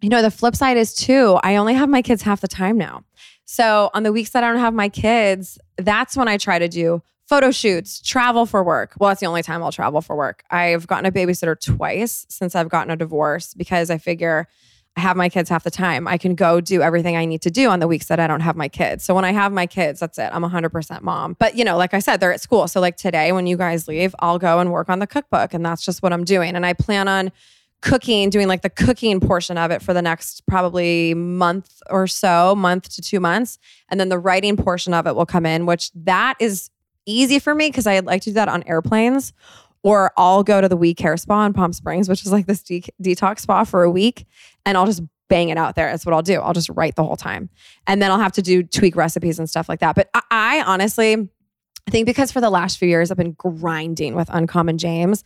you 0.03 0.09
know, 0.09 0.21
the 0.21 0.29
flip 0.29 0.55
side 0.55 0.77
is 0.77 0.93
too, 0.93 1.39
I 1.41 1.55
only 1.55 1.73
have 1.73 1.89
my 1.89 2.03
kids 2.03 2.21
half 2.21 2.41
the 2.41 2.47
time 2.47 2.77
now. 2.77 3.03
So 3.45 3.89
on 3.95 4.03
the 4.03 4.13
weeks 4.13 4.29
that 4.31 4.43
I 4.43 4.51
don't 4.51 4.59
have 4.59 4.75
my 4.75 4.89
kids, 4.89 5.57
that's 5.77 6.15
when 6.15 6.27
I 6.27 6.37
try 6.37 6.59
to 6.59 6.67
do 6.67 7.01
photo 7.27 7.49
shoots, 7.49 7.99
travel 7.99 8.45
for 8.45 8.63
work. 8.63 8.93
Well, 8.99 9.07
that's 9.07 9.21
the 9.21 9.25
only 9.25 9.41
time 9.41 9.63
I'll 9.63 9.71
travel 9.71 10.01
for 10.01 10.15
work. 10.15 10.43
I've 10.51 10.85
gotten 10.85 11.07
a 11.07 11.11
babysitter 11.11 11.59
twice 11.59 12.27
since 12.29 12.53
I've 12.53 12.69
gotten 12.69 12.91
a 12.91 12.95
divorce 12.95 13.55
because 13.55 13.89
I 13.89 13.97
figure 13.97 14.47
Have 14.97 15.17
my 15.17 15.27
kids 15.27 15.49
half 15.49 15.63
the 15.63 15.71
time. 15.71 16.07
I 16.07 16.17
can 16.17 16.35
go 16.35 16.61
do 16.61 16.81
everything 16.81 17.17
I 17.17 17.25
need 17.25 17.41
to 17.41 17.51
do 17.51 17.69
on 17.69 17.81
the 17.81 17.87
weeks 17.87 18.05
that 18.07 18.19
I 18.19 18.27
don't 18.27 18.39
have 18.39 18.55
my 18.55 18.69
kids. 18.69 19.03
So 19.03 19.13
when 19.13 19.25
I 19.25 19.33
have 19.33 19.51
my 19.51 19.65
kids, 19.65 19.99
that's 19.99 20.17
it. 20.17 20.29
I'm 20.31 20.41
100% 20.41 21.01
mom. 21.01 21.35
But, 21.37 21.55
you 21.55 21.65
know, 21.65 21.75
like 21.75 21.93
I 21.93 21.99
said, 21.99 22.21
they're 22.21 22.31
at 22.31 22.39
school. 22.39 22.67
So 22.69 22.79
like 22.79 22.95
today 22.95 23.33
when 23.33 23.45
you 23.45 23.57
guys 23.57 23.89
leave, 23.89 24.15
I'll 24.19 24.39
go 24.39 24.59
and 24.59 24.71
work 24.71 24.89
on 24.89 24.99
the 24.99 25.07
cookbook 25.07 25.53
and 25.53 25.65
that's 25.65 25.83
just 25.83 26.01
what 26.01 26.13
I'm 26.13 26.23
doing. 26.23 26.55
And 26.55 26.65
I 26.65 26.71
plan 26.71 27.09
on 27.09 27.33
cooking, 27.81 28.29
doing 28.29 28.47
like 28.47 28.61
the 28.61 28.69
cooking 28.69 29.19
portion 29.19 29.57
of 29.57 29.69
it 29.69 29.81
for 29.81 29.93
the 29.93 30.01
next 30.01 30.47
probably 30.47 31.13
month 31.13 31.81
or 31.89 32.07
so, 32.07 32.55
month 32.55 32.87
to 32.95 33.01
2 33.01 33.19
months. 33.19 33.59
And 33.89 33.99
then 33.99 34.07
the 34.09 34.17
writing 34.17 34.55
portion 34.55 34.93
of 34.93 35.07
it 35.07 35.15
will 35.15 35.25
come 35.25 35.45
in, 35.45 35.65
which 35.65 35.91
that 35.93 36.35
is 36.39 36.69
easy 37.05 37.37
for 37.37 37.53
me 37.53 37.67
because 37.67 37.85
I 37.85 37.99
like 37.99 38.21
to 38.23 38.29
do 38.29 38.33
that 38.35 38.47
on 38.47 38.63
airplanes. 38.63 39.33
Or 39.85 40.11
I'll 40.17 40.43
go 40.43 40.61
to 40.61 40.67
the 40.67 40.75
We 40.75 40.95
Care 40.95 41.15
Spa 41.15 41.45
in 41.45 41.53
Palm 41.53 41.71
Springs, 41.71 42.09
which 42.09 42.25
is 42.25 42.31
like 42.31 42.47
this 42.47 42.63
de- 42.63 42.83
detox 43.01 43.41
spa 43.41 43.63
for 43.63 43.83
a 43.83 43.91
week, 43.91 44.25
and 44.65 44.75
I'll 44.75 44.87
just 44.87 45.03
bang 45.29 45.49
it 45.49 45.59
out 45.59 45.75
there. 45.75 45.91
That's 45.91 46.07
what 46.07 46.13
I'll 46.13 46.23
do. 46.23 46.41
I'll 46.41 46.53
just 46.53 46.69
write 46.69 46.95
the 46.95 47.03
whole 47.03 47.15
time. 47.15 47.51
And 47.85 48.01
then 48.01 48.09
I'll 48.09 48.17
have 48.17 48.31
to 48.33 48.41
do 48.41 48.63
tweak 48.63 48.95
recipes 48.95 49.37
and 49.37 49.47
stuff 49.47 49.69
like 49.69 49.81
that. 49.81 49.95
But 49.95 50.09
I, 50.15 50.21
I 50.31 50.63
honestly, 50.65 51.13
I 51.13 51.91
think 51.91 52.07
because 52.07 52.31
for 52.31 52.41
the 52.41 52.49
last 52.49 52.79
few 52.79 52.87
years, 52.87 53.11
I've 53.11 53.17
been 53.17 53.33
grinding 53.33 54.15
with 54.15 54.27
Uncommon 54.31 54.79
James, 54.79 55.23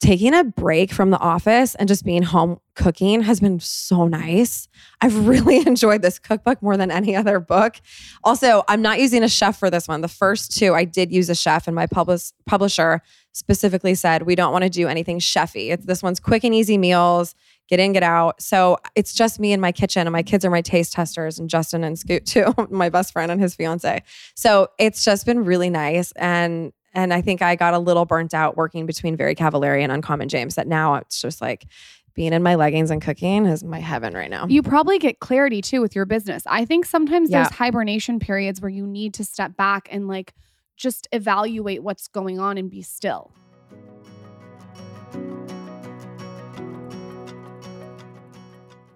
taking 0.00 0.32
a 0.32 0.44
break 0.44 0.92
from 0.92 1.10
the 1.10 1.18
office 1.18 1.74
and 1.74 1.88
just 1.88 2.04
being 2.04 2.22
home 2.22 2.60
cooking 2.76 3.22
has 3.22 3.40
been 3.40 3.58
so 3.58 4.06
nice. 4.06 4.68
I've 5.00 5.26
really 5.28 5.66
enjoyed 5.66 6.02
this 6.02 6.18
cookbook 6.18 6.62
more 6.62 6.76
than 6.76 6.90
any 6.90 7.16
other 7.16 7.40
book. 7.40 7.80
Also, 8.22 8.62
I'm 8.68 8.80
not 8.80 9.00
using 9.00 9.24
a 9.24 9.28
chef 9.28 9.58
for 9.58 9.70
this 9.70 9.88
one. 9.88 10.00
The 10.00 10.08
first 10.08 10.56
two, 10.56 10.74
I 10.74 10.84
did 10.84 11.10
use 11.10 11.28
a 11.28 11.34
chef, 11.34 11.66
and 11.66 11.74
my 11.74 11.86
publis- 11.86 12.32
publisher 12.46 13.02
specifically 13.32 13.94
said, 13.94 14.22
we 14.22 14.36
don't 14.36 14.52
want 14.52 14.64
to 14.64 14.70
do 14.70 14.86
anything 14.86 15.18
chefy. 15.18 15.70
It's, 15.70 15.84
this 15.84 16.02
one's 16.02 16.20
quick 16.20 16.44
and 16.44 16.54
easy 16.54 16.78
meals, 16.78 17.34
get 17.68 17.80
in, 17.80 17.92
get 17.92 18.04
out. 18.04 18.40
So 18.40 18.78
it's 18.94 19.12
just 19.12 19.40
me 19.40 19.52
in 19.52 19.60
my 19.60 19.72
kitchen, 19.72 20.06
and 20.06 20.12
my 20.12 20.22
kids 20.22 20.44
are 20.44 20.50
my 20.50 20.62
taste 20.62 20.92
testers, 20.92 21.40
and 21.40 21.50
Justin 21.50 21.82
and 21.82 21.98
Scoot 21.98 22.24
too, 22.26 22.54
my 22.70 22.88
best 22.88 23.12
friend 23.12 23.32
and 23.32 23.40
his 23.40 23.56
fiance. 23.56 24.02
So 24.36 24.68
it's 24.78 25.04
just 25.04 25.26
been 25.26 25.44
really 25.44 25.70
nice. 25.70 26.12
And 26.12 26.72
and 26.94 27.12
I 27.12 27.20
think 27.20 27.42
I 27.42 27.56
got 27.56 27.74
a 27.74 27.78
little 27.78 28.04
burnt 28.04 28.34
out 28.34 28.56
working 28.56 28.86
between 28.86 29.16
Very 29.16 29.34
Cavallari 29.34 29.82
and 29.82 29.92
Uncommon 29.92 30.28
James. 30.28 30.54
That 30.56 30.66
now 30.66 30.94
it's 30.96 31.20
just 31.20 31.40
like 31.40 31.66
being 32.14 32.32
in 32.32 32.42
my 32.42 32.56
leggings 32.56 32.90
and 32.90 33.00
cooking 33.00 33.46
is 33.46 33.62
my 33.62 33.78
heaven 33.78 34.12
right 34.14 34.30
now. 34.30 34.46
You 34.48 34.62
probably 34.62 34.98
get 34.98 35.20
clarity 35.20 35.62
too 35.62 35.80
with 35.80 35.94
your 35.94 36.04
business. 36.04 36.42
I 36.46 36.64
think 36.64 36.84
sometimes 36.84 37.30
Yeah. 37.30 37.42
there's 37.44 37.54
hibernation 37.54 38.18
periods 38.18 38.60
where 38.60 38.68
you 38.70 38.86
need 38.86 39.14
to 39.14 39.24
step 39.24 39.56
back 39.56 39.88
and 39.92 40.08
like 40.08 40.34
just 40.76 41.06
evaluate 41.12 41.82
what's 41.82 42.08
going 42.08 42.40
on 42.40 42.58
and 42.58 42.70
be 42.70 42.82
still. 42.82 43.30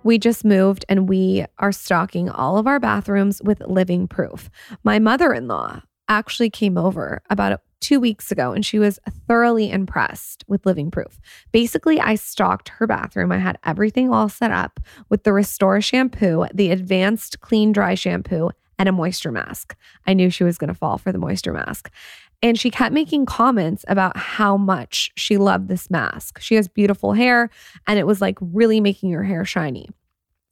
We 0.05 0.19
just 0.19 0.45
moved 0.45 0.85
and 0.89 1.09
we 1.09 1.45
are 1.59 1.71
stocking 1.71 2.29
all 2.29 2.59
of 2.59 2.67
our 2.67 2.81
bathrooms 2.81 3.41
with 3.45 3.61
living 3.61 4.09
proof. 4.09 4.51
My 4.83 4.99
mother 4.99 5.33
in 5.33 5.47
law 5.47 5.83
actually 6.09 6.51
came 6.51 6.77
over 6.77 7.23
about 7.31 7.61
two 7.83 8.01
weeks 8.01 8.33
ago 8.33 8.53
and 8.53 8.65
she 8.65 8.79
was 8.79 8.99
thoroughly 9.29 9.71
impressed 9.71 10.45
with 10.49 10.65
living 10.65 10.91
proof. 10.91 11.21
Basically, 11.53 12.01
I 12.01 12.15
stocked 12.15 12.71
her 12.71 12.87
bathroom. 12.87 13.33
I 13.33 13.39
had 13.39 13.59
everything 13.65 14.11
all 14.11 14.29
set 14.29 14.51
up 14.51 14.81
with 15.11 15.25
the 15.25 15.33
Restore 15.33 15.81
shampoo, 15.81 16.47
the 16.55 16.71
advanced 16.71 17.41
clean 17.41 17.73
dry 17.73 17.95
shampoo, 17.95 18.51
and 18.79 18.89
a 18.89 18.93
moisture 18.93 19.31
mask. 19.31 19.77
I 20.07 20.15
knew 20.15 20.31
she 20.31 20.45
was 20.45 20.59
going 20.59 20.69
to 20.69 20.75
fall 20.75 20.99
for 20.99 21.13
the 21.13 21.19
moisture 21.19 21.53
mask. 21.53 21.91
And 22.43 22.59
she 22.59 22.71
kept 22.71 22.93
making 22.93 23.27
comments 23.27 23.85
about 23.87 24.17
how 24.17 24.57
much 24.57 25.13
she 25.17 25.37
loved 25.37 25.69
this 25.69 25.91
mask. 25.91 26.41
She 26.41 26.57
has 26.57 26.67
beautiful 26.67 27.13
hair 27.13 27.51
and 27.87 27.99
it 27.99 28.07
was 28.07 28.21
like 28.21 28.39
really 28.41 28.81
making 28.81 29.13
her 29.13 29.23
hair 29.23 29.45
shiny. 29.45 29.89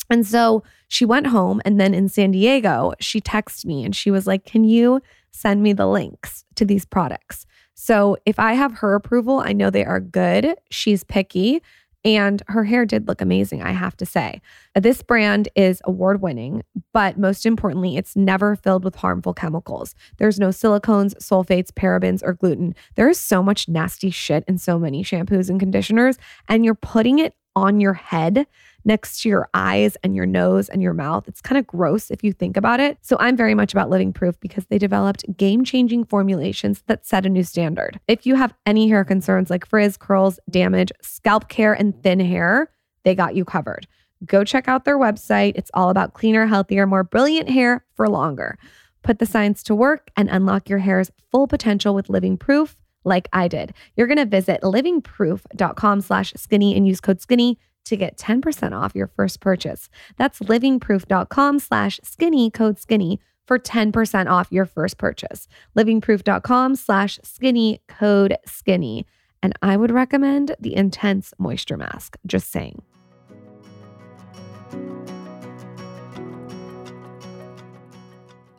And 0.09 0.27
so 0.27 0.63
she 0.89 1.05
went 1.05 1.29
home 1.29 1.61
and 1.65 1.81
then 1.81 1.95
in 1.95 2.09
San 2.09 2.33
Diego, 2.33 2.93
she 3.01 3.21
texted 3.21 3.65
me 3.65 3.85
and 3.85 3.95
she 3.95 4.11
was 4.11 4.27
like, 4.27 4.45
Can 4.45 4.65
you 4.65 5.01
send 5.33 5.63
me 5.63 5.73
the 5.73 5.87
links 5.87 6.45
to 6.57 6.65
these 6.65 6.85
products? 6.85 7.47
So 7.75 8.17
if 8.27 8.39
I 8.39 8.53
have 8.55 8.79
her 8.79 8.95
approval, 8.95 9.41
I 9.41 9.53
know 9.53 9.71
they 9.71 9.85
are 9.85 10.01
good. 10.01 10.55
She's 10.71 11.05
picky 11.05 11.63
and 12.05 12.43
her 12.49 12.65
hair 12.65 12.87
did 12.87 13.09
look 13.09 13.21
amazing, 13.21 13.63
I 13.63 13.73
have 13.73 13.97
to 13.99 14.07
say. 14.07 14.41
This 14.75 15.03
brand 15.03 15.49
is 15.55 15.83
award 15.85 16.23
winning, 16.23 16.63
but 16.93 17.19
most 17.19 17.45
importantly, 17.45 17.97
it's 17.97 18.17
never 18.17 18.57
filled 18.57 18.85
with 18.85 18.97
harmful 18.97 19.35
chemicals. 19.35 19.95
There's 20.19 20.39
no 20.39 20.49
silicones, 20.49 21.15
sulfates, 21.17 21.71
parabens, 21.71 22.23
or 22.23 22.33
gluten. 22.33 22.75
There 22.95 23.09
is 23.09 23.21
so 23.21 23.43
much 23.43 23.69
nasty 23.69 24.11
shit 24.11 24.45
in 24.49 24.59
so 24.59 24.79
many 24.79 25.05
shampoos 25.05 25.51
and 25.51 25.61
conditioners, 25.61 26.19
and 26.49 26.65
you're 26.65 26.75
putting 26.75 27.19
it 27.19 27.35
on 27.57 27.81
your 27.81 27.95
head 27.95 28.47
next 28.85 29.23
to 29.23 29.29
your 29.29 29.49
eyes 29.55 29.97
and 30.03 30.15
your 30.15 30.27
nose 30.27 30.69
and 30.69 30.83
your 30.83 30.93
mouth. 30.93 31.29
It's 31.29 31.41
kind 31.41 31.59
of 31.59 31.67
gross 31.67 32.11
if 32.11 32.25
you 32.25 32.33
think 32.33 32.57
about 32.57 32.81
it. 32.81 32.99
So 33.03 33.17
I'm 33.21 33.37
very 33.37 33.55
much 33.55 33.73
about 33.73 33.91
living 33.91 34.13
proof 34.13 34.39
because 34.41 34.67
they 34.67 34.79
developed 34.79 35.25
game 35.37 35.65
changing 35.65 36.05
formulations 36.05 36.83
that 36.87 37.07
set 37.07 37.27
a 37.27 37.29
new 37.29 37.43
standard. 37.43 38.01
If 38.09 38.27
you 38.27 38.37
have 38.37 38.55
any 38.67 38.89
hair 38.89 39.05
concerns 39.05 39.51
like 39.51 39.67
frizz, 39.67 39.97
curls, 39.97 40.39
damage, 40.49 40.93
scalp 41.03 41.49
care, 41.49 41.75
and 41.75 42.01
thin 42.03 42.21
hair, 42.21 42.71
they 43.05 43.15
got 43.15 43.35
you 43.35 43.45
covered. 43.45 43.87
Go 44.25 44.45
check 44.45 44.69
out 44.69 44.85
their 44.85 44.99
website. 44.99 45.53
It's 45.57 45.71
all 45.73 45.91
about 45.91 46.15
cleaner, 46.15 46.47
healthier, 46.47 46.87
more 46.87 47.05
brilliant 47.05 47.49
hair 47.49 47.85
for 47.95 48.09
longer. 48.09 48.59
Put 49.03 49.19
the 49.19 49.27
science 49.27 49.63
to 49.65 49.75
work 49.75 50.11
and 50.17 50.29
unlock 50.29 50.69
your 50.69 50.81
hair's 50.81 51.11
full 51.31 51.47
potential 51.47 51.95
with 51.95 52.11
living 52.11 52.37
proof. 52.37 52.77
Like 53.05 53.29
I 53.33 53.49
did. 53.49 53.75
You're 53.97 54.07
going 54.07 54.19
to 54.19 54.27
visit 54.27 54.61
livingproof.com 54.63 56.01
slash 56.01 56.33
skinny 56.37 56.77
and 56.77 56.87
use 56.87 57.01
code 57.01 57.21
skinny 57.21 57.59
to 57.85 57.97
get 57.97 58.17
10% 58.17 58.73
off 58.73 58.95
your 58.95 59.07
first 59.07 59.41
purchase. 59.41 59.89
That's 60.17 60.41
livingproof.com 60.41 61.59
slash 61.59 62.01
skinny 62.03 62.51
code 62.51 62.79
skinny 62.79 63.21
for 63.47 63.59
10% 63.59 64.31
off 64.31 64.49
your 64.51 64.67
first 64.67 64.99
purchase. 64.99 65.49
Livingproof.com 65.77 66.77
slash 66.77 67.19
skinny 67.23 67.83
code 67.89 68.37
skinny. 68.47 69.07
And 69.43 69.55
I 69.63 69.77
would 69.77 69.91
recommend 69.91 70.55
the 70.61 70.77
Intense 70.77 71.33
Moisture 71.39 71.77
Mask, 71.77 72.17
just 72.27 72.51
saying. 72.53 72.83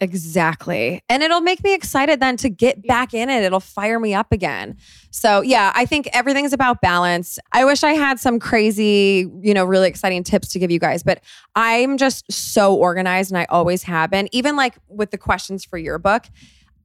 Exactly. 0.02 1.04
And 1.10 1.22
it'll 1.22 1.42
make 1.42 1.64
me 1.64 1.76
excited 1.76 2.20
then 2.20 2.36
to 2.38 2.50
get 2.50 2.86
back 2.88 3.14
in 3.14 3.30
it. 3.30 3.44
It'll 3.44 3.60
fire 3.60 4.00
me 4.00 4.16
up 4.16 4.32
again. 4.32 4.76
So, 5.12 5.42
yeah, 5.42 5.72
I 5.76 5.86
think 5.86 6.10
everything's 6.12 6.54
about 6.54 6.82
balance. 6.82 7.38
I 7.52 7.66
wish 7.66 7.84
I 7.84 7.94
had 7.94 8.20
some 8.20 8.40
crazy, 8.40 9.28
you 9.42 9.54
know, 9.54 9.64
really 9.64 9.88
exciting 9.88 10.24
tips 10.24 10.48
to 10.54 10.60
give 10.60 10.72
you 10.72 10.80
guys, 10.80 11.04
but 11.04 11.22
I'm 11.56 11.98
just 11.98 12.32
so 12.32 12.74
organized 12.74 13.30
and 13.30 13.38
I 13.38 13.46
always 13.50 13.84
have 13.84 14.10
been. 14.10 14.28
Even 14.32 14.56
like 14.56 14.74
with 14.90 15.12
the 15.12 15.20
questions 15.20 15.64
for 15.64 15.78
your 15.78 16.00
book, 16.00 16.26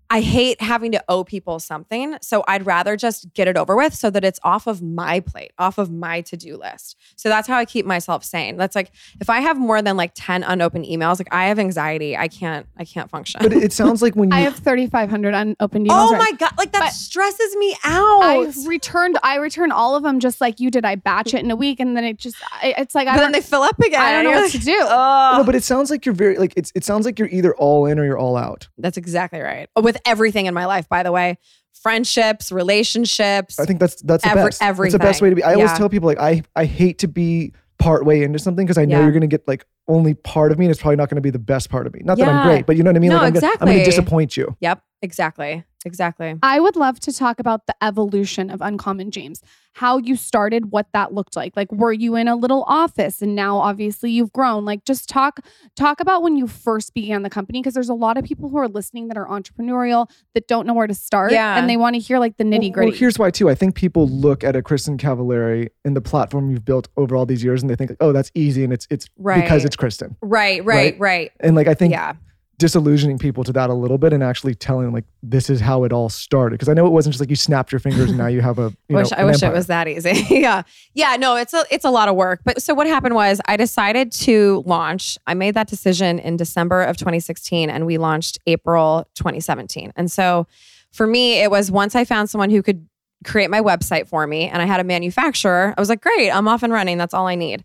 I 0.09 0.21
hate 0.21 0.61
having 0.61 0.93
to 0.93 1.05
owe 1.09 1.25
people 1.25 1.59
something. 1.59 2.17
So 2.23 2.45
I'd 2.47 2.65
rather 2.67 2.97
just 2.97 3.33
get 3.35 3.49
it 3.49 3.57
over 3.57 3.75
with 3.77 3.95
so 3.95 4.09
that 4.11 4.25
it's 4.25 4.39
off 4.45 4.67
of 4.67 4.83
my 4.83 5.21
plate, 5.21 5.53
off 5.59 5.79
of 5.79 5.91
my 5.91 6.21
to 6.23 6.37
do 6.37 6.57
list. 6.57 6.97
So 7.17 7.29
that's 7.29 7.49
how 7.49 7.57
I 7.59 7.65
keep 7.65 7.87
myself 7.87 8.25
sane. 8.25 8.57
That's 8.57 8.77
like 8.77 8.93
if 9.21 9.29
I 9.29 9.41
have 9.41 9.59
more 9.59 9.83
than 9.83 9.97
like 9.97 10.13
10 10.15 10.43
unopened 10.45 10.85
emails, 10.87 11.19
like 11.19 11.29
I 11.33 11.47
have 11.47 11.59
anxiety. 11.59 12.17
I 12.17 12.29
can't, 12.29 12.67
I 12.77 12.85
can't 12.85 13.11
function. 13.11 13.41
But 13.43 13.53
it 13.53 13.73
sounds 13.73 14.03
like 14.03 14.15
when 14.15 14.31
you 14.33 14.37
I 14.37 14.41
have 14.41 14.57
3,500 14.57 15.35
unopened 15.35 15.87
emails. 15.87 16.09
oh 16.09 16.13
right 16.13 16.19
my 16.19 16.33
God. 16.39 16.53
Like 16.57 16.73
that 16.73 16.81
But 16.81 16.93
stresses 16.93 17.57
me 17.57 17.77
out. 17.85 18.23
I 18.23 18.53
returned. 18.67 19.19
I 19.23 19.37
returned 19.37 19.73
all 19.73 19.97
of 19.97 20.03
them 20.03 20.21
just 20.21 20.41
like 20.41 20.61
you 20.61 20.71
did. 20.71 20.85
I 20.85 20.95
batch 20.95 21.35
it 21.35 21.43
in 21.43 21.51
a 21.51 21.57
week, 21.57 21.81
and 21.81 21.97
then 21.97 22.05
it 22.05 22.19
just. 22.19 22.37
It's 22.63 22.95
like 22.95 23.09
I 23.09 23.13
but 23.13 23.23
don't. 23.23 23.33
then 23.33 23.41
they 23.41 23.47
fill 23.47 23.63
up 23.63 23.79
again. 23.79 24.01
I 24.01 24.13
don't 24.13 24.25
know 24.25 24.31
what 24.31 24.43
like, 24.43 24.53
to 24.53 24.59
do. 24.59 24.79
"Ugh." 24.83 25.39
no, 25.39 25.45
but 25.45 25.55
it 25.55 25.65
sounds 25.65 25.91
like 25.91 26.07
you're 26.07 26.15
very 26.15 26.37
like 26.39 26.53
it's 26.57 26.73
it 26.75 26.85
sounds 26.85 27.05
like 27.07 27.19
you're 27.19 27.29
either 27.29 27.55
all 27.57 27.87
in 27.87 27.99
or 27.99 28.05
you're 28.05 28.19
all 28.19 28.37
out. 28.37 28.69
That's 28.79 28.97
exactly 28.97 29.41
right. 29.41 29.69
With 29.81 29.96
everything 30.05 30.47
in 30.47 30.55
my 30.55 30.67
life, 30.67 30.89
by 30.89 31.03
the 31.03 31.13
way, 31.13 31.39
friendships, 31.83 32.51
relationships. 32.53 33.59
I 33.59 33.65
think 33.65 33.81
that's 33.81 34.01
that's 34.03 34.23
the 34.25 34.31
Every- 34.31 34.45
best. 34.45 34.61
That's 34.61 34.93
the 34.93 34.99
best 34.99 35.23
way 35.23 35.31
to 35.31 35.37
be. 35.37 35.43
I 35.43 35.55
always 35.55 35.73
tell 35.75 35.89
people 35.89 36.07
like 36.07 36.19
I 36.19 36.43
I 36.55 36.65
hate 36.65 36.99
to 37.01 37.09
be 37.09 37.53
part 37.79 38.05
way 38.05 38.23
into 38.23 38.39
something 38.39 38.65
because 38.67 38.79
I 38.79 38.85
know 38.87 38.99
Yeah. 38.99 39.05
you're 39.05 39.13
gonna 39.13 39.27
get 39.27 39.47
like 39.47 39.67
only 39.89 40.15
part 40.15 40.51
of 40.51 40.59
me 40.59 40.65
and 40.65 40.73
it's 40.73 40.81
probably 40.81 40.97
not 40.97 41.09
gonna 41.11 41.21
be 41.21 41.31
the 41.31 41.39
best 41.39 41.71
part 41.71 41.87
of 41.87 41.95
me. 41.95 42.01
Not 42.05 42.19
that 42.19 42.27
I'm 42.29 42.47
great, 42.47 42.67
but 42.67 42.77
you 42.77 42.83
know 42.83 42.91
what 42.91 42.97
I 42.97 43.01
mean? 43.01 43.11
No, 43.11 43.17
like 43.17 43.35
I'm 43.35 43.41
gonna, 43.41 43.53
I'm 43.61 43.67
gonna 43.69 43.85
disappoint 43.85 44.37
you. 44.37 44.57
Yep, 44.61 44.83
exactly. 45.03 45.65
Exactly. 45.87 46.37
I 46.43 46.59
would 46.59 46.75
love 46.77 46.99
to 47.01 47.13
talk 47.13 47.39
about 47.39 47.67
the 47.67 47.75
evolution 47.81 48.51
of 48.51 48.61
Uncommon 48.61 49.13
James, 49.13 49.41
how 49.75 49.99
you 49.99 50.17
started, 50.17 50.73
what 50.73 50.89
that 50.93 51.15
looked 51.15 51.37
like. 51.37 51.57
Like, 51.57 51.71
were 51.71 51.93
you 51.93 52.17
in 52.17 52.27
a 52.27 52.35
little 52.35 52.65
office 52.67 53.23
and 53.23 53.37
now 53.37 53.59
obviously 53.59 54.11
you've 54.11 54.33
grown? 54.33 54.65
Like, 54.65 54.85
just 54.85 55.09
talk 55.09 55.41
talk 55.77 56.01
about 56.01 56.25
when 56.25 56.37
you 56.37 56.49
first 56.49 56.93
began 56.93 57.23
the 57.23 57.31
company 57.31 57.61
because 57.61 57.75
there's 57.75 57.89
a 57.89 57.95
lot 57.95 58.19
of 58.19 58.25
people 58.25 58.49
who 58.49 58.57
are 58.57 58.67
listening 58.67 59.07
that 59.09 59.17
are 59.17 59.27
entrepreneurial 59.29 60.11
that 60.35 60.49
don't 60.49 60.67
know 60.67 60.75
where 60.75 60.89
to 60.89 60.95
start 60.95 61.31
Yeah. 61.31 61.57
and 61.57 61.71
they 61.71 61.77
want 61.77 61.95
to 61.95 62.01
hear 62.01 62.19
like 62.19 62.37
the 62.37 62.45
nitty-gritty. 62.45 62.91
well, 62.91 62.99
here's 62.99 63.17
why 63.19 63.31
too. 63.31 63.49
I 63.49 63.55
think 63.55 63.77
people 63.77 64.09
look 64.09 64.43
at 64.43 64.57
a 64.57 64.63
Kristin 64.63 64.99
Cavallari 64.99 65.69
and 65.85 65.95
the 65.95 66.01
platform 66.01 66.51
you've 66.51 66.65
built 66.65 66.89
over 66.97 67.15
all 67.15 67.27
these 67.27 67.45
years, 67.45 67.63
and 67.63 67.71
they 67.71 67.77
think, 67.77 67.91
like, 67.91 67.99
"Oh, 68.01 68.13
that's 68.13 68.33
easy," 68.35 68.65
and 68.65 68.73
it's 68.73 68.89
it's 68.91 69.07
because 69.19 69.65
it's 69.65 69.77
Kristin. 69.77 70.17
Right, 70.21 70.65
right, 70.65 70.99
right. 70.99 71.31
And 71.39 71.55
like 71.55 71.69
I 71.69 71.75
think 71.75 71.93
Yeah. 71.93 72.15
Disillusioning 72.59 73.19
people 73.19 73.45
to 73.45 73.53
that 73.53 73.69
a 73.69 73.75
little 73.75 73.99
bit 73.99 74.15
and 74.15 74.23
actually 74.23 74.55
telling 74.55 74.91
like 74.91 75.05
this 75.23 75.51
is 75.51 75.61
how 75.61 75.85
it 75.85 75.93
all 75.93 76.09
started 76.09 76.55
because 76.55 76.69
I 76.69 76.75
know 76.75 76.87
it 76.87 76.91
wasn't 76.91 77.13
just 77.13 77.21
like 77.21 77.29
you 77.29 77.37
snapped 77.37 77.71
your 77.71 77.79
fingers 77.81 78.09
and 78.09 78.17
now 78.17 78.29
you 78.29 78.41
have 78.41 78.59
a 78.59 78.73
you 78.89 78.97
wish 78.97 79.11
know, 79.11 79.19
I 79.19 79.25
wish 79.25 79.43
empire. 79.43 79.51
it 79.51 79.57
was 79.57 79.67
that 79.67 79.89
easy. 79.89 80.27
yeah. 80.31 80.63
Yeah, 80.95 81.17
no, 81.17 81.37
it's 81.37 81.53
a 81.53 81.65
it's 81.71 81.85
a 81.85 81.91
lot 81.91 82.09
of 82.09 82.17
work. 82.17 82.41
But 82.45 82.63
so 82.63 82.73
what 82.73 82.87
happened 82.87 83.15
was 83.15 83.41
I 83.47 83.59
decided 83.59 84.11
to 84.13 84.63
launch. 84.65 85.19
I 85.27 85.35
made 85.35 85.55
that 85.55 85.69
decision 85.69 86.19
in 86.19 86.39
December 86.39 86.83
of 86.83 86.97
2016 86.97 87.69
and 87.69 87.85
we 87.85 87.99
launched 87.99 88.39
April 88.47 89.07
2017. 89.17 89.93
And 89.95 90.11
so 90.11 90.47
for 90.93 91.07
me 91.07 91.43
it 91.43 91.51
was 91.51 91.71
once 91.71 91.95
I 91.95 92.05
found 92.05 92.31
someone 92.31 92.49
who 92.49 92.63
could 92.63 92.89
create 93.25 93.51
my 93.51 93.61
website 93.61 94.09
for 94.09 94.27
me 94.27 94.49
and 94.49 94.63
I 94.63 94.65
had 94.65 94.81
a 94.81 94.85
manufacturer, 94.85 95.75
I 95.77 95.81
was 95.81 95.91
like, 95.91 96.01
"Great, 96.01 96.31
I'm 96.31 96.49
off 96.49 96.63
and 96.63 96.73
running. 96.73 96.97
That's 96.97 97.13
all 97.13 97.27
I 97.27 97.35
need." 97.35 97.65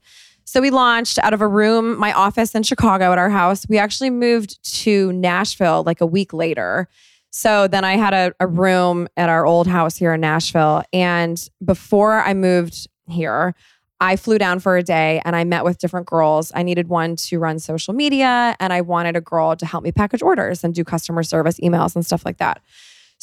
So 0.52 0.60
we 0.60 0.70
launched 0.70 1.18
out 1.20 1.34
of 1.34 1.40
a 1.40 1.48
room, 1.48 1.98
my 1.98 2.12
office 2.12 2.56
in 2.56 2.64
Chicago 2.64 3.14
at 3.14 3.18
our 3.18 3.30
house. 3.30 3.66
We 3.70 3.78
actually 3.78 4.10
moved 4.10 4.62
to 4.82 5.14
Nashville 5.14 5.84
like 5.86 6.02
a 6.02 6.06
week 6.06 6.34
later. 6.34 6.90
So 7.30 7.70
then 7.70 7.86
I 7.86 7.96
had 7.96 8.14
a, 8.14 8.34
a 8.42 8.48
room 8.48 9.08
at 9.16 9.30
our 9.30 9.46
old 9.46 9.66
house 9.66 9.96
here 9.96 10.14
in 10.14 10.20
Nashville. 10.20 10.84
And 10.92 11.42
before 11.64 12.22
I 12.22 12.34
moved 12.34 12.90
here, 13.08 13.56
I 14.02 14.18
flew 14.18 14.38
down 14.38 14.60
for 14.60 14.76
a 14.76 14.84
day 14.84 15.22
and 15.24 15.38
I 15.38 15.46
met 15.46 15.64
with 15.64 15.78
different 15.78 16.06
girls. 16.06 16.52
I 16.54 16.64
needed 16.64 16.90
one 16.90 17.16
to 17.16 17.40
run 17.40 17.58
social 17.58 17.94
media 17.94 18.58
and 18.60 18.74
I 18.74 18.82
wanted 18.82 19.16
a 19.16 19.22
girl 19.22 19.56
to 19.56 19.66
help 19.66 19.86
me 19.86 19.94
package 19.94 20.22
orders 20.22 20.66
and 20.66 20.76
do 20.76 20.84
customer 20.84 21.24
service 21.24 21.62
emails 21.62 21.96
and 21.96 22.06
stuff 22.06 22.26
like 22.26 22.40
that. 22.40 22.62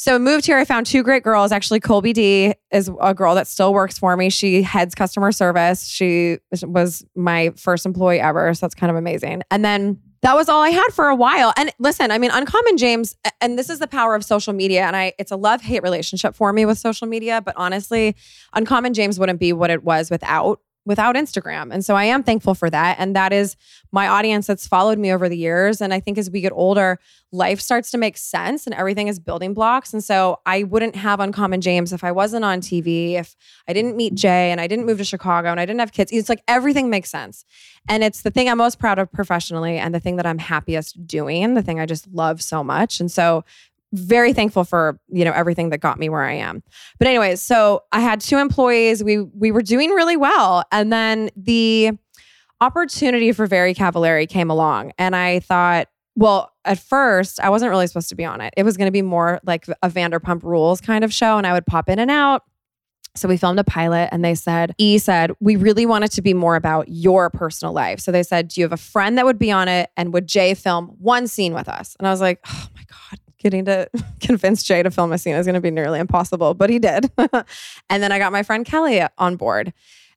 So 0.00 0.14
I 0.14 0.18
moved 0.18 0.46
here. 0.46 0.56
I 0.56 0.64
found 0.64 0.86
two 0.86 1.02
great 1.02 1.24
girls. 1.24 1.50
Actually, 1.50 1.80
Colby 1.80 2.12
D 2.12 2.54
is 2.70 2.88
a 3.00 3.12
girl 3.12 3.34
that 3.34 3.48
still 3.48 3.74
works 3.74 3.98
for 3.98 4.16
me. 4.16 4.30
She 4.30 4.62
heads 4.62 4.94
customer 4.94 5.32
service. 5.32 5.88
She 5.88 6.38
was 6.62 7.04
my 7.16 7.50
first 7.56 7.84
employee 7.84 8.20
ever. 8.20 8.54
So 8.54 8.64
that's 8.64 8.76
kind 8.76 8.90
of 8.92 8.96
amazing. 8.96 9.42
And 9.50 9.64
then 9.64 9.98
that 10.22 10.36
was 10.36 10.48
all 10.48 10.62
I 10.62 10.70
had 10.70 10.86
for 10.92 11.08
a 11.08 11.16
while. 11.16 11.52
And 11.56 11.72
listen, 11.80 12.12
I 12.12 12.18
mean, 12.18 12.30
Uncommon 12.30 12.76
James, 12.76 13.16
and 13.40 13.58
this 13.58 13.68
is 13.68 13.80
the 13.80 13.88
power 13.88 14.14
of 14.14 14.24
social 14.24 14.52
media. 14.52 14.84
And 14.84 14.94
I 14.94 15.14
it's 15.18 15.32
a 15.32 15.36
love-hate 15.36 15.82
relationship 15.82 16.36
for 16.36 16.52
me 16.52 16.64
with 16.64 16.78
social 16.78 17.08
media. 17.08 17.40
But 17.40 17.54
honestly, 17.56 18.14
Uncommon 18.52 18.94
James 18.94 19.18
wouldn't 19.18 19.40
be 19.40 19.52
what 19.52 19.70
it 19.70 19.82
was 19.82 20.12
without 20.12 20.60
without 20.88 21.16
Instagram. 21.16 21.70
And 21.70 21.84
so 21.84 21.94
I 21.94 22.04
am 22.04 22.22
thankful 22.22 22.54
for 22.54 22.70
that. 22.70 22.96
And 22.98 23.14
that 23.14 23.30
is 23.30 23.56
my 23.92 24.08
audience 24.08 24.46
that's 24.46 24.66
followed 24.66 24.98
me 24.98 25.12
over 25.12 25.28
the 25.28 25.36
years. 25.36 25.82
And 25.82 25.92
I 25.92 26.00
think 26.00 26.16
as 26.16 26.30
we 26.30 26.40
get 26.40 26.50
older, 26.50 26.98
life 27.30 27.60
starts 27.60 27.90
to 27.90 27.98
make 27.98 28.16
sense 28.16 28.66
and 28.66 28.74
everything 28.74 29.06
is 29.06 29.18
building 29.20 29.52
blocks. 29.52 29.92
And 29.92 30.02
so 30.02 30.40
I 30.46 30.62
wouldn't 30.62 30.96
have 30.96 31.20
Uncommon 31.20 31.60
James 31.60 31.92
if 31.92 32.02
I 32.02 32.10
wasn't 32.10 32.42
on 32.42 32.62
TV, 32.62 33.12
if 33.12 33.36
I 33.68 33.74
didn't 33.74 33.96
meet 33.96 34.14
Jay 34.14 34.50
and 34.50 34.62
I 34.62 34.66
didn't 34.66 34.86
move 34.86 34.96
to 34.96 35.04
Chicago 35.04 35.50
and 35.50 35.60
I 35.60 35.66
didn't 35.66 35.80
have 35.80 35.92
kids. 35.92 36.10
It's 36.10 36.30
like 36.30 36.42
everything 36.48 36.88
makes 36.88 37.10
sense. 37.10 37.44
And 37.86 38.02
it's 38.02 38.22
the 38.22 38.30
thing 38.30 38.48
I'm 38.48 38.56
most 38.56 38.78
proud 38.78 38.98
of 38.98 39.12
professionally 39.12 39.76
and 39.76 39.94
the 39.94 40.00
thing 40.00 40.16
that 40.16 40.26
I'm 40.26 40.38
happiest 40.38 41.06
doing, 41.06 41.52
the 41.52 41.62
thing 41.62 41.78
I 41.78 41.84
just 41.84 42.08
love 42.08 42.40
so 42.40 42.64
much. 42.64 42.98
And 42.98 43.12
so 43.12 43.44
very 43.92 44.32
thankful 44.32 44.64
for 44.64 45.00
you 45.08 45.24
know 45.24 45.32
everything 45.32 45.70
that 45.70 45.78
got 45.78 45.98
me 45.98 46.08
where 46.08 46.22
I 46.22 46.34
am. 46.34 46.62
But 46.98 47.08
anyways, 47.08 47.40
so 47.40 47.82
I 47.92 48.00
had 48.00 48.20
two 48.20 48.38
employees. 48.38 49.02
We 49.02 49.20
we 49.20 49.50
were 49.50 49.62
doing 49.62 49.90
really 49.90 50.16
well, 50.16 50.64
and 50.72 50.92
then 50.92 51.30
the 51.36 51.92
opportunity 52.60 53.32
for 53.32 53.46
Very 53.46 53.74
Cavallari 53.74 54.28
came 54.28 54.50
along, 54.50 54.92
and 54.98 55.14
I 55.16 55.40
thought, 55.40 55.88
well, 56.16 56.52
at 56.64 56.78
first 56.78 57.40
I 57.40 57.48
wasn't 57.48 57.70
really 57.70 57.86
supposed 57.86 58.08
to 58.10 58.14
be 58.14 58.24
on 58.24 58.40
it. 58.40 58.52
It 58.56 58.64
was 58.64 58.76
going 58.76 58.88
to 58.88 58.92
be 58.92 59.02
more 59.02 59.40
like 59.44 59.66
a 59.82 59.88
Vanderpump 59.88 60.42
Rules 60.42 60.80
kind 60.80 61.04
of 61.04 61.12
show, 61.12 61.38
and 61.38 61.46
I 61.46 61.52
would 61.52 61.66
pop 61.66 61.88
in 61.88 61.98
and 61.98 62.10
out. 62.10 62.42
So 63.18 63.28
we 63.28 63.36
filmed 63.36 63.58
a 63.58 63.64
pilot 63.64 64.08
and 64.12 64.24
they 64.24 64.34
said, 64.34 64.74
E 64.78 64.98
said, 64.98 65.32
we 65.40 65.56
really 65.56 65.86
want 65.86 66.04
it 66.04 66.12
to 66.12 66.22
be 66.22 66.34
more 66.34 66.56
about 66.56 66.88
your 66.88 67.30
personal 67.30 67.74
life. 67.74 68.00
So 68.00 68.12
they 68.12 68.22
said, 68.22 68.48
Do 68.48 68.60
you 68.60 68.64
have 68.64 68.72
a 68.72 68.76
friend 68.76 69.18
that 69.18 69.24
would 69.24 69.38
be 69.38 69.50
on 69.50 69.66
it? 69.66 69.90
And 69.96 70.12
would 70.12 70.26
Jay 70.26 70.54
film 70.54 70.94
one 70.98 71.26
scene 71.26 71.52
with 71.52 71.68
us? 71.68 71.96
And 71.98 72.06
I 72.06 72.10
was 72.10 72.20
like, 72.20 72.40
Oh 72.46 72.68
my 72.74 72.82
God, 72.86 73.18
getting 73.38 73.64
to 73.66 73.88
convince 74.20 74.62
Jay 74.62 74.82
to 74.82 74.90
film 74.90 75.12
a 75.12 75.18
scene 75.18 75.34
is 75.34 75.46
going 75.46 75.54
to 75.54 75.60
be 75.60 75.70
nearly 75.70 75.98
impossible, 75.98 76.54
but 76.54 76.70
he 76.70 76.78
did. 76.78 77.10
and 77.88 78.02
then 78.02 78.12
I 78.12 78.18
got 78.18 78.32
my 78.32 78.42
friend 78.42 78.64
Kelly 78.64 79.02
on 79.16 79.36
board. 79.36 79.72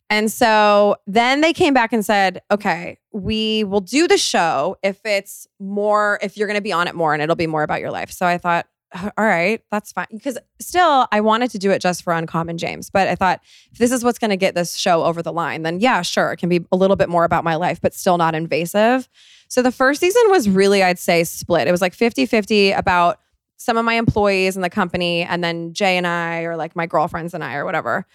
And 0.09 0.29
so 0.29 0.97
then 1.07 1.39
they 1.39 1.53
came 1.53 1.73
back 1.73 1.93
and 1.93 2.05
said, 2.05 2.41
okay, 2.51 2.97
we 3.13 3.63
will 3.63 3.79
do 3.79 4.09
the 4.09 4.17
show 4.17 4.75
if 4.83 4.99
it's 5.05 5.47
more, 5.57 6.19
if 6.21 6.35
you're 6.35 6.47
going 6.47 6.57
to 6.57 6.61
be 6.61 6.73
on 6.73 6.89
it 6.89 6.95
more 6.95 7.13
and 7.13 7.23
it'll 7.23 7.37
be 7.37 7.47
more 7.47 7.63
about 7.63 7.79
your 7.79 7.91
life. 7.91 8.11
So 8.11 8.25
I 8.25 8.37
thought, 8.37 8.67
Uh, 8.93 9.09
all 9.17 9.25
right, 9.25 9.61
that's 9.71 9.91
fine. 9.91 10.07
Because 10.11 10.37
still, 10.59 11.07
I 11.11 11.21
wanted 11.21 11.51
to 11.51 11.59
do 11.59 11.71
it 11.71 11.81
just 11.81 12.03
for 12.03 12.13
Uncommon 12.13 12.57
James. 12.57 12.89
But 12.89 13.07
I 13.07 13.15
thought, 13.15 13.41
if 13.71 13.77
this 13.77 13.91
is 13.91 14.03
what's 14.03 14.19
going 14.19 14.31
to 14.31 14.37
get 14.37 14.55
this 14.55 14.75
show 14.75 15.03
over 15.03 15.21
the 15.21 15.31
line, 15.31 15.63
then 15.63 15.79
yeah, 15.79 16.01
sure, 16.01 16.31
it 16.31 16.37
can 16.37 16.49
be 16.49 16.65
a 16.71 16.75
little 16.75 16.95
bit 16.95 17.09
more 17.09 17.23
about 17.23 17.43
my 17.43 17.55
life, 17.55 17.79
but 17.81 17.93
still 17.93 18.17
not 18.17 18.35
invasive. 18.35 19.07
So 19.47 19.61
the 19.61 19.71
first 19.71 19.99
season 19.99 20.23
was 20.27 20.49
really, 20.49 20.83
I'd 20.83 20.99
say, 20.99 21.23
split. 21.23 21.67
It 21.67 21.71
was 21.71 21.81
like 21.81 21.93
50 21.93 22.25
50 22.25 22.71
about 22.71 23.19
some 23.57 23.77
of 23.77 23.85
my 23.85 23.93
employees 23.93 24.55
in 24.55 24.61
the 24.61 24.69
company, 24.69 25.21
and 25.23 25.43
then 25.43 25.73
Jay 25.73 25.97
and 25.97 26.07
I, 26.07 26.43
or 26.43 26.55
like 26.55 26.75
my 26.75 26.87
girlfriends 26.87 27.33
and 27.33 27.43
I, 27.43 27.55
or 27.55 27.65
whatever. 27.65 28.05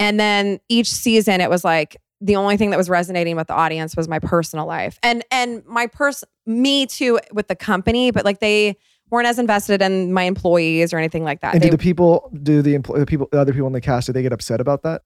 And 0.00 0.18
then 0.18 0.60
each 0.68 0.90
season, 0.90 1.40
it 1.40 1.50
was 1.50 1.64
like, 1.64 1.96
the 2.20 2.36
only 2.36 2.56
thing 2.56 2.70
that 2.70 2.76
was 2.76 2.90
resonating 2.90 3.36
with 3.36 3.46
the 3.46 3.54
audience 3.54 3.96
was 3.96 4.08
my 4.08 4.18
personal 4.18 4.66
life 4.66 4.98
and 5.02 5.24
and 5.30 5.64
my 5.66 5.86
pers 5.86 6.24
me 6.46 6.86
too 6.86 7.18
with 7.32 7.48
the 7.48 7.54
company 7.54 8.10
but 8.10 8.24
like 8.24 8.40
they 8.40 8.76
weren't 9.10 9.26
as 9.26 9.38
invested 9.38 9.80
in 9.82 10.12
my 10.12 10.22
employees 10.24 10.92
or 10.92 10.98
anything 10.98 11.24
like 11.24 11.40
that. 11.40 11.54
And 11.54 11.62
They- 11.62 11.68
do 11.68 11.76
the 11.76 11.82
people, 11.82 12.30
do 12.42 12.62
the, 12.62 12.76
empl- 12.78 12.98
the 12.98 13.06
people, 13.06 13.28
the 13.32 13.40
other 13.40 13.52
people 13.52 13.66
in 13.66 13.72
the 13.72 13.80
cast, 13.80 14.06
do 14.06 14.12
they 14.12 14.22
get 14.22 14.32
upset 14.32 14.60
about 14.60 14.82
that? 14.82 15.02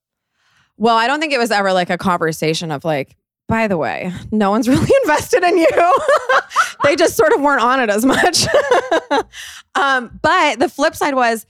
well, 0.78 0.96
I 0.96 1.06
don't 1.06 1.20
think 1.20 1.32
it 1.32 1.38
was 1.38 1.50
ever 1.50 1.72
like 1.72 1.90
a 1.90 1.98
conversation 1.98 2.70
of 2.72 2.84
like, 2.84 3.14
by 3.46 3.68
the 3.68 3.76
way, 3.76 4.12
no 4.32 4.50
one's 4.50 4.68
really 4.74 4.90
invested 5.02 5.44
in 5.44 5.58
you. 5.58 5.68
they 6.84 6.96
just 6.96 7.16
sort 7.16 7.32
of 7.32 7.40
weren't 7.40 7.62
on 7.62 7.78
it 7.80 7.90
as 7.90 8.04
much. 8.04 8.46
um, 9.74 10.18
but 10.22 10.58
the 10.58 10.68
flip 10.68 10.96
side 10.96 11.14
was, 11.14 11.46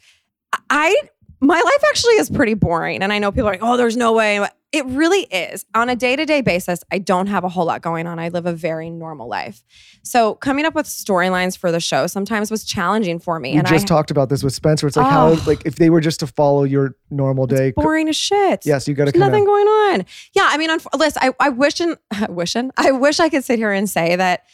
I 0.69 0.95
my 1.43 1.57
life 1.61 1.85
actually 1.91 2.15
is 2.15 2.31
pretty 2.31 2.55
boring. 2.55 3.03
And 3.03 3.13
I 3.13 3.19
know 3.19 3.33
people 3.33 3.49
are 3.49 3.53
like, 3.53 3.63
oh, 3.63 3.77
there's 3.77 3.97
no 3.97 4.13
way. 4.13 4.47
It 4.71 4.87
really 4.87 5.23
is. 5.25 5.67
On 5.75 5.89
a 5.91 5.97
day 5.97 6.17
to 6.17 6.25
day 6.25 6.41
basis, 6.41 6.83
I 6.91 6.99
don't 6.99 7.27
have 7.27 7.45
a 7.45 7.49
whole 7.49 7.67
lot 7.67 7.83
going 7.83 8.07
on. 8.07 8.19
I 8.19 8.29
live 8.29 8.47
a 8.47 8.53
very 8.55 8.89
normal 8.89 9.29
life. 9.29 9.63
So 10.03 10.37
coming 10.37 10.65
up 10.65 10.75
with 10.75 10.87
storylines 10.87 11.59
for 11.59 11.71
the 11.71 11.81
show 11.81 12.07
sometimes 12.07 12.51
was 12.51 12.65
challenging 12.65 13.19
for 13.19 13.39
me. 13.39 13.53
We 13.53 13.59
and 13.59 13.67
just 13.67 13.85
I, 13.85 13.89
talked 13.89 14.11
about 14.11 14.29
this 14.31 14.43
with 14.43 14.55
Spencer. 14.55 14.87
It's 14.87 14.97
like 14.97 15.07
Oh. 15.07 15.35
how 15.35 15.47
like 15.47 15.67
if 15.67 15.75
they 15.75 15.91
were 15.91 16.01
just 16.01 16.21
to 16.21 16.27
follow 16.27 16.63
your 16.63 16.95
normal 17.11 17.47
day. 17.47 17.73
boring 17.73 18.09
as 18.09 18.17
shit. 18.17 18.65
Yes, 18.65 18.87
you 18.89 18.95
got 18.95 19.09
to 19.09 19.19
nothing 19.19 19.45
going 19.45 19.67
on. 19.67 20.07
Yeah, 20.35 20.49
I 20.51 20.57
mean, 20.57 20.71
unf- 20.71 20.87
listen, 20.99 21.21
I, 21.23 21.33
I 21.41 21.49
wish 21.51 21.81
and 21.81 21.99
wishing, 22.31 22.71
I 22.77 22.93
wish 22.93 23.21
I 23.21 23.29
could 23.29 23.45
sit 23.45 23.59
here 23.59 23.73
and 23.73 23.91
say 23.91 24.17
that 24.17 24.45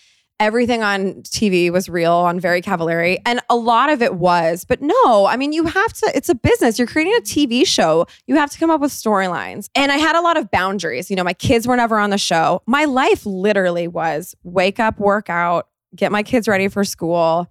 everything 0.41 0.83
on 0.83 1.15
TV 1.23 1.71
was 1.71 1.89
real 1.89 2.13
on 2.13 2.41
Very 2.41 2.63
Cavallari, 2.63 3.19
and 3.27 3.41
a 3.49 3.57
lot 3.57 3.91
of 3.91 4.03
it 4.03 4.15
was. 4.15 4.65
But 4.65 4.81
no, 4.81 5.27
I 5.27 5.37
mean, 5.37 5.53
you 5.53 5.65
have 5.65 5.93
to. 5.95 6.13
It's 6.15 6.29
a 6.29 6.35
business. 6.35 6.79
You're 6.79 6.89
creating 6.89 7.15
a 7.15 7.23
TV 7.23 7.67
show. 7.67 8.07
You 8.27 8.37
have 8.37 8.51
to 8.51 8.59
come 8.59 8.71
up 8.71 8.81
with 8.81 8.93
storylines. 8.93 9.69
And 9.75 9.91
I 9.93 9.97
had 9.97 10.17
a 10.17 10.21
lot 10.21 10.37
of 10.37 10.51
boundaries. 10.51 11.11
You 11.11 11.17
know, 11.17 11.25
my 11.25 11.35
kids 11.35 11.67
were 11.67 11.77
never 11.77 11.99
on 11.99 12.11
the 12.11 12.19
show. 12.19 12.63
My 12.67 12.85
life 12.85 13.27
literally 13.27 13.89
was 13.89 14.35
wake 14.43 14.81
up, 14.81 14.99
work 14.99 15.29
out, 15.31 15.69
get 15.95 16.13
my 16.13 16.23
kids 16.23 16.49
ready 16.49 16.69
for 16.69 16.85
school 16.85 17.49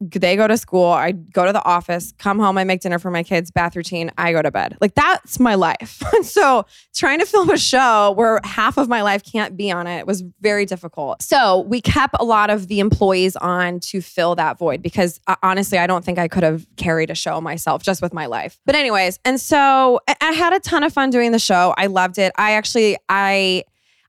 they 0.00 0.36
go 0.36 0.46
to 0.46 0.56
school, 0.56 0.86
I 0.86 1.12
go 1.12 1.44
to 1.44 1.52
the 1.52 1.64
office, 1.64 2.12
come 2.18 2.38
home, 2.38 2.56
I 2.56 2.64
make 2.64 2.80
dinner 2.80 2.98
for 2.98 3.10
my 3.10 3.22
kids, 3.22 3.50
bath 3.50 3.74
routine, 3.74 4.12
I 4.16 4.32
go 4.32 4.42
to 4.42 4.50
bed. 4.50 4.76
Like 4.80 4.94
that's 4.94 5.40
my 5.40 5.54
life. 5.56 6.02
so 6.22 6.64
trying 6.94 7.18
to 7.18 7.26
film 7.26 7.50
a 7.50 7.58
show 7.58 8.12
where 8.12 8.40
half 8.44 8.76
of 8.78 8.88
my 8.88 9.02
life 9.02 9.24
can't 9.24 9.56
be 9.56 9.70
on 9.70 9.86
it 9.86 10.06
was 10.06 10.22
very 10.40 10.66
difficult. 10.66 11.22
So 11.22 11.60
we 11.62 11.80
kept 11.80 12.14
a 12.20 12.24
lot 12.24 12.50
of 12.50 12.68
the 12.68 12.80
employees 12.80 13.34
on 13.36 13.80
to 13.80 14.00
fill 14.00 14.34
that 14.36 14.58
void 14.58 14.82
because 14.82 15.20
uh, 15.26 15.36
honestly, 15.42 15.78
I 15.78 15.86
don't 15.86 16.04
think 16.04 16.18
I 16.18 16.28
could 16.28 16.44
have 16.44 16.66
carried 16.76 17.10
a 17.10 17.14
show 17.14 17.40
myself 17.40 17.82
just 17.82 18.00
with 18.00 18.12
my 18.12 18.26
life. 18.26 18.58
But 18.66 18.74
anyways, 18.74 19.18
and 19.24 19.40
so 19.40 20.00
I, 20.06 20.14
I 20.20 20.32
had 20.32 20.52
a 20.52 20.60
ton 20.60 20.84
of 20.84 20.92
fun 20.92 21.10
doing 21.10 21.32
the 21.32 21.38
show. 21.38 21.74
I 21.76 21.86
loved 21.86 22.18
it. 22.18 22.32
I 22.36 22.52
actually, 22.52 22.96
I, 23.08 23.64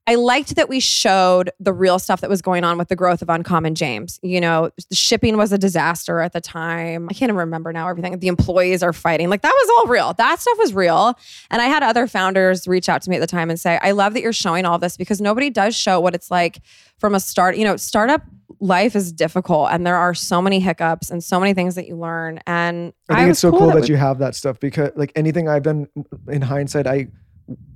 I 0.10 0.16
liked 0.16 0.56
that 0.56 0.68
we 0.70 0.80
showed 0.80 1.52
the 1.60 1.72
real 1.72 2.00
stuff 2.00 2.22
that 2.22 2.32
was 2.32 2.42
going 2.42 2.64
on 2.64 2.80
with 2.80 2.88
the 2.88 2.96
growth 2.96 3.22
of 3.22 3.30
Uncommon 3.30 3.76
James. 3.76 4.20
You 4.24 4.42
know, 4.42 4.72
the 4.90 4.96
shipping 4.96 5.38
was 5.38 5.52
a 5.52 5.58
disaster 5.60 6.20
at 6.20 6.34
the 6.34 6.42
time. 6.42 7.08
I 7.12 7.14
can't 7.14 7.30
even 7.30 7.36
remember 7.36 7.72
now 7.72 7.88
everything. 7.88 8.18
The 8.18 8.28
employees 8.28 8.82
are 8.82 8.92
fighting. 8.92 9.30
Like 9.30 9.44
that 9.44 9.54
was 9.54 9.70
all 9.78 9.86
real. 9.86 10.14
That 10.14 10.40
stuff 10.40 10.58
was 10.58 10.74
real. 10.74 11.14
And 11.52 11.62
I 11.62 11.66
had 11.66 11.84
other 11.84 12.08
founders 12.08 12.68
reach 12.68 12.90
out 12.90 13.04
to 13.04 13.10
me 13.12 13.18
at 13.18 13.20
the 13.20 13.28
time 13.28 13.52
and 13.52 13.60
say, 13.60 13.78
I 13.84 13.92
love 13.92 14.16
that 14.16 14.22
you're 14.24 14.34
showing 14.34 14.66
all 14.66 14.80
this 14.80 14.98
because 14.98 15.22
nobody 15.22 15.52
does 15.52 15.76
show 15.76 16.00
what 16.00 16.16
it's 16.16 16.32
like 16.32 16.62
from 16.98 17.14
a 17.14 17.20
start. 17.20 17.56
You 17.56 17.66
know, 17.66 17.78
startup 17.78 18.24
life 18.60 18.96
is 18.96 19.12
difficult 19.12 19.70
and 19.72 19.86
there 19.86 19.96
are 19.96 20.16
so 20.16 20.42
many 20.42 20.60
hiccups 20.60 21.12
and 21.12 21.24
so 21.24 21.40
many 21.40 21.54
things 21.54 21.76
that 21.76 21.88
you 21.88 21.96
learn. 21.96 22.40
And 22.48 22.94
I 23.10 23.14
think 23.18 23.28
was 23.28 23.36
it's 23.36 23.42
so 23.42 23.52
cool, 23.52 23.68
that, 23.68 23.82
we- 23.82 23.88
you 23.90 23.96
have 23.98 24.18
that 24.18 24.34
stuff 24.34 24.60
because 24.60 24.90
like 24.96 25.12
anything 25.16 25.48
I've 25.48 25.62
done 25.62 25.88
in 26.28 26.42
hindsight, 26.42 26.88
I 26.88 27.10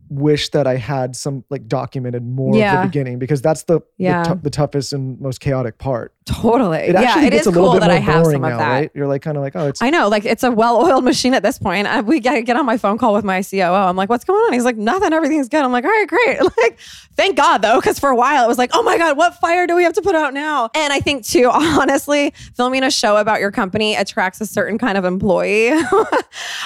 wish 0.10 0.50
that 0.50 0.68
I 0.68 0.76
had 0.78 1.16
some 1.16 1.44
like 1.50 1.68
documented 1.68 2.24
more 2.24 2.52
of 2.52 2.56
Yeah. 2.58 2.82
the 2.82 2.88
beginning 2.88 3.20
because 3.20 3.42
that's 3.42 3.64
the 3.64 3.82
Yeah. 3.98 4.24
the, 4.24 4.30
tou- 4.36 4.40
the 4.44 4.50
toughest 4.50 4.94
and 4.94 5.20
most 5.20 5.40
chaotic 5.40 5.78
part. 5.78 6.14
Totally. 6.26 6.78
It 6.80 6.94
yeah, 6.94 7.02
actually 7.02 7.28
it 7.28 7.32
gets 7.32 7.42
is 7.42 7.48
a 7.48 7.52
little 7.52 7.72
cool 7.72 7.80
that 7.80 7.90
I 7.92 7.96
have 7.98 8.24
boring 8.24 8.36
some 8.38 8.44
of 8.44 8.50
now, 8.52 8.58
that. 8.58 8.70
right? 8.70 8.92
You're 8.94 9.08
like 9.08 9.22
kind 9.22 9.38
of 9.38 9.44
like, 9.44 9.56
oh, 9.56 9.68
it's 9.68 9.82
I 9.82 9.90
know, 9.90 10.08
like 10.10 10.26
it's 10.26 10.44
a 10.44 10.52
well-oiled 10.52 11.04
machine 11.12 11.34
at 11.34 11.44
this 11.44 11.58
point. 11.60 11.88
I, 11.88 12.02
we 12.02 12.20
got 12.20 12.34
to 12.34 12.42
get 12.42 12.56
on 12.58 12.66
my 12.66 12.78
phone 12.78 12.98
call 12.98 13.14
with 13.14 13.24
my 13.26 13.42
COO. 13.44 13.62
I'm 13.62 13.96
like, 13.96 14.10
"What's 14.10 14.24
going 14.26 14.40
on?" 14.46 14.54
He's 14.54 14.66
like, 14.66 14.78
"Nothing. 14.78 15.14
Everything's 15.14 15.50
good." 15.50 15.64
I'm 15.64 15.72
like, 15.72 15.84
"All 15.86 15.92
right, 15.92 16.08
great." 16.08 16.40
Like, 16.58 16.78
thank 17.16 17.36
God 17.38 17.58
though, 17.60 17.80
because 17.80 18.00
for 18.00 18.10
a 18.10 18.16
while 18.16 18.46
it 18.46 18.48
was 18.48 18.58
like, 18.58 18.72
"Oh 18.74 18.84
my 18.84 18.98
God, 18.98 19.18
what 19.18 19.36
fire 19.36 19.68
do 19.68 19.76
we 19.76 19.84
have 19.84 19.94
to 19.94 20.02
put 20.02 20.16
out 20.16 20.34
now?" 20.34 20.70
And 20.76 20.94
I 20.94 21.00
think 21.00 21.26
too, 21.26 21.50
honestly, 21.54 22.34
filming 22.56 22.84
a 22.84 22.92
show 22.92 23.18
about 23.18 23.40
your 23.40 23.52
company 23.52 23.96
attracts 23.96 24.40
a 24.42 24.46
certain 24.46 24.78
kind 24.78 24.98
of 24.98 25.06
employee, 25.06 25.72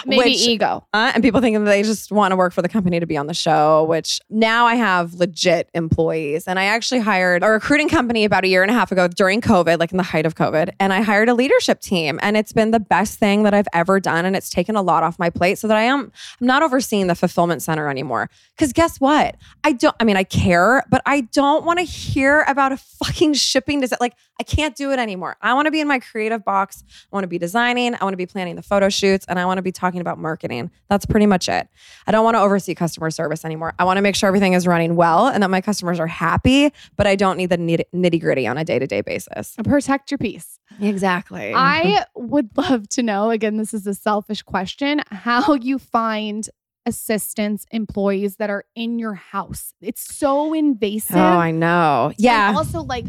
Maybe 0.06 0.18
which- 0.32 0.48
ego. 0.48 0.86
uh, 0.94 1.12
and 1.14 1.24
people 1.24 1.42
think 1.42 1.58
that 1.58 1.66
they 1.66 1.84
just 1.84 2.12
want 2.12 2.32
to 2.32 2.36
work 2.36 2.54
for 2.54 2.62
the 2.62 2.70
company 2.70 3.00
to 3.00 3.06
be 3.06 3.18
on 3.18 3.28
the 3.28 3.34
show, 3.34 3.84
which 3.86 4.20
now 4.30 4.66
I 4.66 4.76
have 4.76 5.14
legit 5.16 5.70
employees. 5.74 6.48
And 6.48 6.60
I 6.60 6.66
actually 6.66 7.00
hired 7.00 7.44
a 7.44 7.50
recruiting 7.50 7.90
company 7.90 8.24
about 8.26 8.44
a 8.44 8.48
year 8.48 8.62
and 8.62 8.72
a 8.72 8.74
half 8.74 8.92
ago 8.92 9.08
during 9.08 9.42
COVID, 9.48 9.80
like 9.80 9.92
in 9.92 9.98
the 9.98 10.04
height 10.04 10.26
of 10.26 10.36
COVID. 10.36 10.72
And 10.80 10.92
I 10.92 11.02
hired 11.02 11.30
a 11.30 11.34
leadership 11.34 11.80
team. 11.80 12.20
And 12.22 12.36
it's 12.36 12.52
been 12.52 12.72
the 12.72 12.80
best 12.80 13.18
thing 13.20 13.44
that 13.44 13.54
I've 13.54 13.68
ever 13.74 14.00
done. 14.00 14.26
And 14.26 14.36
it's 14.36 14.50
taken 14.50 14.76
a 14.76 14.82
lot 14.82 15.04
off 15.04 15.18
my 15.18 15.30
plate 15.30 15.58
so 15.58 15.68
that 15.68 15.78
I 15.78 15.84
am 15.84 16.12
I'm 16.42 16.48
not 16.48 16.64
overseeing 16.64 17.08
the 17.08 17.16
fulfillment 17.16 17.62
center 17.62 17.90
anymore. 17.90 18.30
Because 18.56 18.74
guess 18.74 19.00
what? 19.00 19.36
I 19.64 19.72
don't, 19.72 19.96
I 20.00 20.04
mean, 20.04 20.18
I 20.18 20.24
care, 20.24 20.84
but 20.90 21.02
I 21.06 21.22
don't 21.22 21.66
want 21.66 21.80
to 21.80 21.86
hear 21.86 22.44
about 22.48 22.72
a 22.72 22.78
fucking 22.78 23.34
shipping. 23.34 23.82
It 23.84 23.92
like, 24.02 24.14
I 24.40 24.44
can't 24.44 24.76
do 24.76 24.92
it 24.92 25.00
anymore. 25.00 25.38
I 25.42 25.54
want 25.54 25.66
to 25.66 25.72
be 25.72 25.80
in 25.80 25.88
my 25.88 26.00
creative 26.00 26.44
box. 26.44 26.84
I 26.90 27.16
want 27.16 27.24
to 27.24 27.28
be 27.28 27.38
designing. 27.38 27.96
I 27.96 28.04
want 28.04 28.14
to 28.14 28.18
be 28.18 28.26
planning 28.26 28.56
the 28.56 28.62
photo 28.62 28.90
shoots 28.90 29.26
and 29.28 29.40
I 29.40 29.46
want 29.46 29.58
to 29.58 29.62
be 29.62 29.72
talking 29.72 30.02
about 30.02 30.20
marketing. 30.20 30.70
That's 30.90 31.06
pretty 31.06 31.26
much 31.26 31.50
it. 31.50 31.68
I 32.06 32.12
don't 32.12 32.24
want 32.24 32.36
to 32.36 32.42
oversee 32.42 32.76
customer 32.76 33.10
service 33.10 33.46
anymore. 33.46 33.74
I 33.80 33.84
want 33.84 33.98
to 33.98 34.02
make 34.02 34.16
sure 34.16 34.28
everything 34.28 34.54
is 34.54 34.68
running 34.68 34.96
well 34.96 35.28
and 35.28 35.42
that 35.42 35.50
my 35.50 35.62
customers 35.62 36.00
are 36.00 36.08
happy, 36.08 36.72
but 36.96 37.08
I 37.08 37.16
don't 37.16 37.38
need 37.38 37.50
the 37.50 37.58
nitty 37.58 38.22
gritty 38.22 38.46
on 38.46 38.58
a 38.58 38.64
day 38.64 38.80
to 38.80 38.86
day 38.86 39.02
basis. 39.02 39.37
Protect 39.64 40.12
your 40.12 40.18
peace. 40.18 40.60
Exactly. 40.82 41.54
I 41.56 42.06
would 42.16 42.50
love 42.58 42.88
to 42.90 43.04
know, 43.04 43.30
again, 43.32 43.58
this 43.58 43.74
is 43.74 43.88
a 43.88 43.94
selfish 43.94 44.42
question, 44.44 45.02
how 45.12 45.54
you 45.54 45.80
find 45.80 46.48
assistants, 46.86 47.66
employees 47.72 48.38
that 48.38 48.50
are 48.50 48.64
in 48.76 48.98
your 49.00 49.14
house. 49.14 49.74
It's 49.82 50.02
so 50.16 50.54
invasive. 50.54 51.18
oh, 51.18 51.20
I 51.20 51.52
know. 51.52 52.08
And 52.10 52.16
Yeah. 52.20 52.54
also, 52.56 52.82
like, 52.82 53.06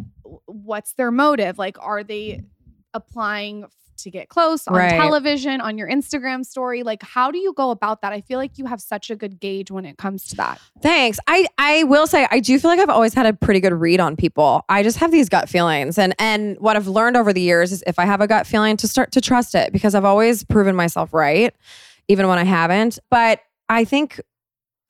what's 0.46 0.94
their 0.94 1.10
motive? 1.10 1.58
Like, 1.58 1.76
are 1.80 2.02
they 2.02 2.42
applying 2.94 3.64
f- 3.64 3.70
to 3.98 4.10
get 4.10 4.28
close 4.28 4.66
on 4.66 4.74
Right. 4.76 4.90
television, 4.90 5.60
on 5.60 5.76
your 5.78 5.88
Instagram 5.88 6.44
story? 6.44 6.82
Like, 6.82 7.02
how 7.02 7.30
do 7.30 7.38
you 7.38 7.52
go 7.52 7.70
about 7.70 8.02
that? 8.02 8.12
I 8.12 8.20
feel 8.20 8.38
like 8.38 8.58
you 8.58 8.66
have 8.66 8.80
such 8.80 9.10
a 9.10 9.16
good 9.16 9.38
gauge 9.40 9.70
when 9.70 9.84
it 9.84 9.98
comes 9.98 10.24
to 10.28 10.36
that. 10.36 10.60
Thanks. 10.82 11.18
I 11.26 11.46
I 11.58 11.84
will 11.84 12.06
say 12.06 12.26
I 12.30 12.40
do 12.40 12.58
feel 12.58 12.70
like 12.70 12.80
I've 12.80 12.88
always 12.88 13.14
had 13.14 13.26
a 13.26 13.32
pretty 13.32 13.60
good 13.60 13.72
read 13.74 14.00
on 14.00 14.16
people. 14.16 14.64
I 14.68 14.82
just 14.82 14.98
have 14.98 15.10
these 15.10 15.28
gut 15.28 15.48
feelings 15.48 15.98
and 15.98 16.14
and 16.18 16.56
what 16.58 16.76
I've 16.76 16.88
learned 16.88 17.16
over 17.16 17.32
the 17.32 17.40
years 17.40 17.72
is 17.72 17.82
if 17.86 17.98
I 17.98 18.04
have 18.04 18.20
a 18.20 18.26
gut 18.26 18.46
feeling 18.46 18.76
to 18.78 18.88
start 18.88 19.12
to 19.12 19.20
trust 19.20 19.54
it 19.54 19.72
because 19.72 19.94
I've 19.94 20.04
always 20.04 20.44
proven 20.44 20.74
myself 20.76 21.12
right 21.12 21.54
even 22.08 22.26
when 22.28 22.38
I 22.38 22.44
haven't. 22.44 22.98
But 23.10 23.40
I 23.68 23.84
think 23.84 24.20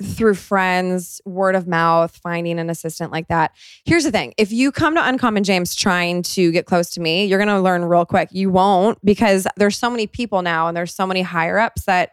through 0.03 0.35
friends, 0.35 1.21
word 1.25 1.55
of 1.55 1.67
mouth, 1.67 2.17
finding 2.23 2.59
an 2.59 2.71
assistant 2.71 3.11
like 3.11 3.29
that. 3.29 3.53
Here's 3.85 4.05
the 4.05 4.11
thing. 4.11 4.35
If 4.39 4.53
you 4.53 4.71
come 4.71 4.95
to 4.95 5.07
Uncommon 5.07 5.45
James 5.45 5.75
trying 5.75 6.23
to 6.23 6.53
get 6.53 6.67
close 6.67 6.91
to 6.91 7.01
me, 7.01 7.25
you're 7.25 7.39
going 7.39 7.49
to 7.49 7.61
learn 7.61 7.85
real 7.85 8.05
quick. 8.05 8.29
You 8.31 8.51
won't 8.51 9.05
because 9.05 9.47
there's 9.57 9.77
so 9.77 9.91
many 9.91 10.07
people 10.07 10.43
now 10.43 10.69
and 10.69 10.77
there's 10.77 10.95
so 10.95 11.07
many 11.07 11.23
higher 11.23 11.59
ups 11.59 11.85
that 11.85 12.13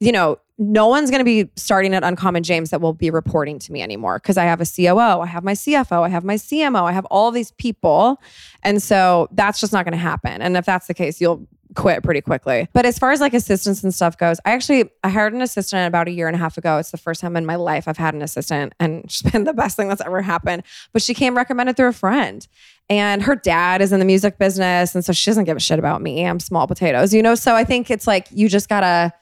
you 0.00 0.12
know, 0.12 0.38
no 0.58 0.88
one's 0.88 1.10
going 1.10 1.20
to 1.20 1.24
be 1.24 1.50
starting 1.56 1.94
at 1.94 2.02
Uncommon 2.02 2.42
James 2.42 2.70
that 2.70 2.80
will 2.80 2.92
be 2.92 3.10
reporting 3.10 3.58
to 3.58 3.72
me 3.72 3.82
anymore 3.82 4.18
because 4.18 4.36
I 4.36 4.44
have 4.44 4.60
a 4.60 4.66
COO, 4.66 5.20
I 5.20 5.26
have 5.26 5.44
my 5.44 5.52
CFO, 5.52 6.02
I 6.02 6.08
have 6.08 6.24
my 6.24 6.34
CMO, 6.34 6.82
I 6.82 6.92
have 6.92 7.04
all 7.06 7.30
these 7.30 7.52
people. 7.52 8.20
And 8.62 8.82
so 8.82 9.28
that's 9.32 9.60
just 9.60 9.72
not 9.72 9.84
going 9.84 9.92
to 9.92 9.98
happen. 9.98 10.42
And 10.42 10.56
if 10.56 10.66
that's 10.66 10.86
the 10.86 10.94
case, 10.94 11.20
you'll 11.20 11.46
quit 11.74 12.02
pretty 12.02 12.20
quickly. 12.20 12.68
But 12.72 12.86
as 12.86 12.98
far 12.98 13.12
as 13.12 13.20
like 13.20 13.34
assistants 13.34 13.82
and 13.82 13.94
stuff 13.94 14.18
goes, 14.18 14.38
I 14.44 14.52
actually 14.52 14.90
I 15.04 15.08
hired 15.08 15.32
an 15.32 15.42
assistant 15.42 15.86
about 15.86 16.08
a 16.08 16.10
year 16.10 16.26
and 16.26 16.34
a 16.34 16.38
half 16.38 16.58
ago. 16.58 16.78
It's 16.78 16.90
the 16.90 16.98
first 16.98 17.20
time 17.20 17.36
in 17.36 17.46
my 17.46 17.56
life 17.56 17.88
I've 17.88 17.96
had 17.96 18.14
an 18.14 18.22
assistant 18.22 18.74
and 18.80 19.04
she's 19.10 19.30
been 19.30 19.44
the 19.44 19.52
best 19.52 19.76
thing 19.76 19.88
that's 19.88 20.00
ever 20.00 20.22
happened. 20.22 20.62
But 20.92 21.02
she 21.02 21.14
came 21.14 21.36
recommended 21.36 21.76
through 21.76 21.88
a 21.88 21.92
friend. 21.92 22.46
And 22.88 23.22
her 23.22 23.36
dad 23.36 23.82
is 23.82 23.92
in 23.92 24.00
the 24.00 24.04
music 24.04 24.36
business 24.36 24.94
and 24.94 25.04
so 25.04 25.12
she 25.12 25.30
doesn't 25.30 25.44
give 25.44 25.56
a 25.56 25.60
shit 25.60 25.78
about 25.78 26.02
me. 26.02 26.26
I'm 26.26 26.40
small 26.40 26.66
potatoes, 26.66 27.14
you 27.14 27.22
know? 27.22 27.36
So 27.36 27.54
I 27.54 27.62
think 27.62 27.90
it's 27.90 28.06
like 28.06 28.26
you 28.32 28.48
just 28.48 28.68
got 28.68 28.80
to 28.80 29.12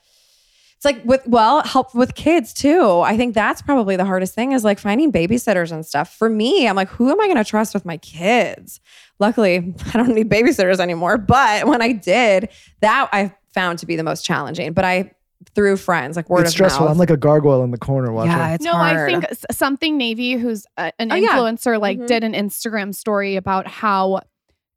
it's 0.78 0.84
like 0.84 1.04
with 1.04 1.26
well 1.26 1.62
help 1.64 1.94
with 1.94 2.14
kids 2.14 2.52
too 2.54 3.00
i 3.00 3.16
think 3.16 3.34
that's 3.34 3.60
probably 3.60 3.96
the 3.96 4.04
hardest 4.04 4.34
thing 4.34 4.52
is 4.52 4.62
like 4.64 4.78
finding 4.78 5.10
babysitters 5.12 5.72
and 5.72 5.84
stuff 5.84 6.14
for 6.16 6.30
me 6.30 6.66
i'm 6.68 6.76
like 6.76 6.88
who 6.88 7.10
am 7.10 7.20
i 7.20 7.26
going 7.26 7.36
to 7.36 7.44
trust 7.44 7.74
with 7.74 7.84
my 7.84 7.96
kids 7.98 8.80
luckily 9.18 9.74
i 9.94 9.96
don't 9.98 10.14
need 10.14 10.30
babysitters 10.30 10.78
anymore 10.78 11.18
but 11.18 11.66
when 11.66 11.82
i 11.82 11.92
did 11.92 12.48
that 12.80 13.08
i 13.12 13.34
found 13.52 13.78
to 13.80 13.86
be 13.86 13.96
the 13.96 14.04
most 14.04 14.24
challenging 14.24 14.72
but 14.72 14.84
i 14.84 15.10
through 15.54 15.76
friends 15.76 16.16
like 16.16 16.28
word 16.28 16.40
it's 16.40 16.50
of 16.50 16.52
stressful. 16.54 16.84
mouth 16.86 16.92
I'm 16.92 16.98
like 16.98 17.10
a 17.10 17.16
gargoyle 17.16 17.62
in 17.64 17.70
the 17.70 17.78
corner 17.78 18.12
watching. 18.12 18.32
yeah 18.32 18.54
it's 18.54 18.64
no, 18.64 18.72
hard. 18.72 19.08
I 19.14 19.20
think 19.20 19.24
something 19.52 19.96
Navy, 19.96 20.32
who's 20.32 20.66
a, 20.76 20.92
an 20.98 21.12
Oh, 21.12 21.14
yeah. 21.14 21.28
influencer, 21.28 21.80
like 21.80 21.98
Mhm. 22.00 22.06
did 22.08 22.24
an 22.24 22.32
Instagram 22.32 22.92
story 22.92 23.36
about 23.36 23.68
how 23.68 24.22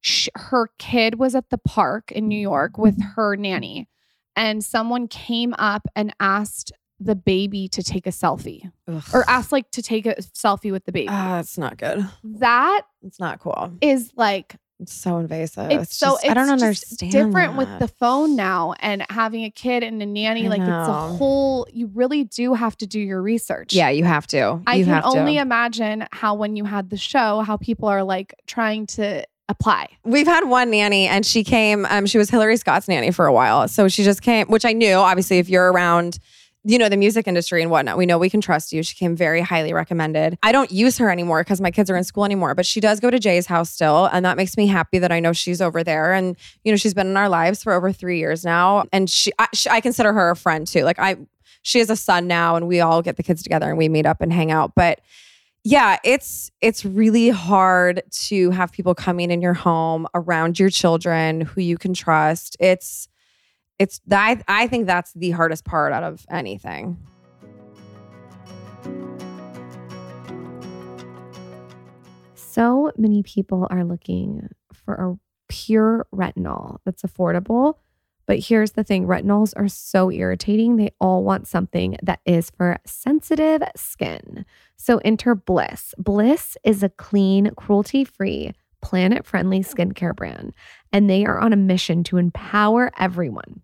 sh- 0.01 0.29
her 0.35 0.69
kid 0.77 1.15
was 1.17 1.33
at 1.33 1.49
the 1.49 1.57
park 1.57 2.11
in 2.11 2.27
New 2.27 2.39
York 2.39 2.77
with 2.77 2.95
her 3.15 3.35
nanny, 3.35 3.87
and 4.41 4.63
someone 4.63 5.07
came 5.07 5.53
up 5.59 5.87
and 5.95 6.13
asked 6.19 6.71
the 6.99 7.15
baby 7.15 7.67
to 7.69 7.81
take 7.81 8.05
a 8.05 8.11
selfie, 8.11 8.71
Ugh. 8.87 9.03
or 9.13 9.23
asked 9.29 9.51
like 9.51 9.69
to 9.71 9.81
take 9.81 10.05
a 10.05 10.15
selfie 10.15 10.71
with 10.71 10.85
the 10.85 10.91
baby. 10.91 11.07
ah 11.09 11.39
it's 11.39 11.57
not 11.57 11.77
good. 11.77 12.07
That 12.23 12.81
it's 13.03 13.19
not 13.19 13.39
cool. 13.39 13.71
is 13.81 14.11
like 14.15 14.55
it's 14.79 14.93
so 14.93 15.17
invasive. 15.19 15.69
it's, 15.69 15.95
so 15.95 16.13
just- 16.13 16.27
i 16.27 16.33
don't 16.33 16.49
understand 16.49 17.11
different 17.11 17.55
with 17.55 17.69
the 17.77 17.87
phone 17.87 18.35
now 18.35 18.73
and 18.79 19.05
having 19.11 19.43
a 19.43 19.51
kid 19.51 19.83
and 19.83 20.01
a 20.01 20.07
nanny 20.07 20.47
I 20.47 20.49
like 20.49 20.61
it's 20.61 20.89
a 20.89 20.93
whole 21.17 21.67
you 21.71 21.85
really 21.93 22.23
do 22.23 22.55
have 22.55 22.75
to 22.77 22.87
do 22.87 22.99
your 22.99 23.21
research. 23.21 23.73
Yeah 23.73 23.89
you 23.89 24.03
have 24.05 24.25
to. 24.27 24.59
I 24.65 24.79
can 24.79 24.87
have 24.89 25.03
to. 25.03 25.19
only 25.19 25.37
imagine 25.37 26.07
how 26.11 26.33
when 26.33 26.55
you 26.55 26.65
had 26.65 26.89
the 26.89 26.97
show, 26.97 27.41
how 27.41 27.57
people 27.57 27.87
are 27.89 28.03
like 28.03 28.33
trying 28.47 28.87
to 28.97 29.23
apply. 29.51 29.87
We've 30.03 30.25
had 30.25 30.45
one 30.45 30.71
nanny 30.71 31.07
and 31.07 31.25
she 31.25 31.43
came, 31.43 31.85
um, 31.85 32.05
she 32.05 32.17
was 32.17 32.29
Hillary 32.29 32.57
Scott's 32.57 32.87
nanny 32.87 33.11
for 33.11 33.25
a 33.25 33.33
while. 33.33 33.67
So 33.67 33.87
she 33.87 34.03
just 34.03 34.21
came, 34.21 34.47
which 34.47 34.65
I 34.65 34.73
knew, 34.73 34.95
obviously, 34.95 35.37
if 35.37 35.49
you're 35.49 35.71
around, 35.71 36.17
you 36.63 36.77
know, 36.77 36.89
the 36.89 36.97
music 36.97 37.27
industry 37.27 37.61
and 37.61 37.71
whatnot, 37.71 37.97
we 37.97 38.05
know 38.05 38.17
we 38.17 38.29
can 38.29 38.39
trust 38.39 38.71
you. 38.71 38.83
She 38.83 38.95
came 38.95 39.15
very 39.15 39.41
highly 39.41 39.73
recommended. 39.73 40.37
I 40.43 40.51
don't 40.51 40.71
use 40.71 40.97
her 40.99 41.09
anymore 41.09 41.41
because 41.41 41.59
my 41.59 41.71
kids 41.71 41.89
are 41.89 41.95
in 41.95 42.03
school 42.03 42.23
anymore, 42.23 42.53
but 42.53 42.65
she 42.65 42.79
does 42.79 42.99
go 42.99 43.09
to 43.09 43.19
Jay's 43.19 43.47
house 43.47 43.71
still. 43.71 44.05
And 44.05 44.23
that 44.25 44.37
makes 44.37 44.57
me 44.57 44.67
happy 44.67 44.99
that 44.99 45.11
I 45.11 45.19
know 45.19 45.33
she's 45.33 45.59
over 45.59 45.83
there. 45.83 46.13
And, 46.13 46.37
you 46.63 46.71
know, 46.71 46.75
she's 46.77 46.93
been 46.93 47.07
in 47.07 47.17
our 47.17 47.29
lives 47.29 47.63
for 47.63 47.73
over 47.73 47.91
three 47.91 48.19
years 48.19 48.45
now. 48.45 48.85
And 48.93 49.09
she, 49.09 49.31
I, 49.39 49.47
she, 49.53 49.69
I 49.69 49.81
consider 49.81 50.13
her 50.13 50.29
a 50.29 50.35
friend 50.35 50.67
too. 50.67 50.83
Like 50.83 50.99
I, 50.99 51.17
she 51.63 51.79
has 51.79 51.89
a 51.89 51.95
son 51.95 52.27
now 52.27 52.55
and 52.55 52.67
we 52.67 52.79
all 52.79 53.01
get 53.01 53.17
the 53.17 53.23
kids 53.23 53.41
together 53.43 53.67
and 53.67 53.77
we 53.77 53.89
meet 53.89 54.05
up 54.05 54.21
and 54.21 54.31
hang 54.31 54.51
out. 54.51 54.73
But 54.75 55.01
yeah, 55.63 55.97
it's 56.03 56.51
it's 56.59 56.83
really 56.83 57.29
hard 57.29 58.01
to 58.09 58.49
have 58.49 58.71
people 58.71 58.95
coming 58.95 59.29
in 59.29 59.41
your 59.41 59.53
home 59.53 60.07
around 60.15 60.57
your 60.59 60.69
children 60.69 61.41
who 61.41 61.61
you 61.61 61.77
can 61.77 61.93
trust. 61.93 62.57
It's 62.59 63.07
it's 63.77 64.01
I, 64.11 64.41
I 64.47 64.67
think 64.67 64.87
that's 64.87 65.13
the 65.13 65.31
hardest 65.31 65.63
part 65.65 65.93
out 65.93 66.03
of 66.03 66.25
anything. 66.31 66.97
So 72.35 72.91
many 72.97 73.21
people 73.21 73.67
are 73.69 73.83
looking 73.83 74.49
for 74.73 74.95
a 74.95 75.17
pure 75.47 76.07
retinol 76.13 76.77
that's 76.85 77.03
affordable. 77.03 77.75
But 78.25 78.39
here's 78.39 78.71
the 78.71 78.83
thing 78.83 79.05
retinols 79.07 79.53
are 79.57 79.67
so 79.67 80.11
irritating. 80.11 80.75
They 80.75 80.91
all 80.99 81.23
want 81.23 81.47
something 81.47 81.97
that 82.03 82.21
is 82.25 82.49
for 82.51 82.77
sensitive 82.85 83.61
skin. 83.75 84.45
So 84.77 84.99
enter 85.03 85.35
Bliss. 85.35 85.93
Bliss 85.97 86.57
is 86.63 86.83
a 86.83 86.89
clean, 86.89 87.51
cruelty 87.55 88.03
free, 88.03 88.53
planet 88.81 89.25
friendly 89.25 89.61
skincare 89.61 90.15
brand, 90.15 90.53
and 90.91 91.09
they 91.09 91.25
are 91.25 91.39
on 91.39 91.53
a 91.53 91.57
mission 91.57 92.03
to 92.05 92.17
empower 92.17 92.91
everyone. 92.97 93.61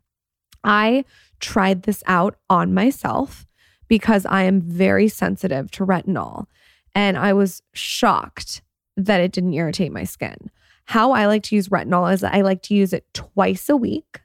I 0.63 1.05
tried 1.39 1.83
this 1.83 2.03
out 2.07 2.35
on 2.49 2.73
myself 2.73 3.45
because 3.87 4.25
I 4.25 4.43
am 4.43 4.61
very 4.61 5.07
sensitive 5.07 5.71
to 5.71 5.85
retinol, 5.85 6.45
and 6.93 7.17
I 7.17 7.33
was 7.33 7.61
shocked 7.73 8.61
that 8.95 9.21
it 9.21 9.31
didn't 9.31 9.53
irritate 9.53 9.91
my 9.91 10.03
skin. 10.03 10.51
How 10.85 11.11
I 11.11 11.25
like 11.25 11.43
to 11.43 11.55
use 11.55 11.69
retinol 11.69 12.11
is 12.13 12.23
I 12.23 12.41
like 12.41 12.61
to 12.63 12.75
use 12.75 12.93
it 12.93 13.05
twice 13.13 13.69
a 13.69 13.75
week. 13.75 14.21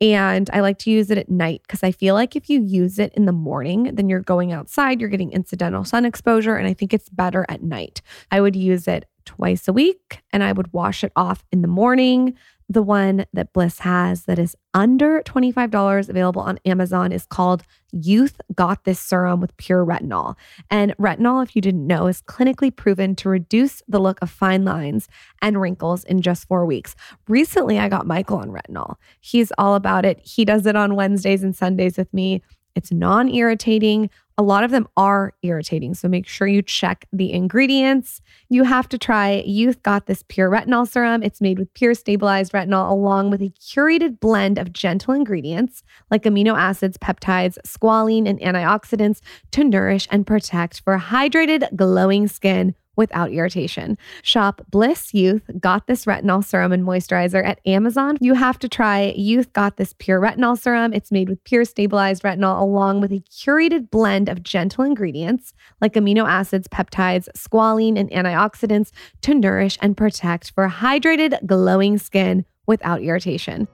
And 0.00 0.48
I 0.52 0.60
like 0.60 0.78
to 0.78 0.90
use 0.90 1.10
it 1.10 1.18
at 1.18 1.28
night 1.28 1.60
because 1.62 1.82
I 1.82 1.92
feel 1.92 2.14
like 2.14 2.34
if 2.34 2.48
you 2.48 2.62
use 2.62 2.98
it 2.98 3.12
in 3.14 3.26
the 3.26 3.32
morning, 3.32 3.94
then 3.94 4.08
you're 4.08 4.20
going 4.20 4.50
outside, 4.50 4.98
you're 4.98 5.10
getting 5.10 5.32
incidental 5.32 5.84
sun 5.84 6.06
exposure. 6.06 6.56
And 6.56 6.66
I 6.66 6.72
think 6.72 6.94
it's 6.94 7.10
better 7.10 7.44
at 7.50 7.62
night. 7.62 8.00
I 8.30 8.40
would 8.40 8.56
use 8.56 8.88
it 8.88 9.04
twice 9.26 9.68
a 9.68 9.72
week 9.72 10.22
and 10.32 10.42
I 10.42 10.52
would 10.52 10.72
wash 10.72 11.04
it 11.04 11.12
off 11.16 11.44
in 11.52 11.60
the 11.60 11.68
morning. 11.68 12.34
The 12.70 12.82
one 12.82 13.26
that 13.32 13.52
Bliss 13.52 13.80
has 13.80 14.26
that 14.26 14.38
is 14.38 14.54
under 14.74 15.22
$25 15.22 16.08
available 16.08 16.40
on 16.40 16.60
Amazon 16.64 17.10
is 17.10 17.26
called 17.26 17.64
Youth 17.90 18.40
Got 18.54 18.84
This 18.84 19.00
Serum 19.00 19.40
with 19.40 19.56
Pure 19.56 19.84
Retinol. 19.84 20.36
And 20.70 20.96
retinol, 20.96 21.42
if 21.42 21.56
you 21.56 21.62
didn't 21.62 21.84
know, 21.84 22.06
is 22.06 22.22
clinically 22.22 22.74
proven 22.74 23.16
to 23.16 23.28
reduce 23.28 23.82
the 23.88 23.98
look 23.98 24.22
of 24.22 24.30
fine 24.30 24.64
lines 24.64 25.08
and 25.42 25.60
wrinkles 25.60 26.04
in 26.04 26.22
just 26.22 26.46
four 26.46 26.64
weeks. 26.64 26.94
Recently, 27.26 27.80
I 27.80 27.88
got 27.88 28.06
Michael 28.06 28.38
on 28.38 28.50
retinol. 28.50 28.94
He's 29.18 29.50
all 29.58 29.74
about 29.74 30.04
it. 30.04 30.20
He 30.22 30.44
does 30.44 30.64
it 30.64 30.76
on 30.76 30.94
Wednesdays 30.94 31.42
and 31.42 31.56
Sundays 31.56 31.98
with 31.98 32.14
me. 32.14 32.40
It's 32.74 32.92
non 32.92 33.28
irritating. 33.28 34.10
A 34.38 34.42
lot 34.42 34.64
of 34.64 34.70
them 34.70 34.88
are 34.96 35.34
irritating. 35.42 35.92
So 35.92 36.08
make 36.08 36.26
sure 36.26 36.46
you 36.46 36.62
check 36.62 37.06
the 37.12 37.30
ingredients. 37.30 38.22
You 38.48 38.64
have 38.64 38.88
to 38.88 38.96
try 38.96 39.42
Youth 39.44 39.82
Got 39.82 40.06
This 40.06 40.24
Pure 40.28 40.50
Retinol 40.50 40.88
Serum. 40.88 41.22
It's 41.22 41.42
made 41.42 41.58
with 41.58 41.74
pure 41.74 41.92
stabilized 41.92 42.52
retinol 42.52 42.90
along 42.90 43.30
with 43.30 43.42
a 43.42 43.50
curated 43.60 44.18
blend 44.18 44.56
of 44.56 44.72
gentle 44.72 45.12
ingredients 45.12 45.82
like 46.10 46.22
amino 46.22 46.58
acids, 46.58 46.96
peptides, 46.96 47.58
squalene, 47.66 48.26
and 48.26 48.40
antioxidants 48.40 49.20
to 49.50 49.62
nourish 49.62 50.08
and 50.10 50.26
protect 50.26 50.80
for 50.80 50.96
hydrated, 50.98 51.76
glowing 51.76 52.26
skin 52.26 52.74
without 52.96 53.32
irritation. 53.32 53.96
Shop 54.22 54.62
Bliss 54.70 55.14
Youth 55.14 55.42
Got 55.58 55.86
This 55.86 56.04
Retinol 56.04 56.44
Serum 56.44 56.72
and 56.72 56.84
Moisturizer 56.84 57.44
at 57.44 57.60
Amazon. 57.66 58.16
You 58.20 58.34
have 58.34 58.58
to 58.60 58.68
try 58.68 59.14
Youth 59.16 59.52
Got 59.52 59.76
This 59.76 59.94
Pure 59.98 60.20
Retinol 60.20 60.58
Serum. 60.58 60.92
It's 60.92 61.12
made 61.12 61.28
with 61.28 61.42
pure 61.44 61.64
stabilized 61.64 62.22
retinol 62.22 62.60
along 62.60 63.00
with 63.00 63.12
a 63.12 63.22
curated 63.30 63.90
blend 63.90 64.28
of 64.28 64.42
gentle 64.42 64.84
ingredients 64.84 65.52
like 65.80 65.94
amino 65.94 66.28
acids, 66.28 66.68
peptides, 66.68 67.28
squalene, 67.36 67.98
and 67.98 68.10
antioxidants 68.10 68.90
to 69.22 69.34
nourish 69.34 69.78
and 69.80 69.96
protect 69.96 70.52
for 70.52 70.68
hydrated, 70.68 71.44
glowing 71.46 71.98
skin 71.98 72.44
without 72.66 73.02
irritation. 73.02 73.66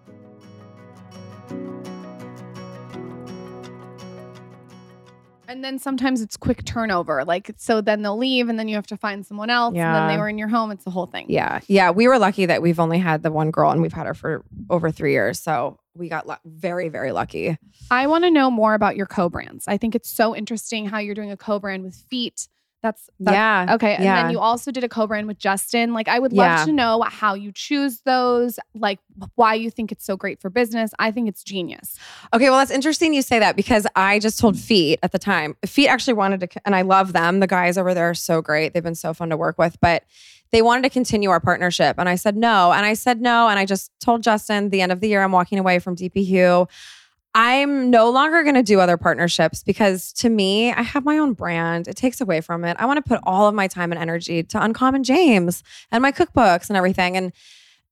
And 5.49 5.65
then 5.65 5.79
sometimes 5.79 6.21
it's 6.21 6.37
quick 6.37 6.65
turnover. 6.65 7.25
Like, 7.25 7.53
so 7.57 7.81
then 7.81 8.03
they'll 8.03 8.17
leave 8.17 8.49
and 8.49 8.59
then 8.59 8.69
you 8.69 8.75
have 8.77 8.87
to 8.89 8.97
find 8.97 9.25
someone 9.25 9.51
else. 9.51 9.75
And 9.75 9.95
then 9.95 10.09
they 10.09 10.17
were 10.19 10.29
in 10.29 10.39
your 10.39 10.49
home. 10.49 10.71
It's 10.71 10.85
the 10.85 10.91
whole 10.91 11.07
thing. 11.07 11.27
Yeah. 11.29 11.61
Yeah. 11.69 11.91
We 11.91 12.09
were 12.09 12.19
lucky 12.19 12.47
that 12.47 12.63
we've 12.63 12.81
only 12.81 12.99
had 12.99 13.23
the 13.23 13.31
one 13.31 13.51
girl 13.51 13.71
and 13.71 13.83
we've 13.83 13.93
had 13.93 14.07
her 14.07 14.15
for 14.15 14.45
over 14.71 14.91
three 14.91 15.13
years. 15.13 15.41
So 15.41 15.79
we 15.95 16.09
got 16.09 16.27
lu- 16.27 16.35
very, 16.45 16.89
very 16.89 17.13
lucky. 17.13 17.57
I 17.91 18.07
want 18.07 18.25
to 18.25 18.31
know 18.31 18.51
more 18.51 18.75
about 18.75 18.97
your 18.97 19.07
co 19.07 19.29
brands. 19.29 19.67
I 19.69 19.77
think 19.77 19.95
it's 19.95 20.11
so 20.11 20.35
interesting 20.35 20.87
how 20.87 20.99
you're 20.99 21.15
doing 21.15 21.31
a 21.31 21.37
co 21.37 21.59
brand 21.59 21.85
with 21.85 21.95
feet. 21.95 22.49
That's, 22.87 23.11
that's 23.19 23.35
yeah. 23.35 23.75
Okay. 23.75 23.97
And 23.97 24.05
yeah. 24.05 24.23
then 24.23 24.31
you 24.31 24.39
also 24.39 24.71
did 24.71 24.85
a 24.85 24.89
co 24.89 25.09
brand 25.09 25.27
with 25.27 25.39
Justin. 25.39 25.93
Like, 25.93 26.07
I 26.07 26.21
would 26.21 26.33
love 26.33 26.61
Yeah. 26.61 26.65
to 26.67 26.73
know 26.73 27.03
how 27.03 27.35
you 27.35 27.51
choose 27.51 28.03
those, 28.03 28.61
like, 28.77 29.01
why 29.35 29.55
you 29.55 29.73
think 29.73 29.91
it's 29.91 30.05
so 30.05 30.17
great 30.17 30.41
for 30.41 30.51
business. 30.51 30.93
I 31.01 31.11
think 31.11 31.29
it's 31.29 31.43
genius. 31.43 31.99
Okay, 32.33 32.49
well, 32.49 32.61
that's 32.61 32.71
interesting 32.71 33.13
you 33.13 33.23
say 33.23 33.41
that 33.41 33.57
because 33.57 33.89
I 33.97 34.21
just 34.21 34.39
told 34.39 34.57
Feet 34.57 35.01
at 35.03 35.11
the 35.11 35.19
time. 35.19 35.57
Feet 35.67 35.89
actually 35.89 36.15
wanted 36.15 36.39
to, 36.41 36.61
and 36.65 36.77
I 36.77 36.83
love 36.83 37.13
them. 37.13 37.41
The 37.41 37.49
guys 37.49 37.77
over 37.77 37.93
there 37.93 38.11
are 38.11 38.15
so 38.15 38.41
great. 38.41 38.73
They've 38.73 38.85
been 38.85 38.95
so 38.95 39.13
fun 39.13 39.31
to 39.31 39.37
work 39.37 39.59
with, 39.59 39.77
but 39.81 40.05
they 40.53 40.63
wanted 40.63 40.83
to 40.83 40.91
continue 40.91 41.31
our 41.31 41.41
partnership. 41.41 41.97
And 41.99 42.09
I 42.09 42.15
said 42.15 42.37
no. 42.37 42.71
And 42.71 42.87
I 42.87 42.95
said 42.95 43.21
no. 43.21 43.49
And 43.49 43.59
I 43.59 43.65
just 43.65 43.91
told 43.99 44.23
Justin 44.23 44.71
the 44.71 44.81
end 44.81 44.93
of 44.93 45.01
the 45.01 45.09
year, 45.09 45.25
I'm 45.25 45.33
walking 45.33 45.59
away 45.59 45.81
from 45.81 45.97
dpHUE. 45.97 46.69
I'm 47.39 47.91
no 47.91 48.09
longer 48.09 48.43
going 48.45 48.55
to 48.55 48.63
do 48.63 48.81
other 48.81 48.97
partnerships 48.97 49.63
because 49.63 50.11
to 50.15 50.31
me, 50.31 50.73
I 50.73 50.81
have 50.81 51.05
my 51.05 51.19
own 51.19 51.35
brand. 51.35 51.87
It 51.87 51.95
takes 51.95 52.23
away 52.23 52.41
from 52.41 52.65
it. 52.65 52.79
I 52.81 52.87
want 52.87 52.97
to 52.97 53.07
put 53.07 53.21
all 53.25 53.47
of 53.47 53.55
my 53.55 53.69
time 53.69 53.93
and 53.93 54.01
energy 54.01 54.43
to 54.43 54.63
Uncommon 54.63 55.05
James 55.05 55.63
and 55.93 56.01
my 56.01 56.13
cookbooks 56.13 56.71
and 56.71 56.79
everything. 56.79 57.15
And, 57.15 57.33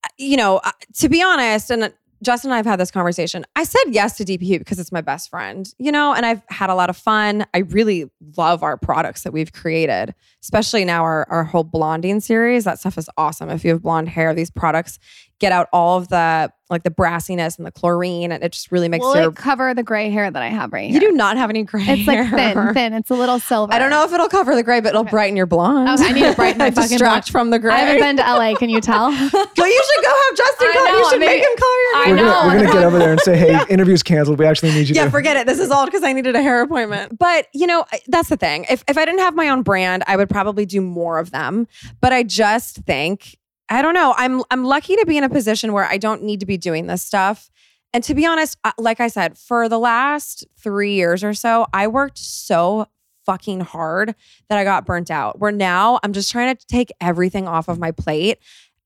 uh, 0.03 0.09
you 0.17 0.39
know, 0.39 0.63
uh, 0.65 0.71
to 0.95 1.11
be 1.11 1.23
honest, 1.23 1.71
and 1.71 1.93
Justin 2.23 2.53
and 2.53 2.55
I 2.55 2.57
have 2.57 2.65
had 2.65 2.81
this 2.81 2.91
conversation. 2.91 3.45
I 3.55 3.65
said 3.65 3.85
yes 3.89 4.17
to 4.17 4.25
dpHUE 4.25 4.61
because 4.61 4.79
it's 4.79 4.91
my 4.91 5.03
best 5.03 5.29
friend, 5.29 5.71
you 5.77 5.93
know, 5.93 6.15
and 6.15 6.25
I've 6.25 6.41
had 6.49 6.71
a 6.71 6.75
lot 6.75 6.89
of 6.89 6.97
fun. 6.97 7.45
I 7.53 7.59
really 7.59 8.11
love 8.39 8.63
our 8.63 8.79
products 8.79 9.25
that 9.25 9.35
we've 9.35 9.53
created, 9.53 10.15
especially 10.45 10.85
now 10.85 11.03
our, 11.03 11.27
our 11.29 11.43
whole 11.45 11.65
blonding 11.65 12.21
series. 12.21 12.65
That 12.65 12.79
stuff 12.79 12.97
is 12.99 13.09
awesome. 13.17 13.49
If 13.51 13.65
you 13.65 13.71
have 13.73 13.83
blonde 13.83 14.09
hair, 14.11 14.33
these 14.35 14.51
products 14.51 14.99
get 15.41 15.51
out 15.51 15.69
all 15.73 15.99
of 15.99 16.09
the 16.09 16.53
like 16.71 16.83
the 16.83 16.91
brassiness 16.91 17.59
and 17.59 17.67
the 17.67 17.71
chlorine, 17.71 18.33
and 18.33 18.43
it 18.43 18.51
just 18.53 18.73
really 18.73 18.89
makes 18.89 19.05
Will 19.05 19.15
your. 19.21 19.29
it 19.31 19.37
cover 19.37 19.75
the 19.75 19.83
gray 19.83 20.09
hair 20.09 20.31
that 20.31 20.43
I 20.43 20.49
have 20.49 20.73
right 20.73 20.91
here. 20.91 20.95
you 21.01 21.09
do 21.11 21.15
not 21.15 21.37
have 21.37 21.51
any 21.51 21.63
gray 21.63 21.85
It's 21.87 22.07
like 22.09 22.19
hair. 22.27 22.55
thin, 22.55 22.75
thin. 22.75 22.93
It's 22.95 23.11
a 23.11 23.15
little 23.15 23.39
silver. 23.39 23.73
I 23.73 23.79
don't 23.79 23.91
know 23.91 24.03
if 24.05 24.13
it'll 24.15 24.29
cover 24.31 24.55
the 24.55 24.63
gray, 24.63 24.81
but 24.81 24.89
it'll 24.91 25.03
Okay. 25.03 25.11
brighten 25.11 25.37
your 25.37 25.45
blonde. 25.47 25.89
Okay, 26.01 26.09
I 26.09 26.13
need 26.13 26.23
to 26.23 26.33
brighten 26.35 26.59
my 26.59 26.71
fucking 26.71 26.89
Distract 26.89 27.27
blonde. 27.31 27.33
from 27.33 27.51
the 27.51 27.59
gray. 27.59 27.75
I 27.75 27.79
haven't 27.81 28.01
been 28.01 28.17
to 28.17 28.23
LA. 28.23 28.55
Can 28.57 28.71
you 28.71 28.81
tell? 28.81 29.11
Well, 29.57 29.69
you 29.73 29.85
should 29.95 30.05
go 30.05 30.11
have 30.11 30.37
Justin 30.37 30.69
I 30.69 30.73
color. 30.73 30.99
You 30.99 31.11
should 31.11 31.21
maybe- 31.21 31.33
make 31.41 31.43
him 31.43 31.57
color 31.59 31.71
your 31.71 31.95
I 31.97 32.05
hair. 32.05 32.15
we're 32.15 32.17
gonna, 32.17 32.29
know. 32.29 32.47
we're 32.49 32.61
gonna 32.63 32.73
get 32.73 32.85
over 32.85 32.99
there 32.99 33.13
and 33.13 33.21
say, 33.21 33.37
hey, 33.37 33.61
interview's 33.71 34.03
canceled. 34.03 34.39
We 34.39 34.47
actually 34.47 34.73
need 34.73 34.89
you 34.89 34.95
yeah, 34.95 35.05
to. 35.05 35.11
forget 35.11 35.37
it. 35.37 35.47
This 35.47 35.59
is 35.61 35.71
all 35.71 35.85
because 35.85 36.03
I 36.03 36.13
needed 36.13 36.35
a 36.35 36.43
hair 36.43 36.61
appointment. 36.63 37.19
But 37.19 37.47
you 37.55 37.67
know, 37.67 37.85
that's 38.09 38.29
the 38.31 38.37
thing. 38.37 38.67
If 38.69 38.83
if 38.89 38.99
I 38.99 39.05
didn't 39.05 39.21
have 39.21 39.35
my 39.35 39.49
own 39.51 39.63
brand, 39.63 40.03
I 40.07 40.17
would 40.17 40.29
probably 40.35 40.67
do 40.67 40.81
more 40.81 41.21
of 41.21 41.31
them. 41.31 41.69
But 42.01 42.13
I 42.13 42.25
just 42.25 42.79
think 42.79 43.39
I 43.69 43.83
don't 43.83 43.95
know. 43.95 44.15
I'm 44.17 44.43
I'm 44.51 44.65
lucky 44.65 44.97
to 44.97 45.07
be 45.07 45.17
in 45.17 45.23
a 45.23 45.29
position 45.29 45.73
where 45.73 45.85
I 45.85 45.97
don't 45.97 46.25
need 46.25 46.41
to 46.41 46.47
be 46.47 46.57
doing 46.59 46.89
this 46.89 47.03
stuff. 47.03 47.51
And 47.93 48.03
to 48.03 48.15
be 48.15 48.27
honest, 48.27 48.59
like 48.77 48.99
I 48.99 49.07
said, 49.07 49.39
for 49.39 49.69
the 49.69 49.79
last 49.79 50.45
three 50.59 50.95
years 50.95 51.23
or 51.23 51.35
so, 51.35 51.67
I 51.73 51.87
worked 51.87 52.19
so 52.19 52.89
fucking 53.25 53.61
hard 53.61 54.17
that 54.49 54.59
I 54.59 54.65
got 54.65 54.85
burnt 54.85 55.09
out. 55.09 55.39
Where 55.39 55.53
now 55.53 56.01
I'm 56.03 56.13
just 56.13 56.33
trying 56.33 56.55
to 56.55 56.67
take 56.67 56.91
everything 57.01 57.47
off 57.47 57.69
of 57.69 57.79
my 57.79 57.93
plate. 57.93 58.39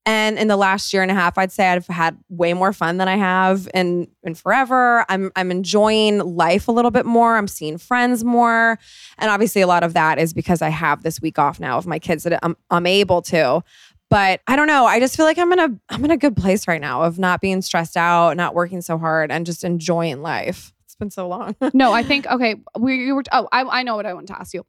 And 0.05 0.39
in 0.39 0.47
the 0.47 0.57
last 0.57 0.91
year 0.93 1.01
and 1.01 1.11
a 1.11 1.13
half, 1.13 1.37
I'd 1.37 1.51
say 1.51 1.69
I've 1.69 1.85
had 1.87 2.17
way 2.29 2.53
more 2.53 2.73
fun 2.73 2.97
than 2.97 3.07
I 3.07 3.17
have 3.17 3.69
in 3.73 4.07
in 4.23 4.33
forever. 4.33 5.05
I'm 5.09 5.31
I'm 5.35 5.51
enjoying 5.51 6.19
life 6.19 6.67
a 6.67 6.71
little 6.71 6.91
bit 6.91 7.05
more. 7.05 7.37
I'm 7.37 7.47
seeing 7.47 7.77
friends 7.77 8.23
more, 8.23 8.79
and 9.17 9.29
obviously 9.29 9.61
a 9.61 9.67
lot 9.67 9.83
of 9.83 9.93
that 9.93 10.17
is 10.17 10.33
because 10.33 10.61
I 10.61 10.69
have 10.69 11.03
this 11.03 11.21
week 11.21 11.37
off 11.37 11.59
now 11.59 11.77
of 11.77 11.85
my 11.85 11.99
kids 11.99 12.23
that 12.23 12.39
I'm 12.43 12.55
I'm 12.69 12.87
able 12.87 13.21
to. 13.23 13.63
But 14.09 14.41
I 14.47 14.55
don't 14.55 14.67
know. 14.67 14.85
I 14.85 14.99
just 14.99 15.15
feel 15.15 15.25
like 15.25 15.37
I'm 15.37 15.51
in 15.53 15.59
a 15.59 15.69
I'm 15.89 16.03
in 16.03 16.11
a 16.11 16.17
good 16.17 16.35
place 16.35 16.67
right 16.67 16.81
now 16.81 17.03
of 17.03 17.19
not 17.19 17.41
being 17.41 17.61
stressed 17.61 17.95
out, 17.97 18.35
not 18.35 18.55
working 18.55 18.81
so 18.81 18.97
hard, 18.97 19.31
and 19.31 19.45
just 19.45 19.63
enjoying 19.63 20.21
life. 20.21 20.73
It's 20.85 20.95
been 20.95 21.11
so 21.11 21.27
long. 21.27 21.55
no, 21.73 21.93
I 21.93 22.01
think 22.03 22.25
okay. 22.25 22.55
We 22.77 23.05
you 23.05 23.15
were. 23.15 23.23
Oh, 23.31 23.47
I 23.51 23.61
I 23.63 23.83
know 23.83 23.95
what 23.95 24.07
I 24.07 24.13
want 24.15 24.27
to 24.27 24.39
ask 24.39 24.55
you. 24.55 24.65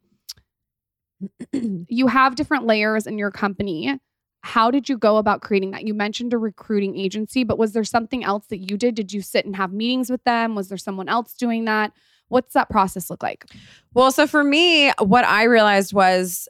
you 1.89 2.07
have 2.09 2.35
different 2.35 2.67
layers 2.67 3.07
in 3.07 3.17
your 3.17 3.31
company. 3.31 3.99
How 4.43 4.71
did 4.71 4.89
you 4.89 4.97
go 4.97 5.19
about 5.19 5.43
creating 5.43 5.73
that? 5.73 5.87
You 5.87 5.95
mentioned 5.95 6.33
a 6.33 6.39
recruiting 6.39 6.97
agency, 6.99 7.45
but 7.45 7.59
was 7.59 7.73
there 7.73 7.85
something 7.85 8.25
else 8.25 8.47
that 8.47 8.71
you 8.71 8.77
did? 8.77 8.95
Did 8.95 9.13
you 9.13 9.21
sit 9.23 9.45
and 9.45 9.57
have 9.57 9.73
meetings 9.73 10.11
with 10.11 10.25
them? 10.25 10.55
Was 10.55 10.69
there 10.69 10.79
someone 10.79 11.09
else 11.09 11.35
doing 11.35 11.67
that? 11.67 11.93
What's 12.29 12.55
that 12.55 12.71
process 12.71 13.11
look 13.11 13.23
like? 13.23 13.45
Well, 13.93 14.13
so 14.13 14.27
for 14.27 14.45
me, 14.45 14.93
what 14.99 15.25
I 15.25 15.45
realized 15.45 15.93
was 15.93 16.49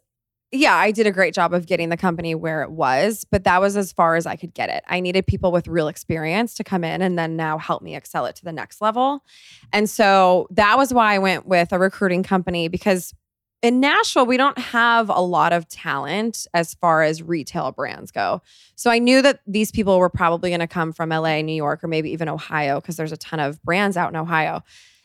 yeah, 0.53 0.75
I 0.75 0.91
did 0.91 1.07
a 1.07 1.13
great 1.13 1.33
job 1.33 1.55
of 1.55 1.67
getting 1.67 1.91
the 1.91 1.97
company 1.97 2.35
where 2.35 2.63
it 2.63 2.73
was, 2.73 3.25
but 3.31 3.45
that 3.45 3.61
was 3.61 3.77
as 3.77 3.93
far 3.93 4.17
as 4.17 4.27
I 4.27 4.35
could 4.35 4.53
get 4.53 4.69
it. 4.69 4.83
I 4.89 4.99
needed 4.99 5.27
people 5.27 5.53
with 5.53 5.69
real 5.69 5.87
experience 5.87 6.55
to 6.57 6.65
come 6.65 6.83
in 6.83 7.03
and 7.03 7.17
then 7.17 7.37
now 7.37 7.57
help 7.57 7.83
me 7.83 7.95
excel 7.95 8.27
it 8.27 8.35
to 8.37 8.45
the 8.45 8.53
next 8.53 8.81
level. 8.81 9.25
And 9.73 9.89
so 9.89 10.49
that 10.51 10.77
was 10.77 10.93
why 10.93 11.15
I 11.15 11.19
went 11.19 11.47
with 11.47 11.73
a 11.73 11.79
recruiting 11.79 12.25
company 12.25 12.67
because 12.67 13.15
in 13.63 13.81
Nashville, 13.81 14.27
we 14.27 14.37
don't 14.37 14.59
have 14.59 15.11
a 15.11 15.21
lot 15.21 15.53
of 15.53 15.69
talent 15.69 16.47
as 16.55 16.75
far 16.75 17.03
as 17.03 17.23
retail 17.23 17.73
brands 17.73 18.11
go. 18.11 18.41
So 18.75 18.91
I 18.91 18.99
knew 18.99 19.21
that 19.23 19.41
these 19.47 19.71
people 19.71 19.99
were 19.99 20.09
probably 20.09 20.51
going 20.51 20.61
to 20.61 20.67
come 20.67 20.93
from 20.93 21.11
LA, 21.11 21.43
New 21.43 21.55
York, 21.55 21.85
or 21.85 21.89
maybe 21.89 22.11
even 22.11 22.29
Ohio, 22.29 22.81
because 22.81 22.97
there's 22.97 23.13
a 23.13 23.19
ton 23.19 23.41
of 23.41 23.63
brands 23.63 23.97
out 23.97 24.11
in 24.11 24.17
Ohio. 24.17 24.63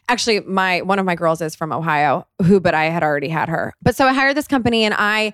Actually, 0.08 0.40
my 0.42 0.82
one 0.82 1.00
of 1.00 1.06
my 1.06 1.16
girls 1.16 1.42
is 1.42 1.56
from 1.56 1.74
Ohio, 1.74 2.28
who 2.44 2.60
but 2.60 2.74
I 2.74 2.86
had 2.86 3.04
already 3.04 3.30
had 3.30 3.50
her. 3.50 3.74
But 3.82 3.96
so 3.96 4.06
I 4.06 4.14
hired 4.14 4.38
this 4.38 4.48
company 4.48 4.84
and 4.84 4.94
I 4.98 5.34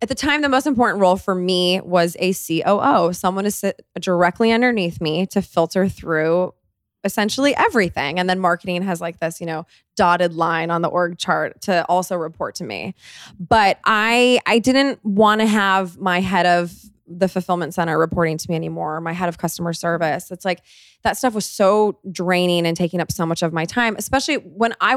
at 0.00 0.08
the 0.08 0.14
time 0.14 0.42
the 0.42 0.48
most 0.48 0.66
important 0.66 1.00
role 1.00 1.16
for 1.16 1.34
me 1.34 1.80
was 1.80 2.16
a 2.18 2.32
COO, 2.32 3.12
someone 3.12 3.44
to 3.44 3.50
sit 3.50 3.84
directly 4.00 4.50
underneath 4.50 5.00
me 5.00 5.26
to 5.26 5.42
filter 5.42 5.88
through 5.88 6.54
essentially 7.04 7.54
everything. 7.56 8.18
And 8.18 8.28
then 8.28 8.38
marketing 8.38 8.82
has 8.82 9.00
like 9.00 9.20
this, 9.20 9.40
you 9.40 9.46
know, 9.46 9.66
dotted 9.96 10.34
line 10.34 10.70
on 10.70 10.82
the 10.82 10.88
org 10.88 11.18
chart 11.18 11.60
to 11.62 11.84
also 11.86 12.16
report 12.16 12.54
to 12.56 12.64
me. 12.64 12.94
But 13.38 13.78
I 13.84 14.40
I 14.46 14.58
didn't 14.58 15.04
want 15.04 15.40
to 15.40 15.46
have 15.46 15.98
my 15.98 16.20
head 16.20 16.46
of 16.46 16.72
the 17.18 17.28
fulfillment 17.28 17.74
center 17.74 17.98
reporting 17.98 18.38
to 18.38 18.50
me 18.50 18.56
anymore, 18.56 19.00
my 19.00 19.12
head 19.12 19.28
of 19.28 19.38
customer 19.38 19.72
service. 19.72 20.30
It's 20.30 20.44
like 20.44 20.62
that 21.02 21.16
stuff 21.16 21.34
was 21.34 21.44
so 21.44 21.98
draining 22.10 22.66
and 22.66 22.76
taking 22.76 23.00
up 23.00 23.10
so 23.10 23.26
much 23.26 23.42
of 23.42 23.52
my 23.52 23.64
time, 23.64 23.96
especially 23.98 24.36
when 24.36 24.72
I, 24.80 24.94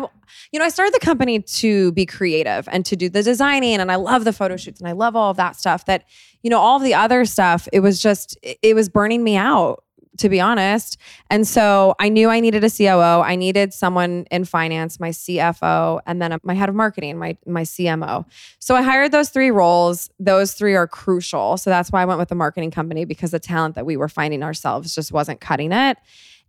you 0.51 0.59
know, 0.59 0.65
I 0.65 0.69
started 0.69 0.93
the 0.93 0.99
company 0.99 1.39
to 1.39 1.91
be 1.93 2.05
creative 2.05 2.69
and 2.71 2.85
to 2.85 2.95
do 2.95 3.09
the 3.09 3.23
designing 3.23 3.75
and 3.75 3.91
I 3.91 3.95
love 3.95 4.23
the 4.23 4.33
photo 4.33 4.55
shoots 4.55 4.79
and 4.79 4.87
I 4.87 4.93
love 4.93 5.15
all 5.15 5.31
of 5.31 5.37
that 5.37 5.55
stuff 5.55 5.85
that, 5.85 6.05
you 6.43 6.49
know, 6.49 6.59
all 6.59 6.77
of 6.77 6.83
the 6.83 6.93
other 6.93 7.25
stuff, 7.25 7.67
it 7.73 7.79
was 7.79 8.01
just, 8.01 8.37
it 8.41 8.75
was 8.75 8.87
burning 8.87 9.23
me 9.23 9.35
out 9.35 9.83
to 10.17 10.29
be 10.29 10.39
honest. 10.39 10.97
And 11.29 11.47
so 11.47 11.95
I 11.99 12.09
knew 12.09 12.29
I 12.29 12.39
needed 12.39 12.63
a 12.63 12.69
COO. 12.69 13.21
I 13.21 13.35
needed 13.35 13.73
someone 13.73 14.25
in 14.31 14.45
finance, 14.45 14.99
my 14.99 15.09
CFO, 15.09 16.01
and 16.05 16.21
then 16.21 16.37
my 16.43 16.53
head 16.53 16.69
of 16.69 16.75
marketing, 16.75 17.17
my 17.17 17.37
my 17.45 17.63
CMO. 17.63 18.25
So 18.59 18.75
I 18.75 18.81
hired 18.81 19.11
those 19.11 19.29
three 19.29 19.51
roles. 19.51 20.09
Those 20.19 20.53
three 20.53 20.75
are 20.75 20.87
crucial. 20.87 21.57
So 21.57 21.69
that's 21.69 21.91
why 21.91 22.01
I 22.01 22.05
went 22.05 22.19
with 22.19 22.29
the 22.29 22.35
marketing 22.35 22.71
company 22.71 23.05
because 23.05 23.31
the 23.31 23.39
talent 23.39 23.75
that 23.75 23.85
we 23.85 23.97
were 23.97 24.09
finding 24.09 24.43
ourselves 24.43 24.95
just 24.95 25.11
wasn't 25.11 25.41
cutting 25.41 25.71
it. 25.71 25.97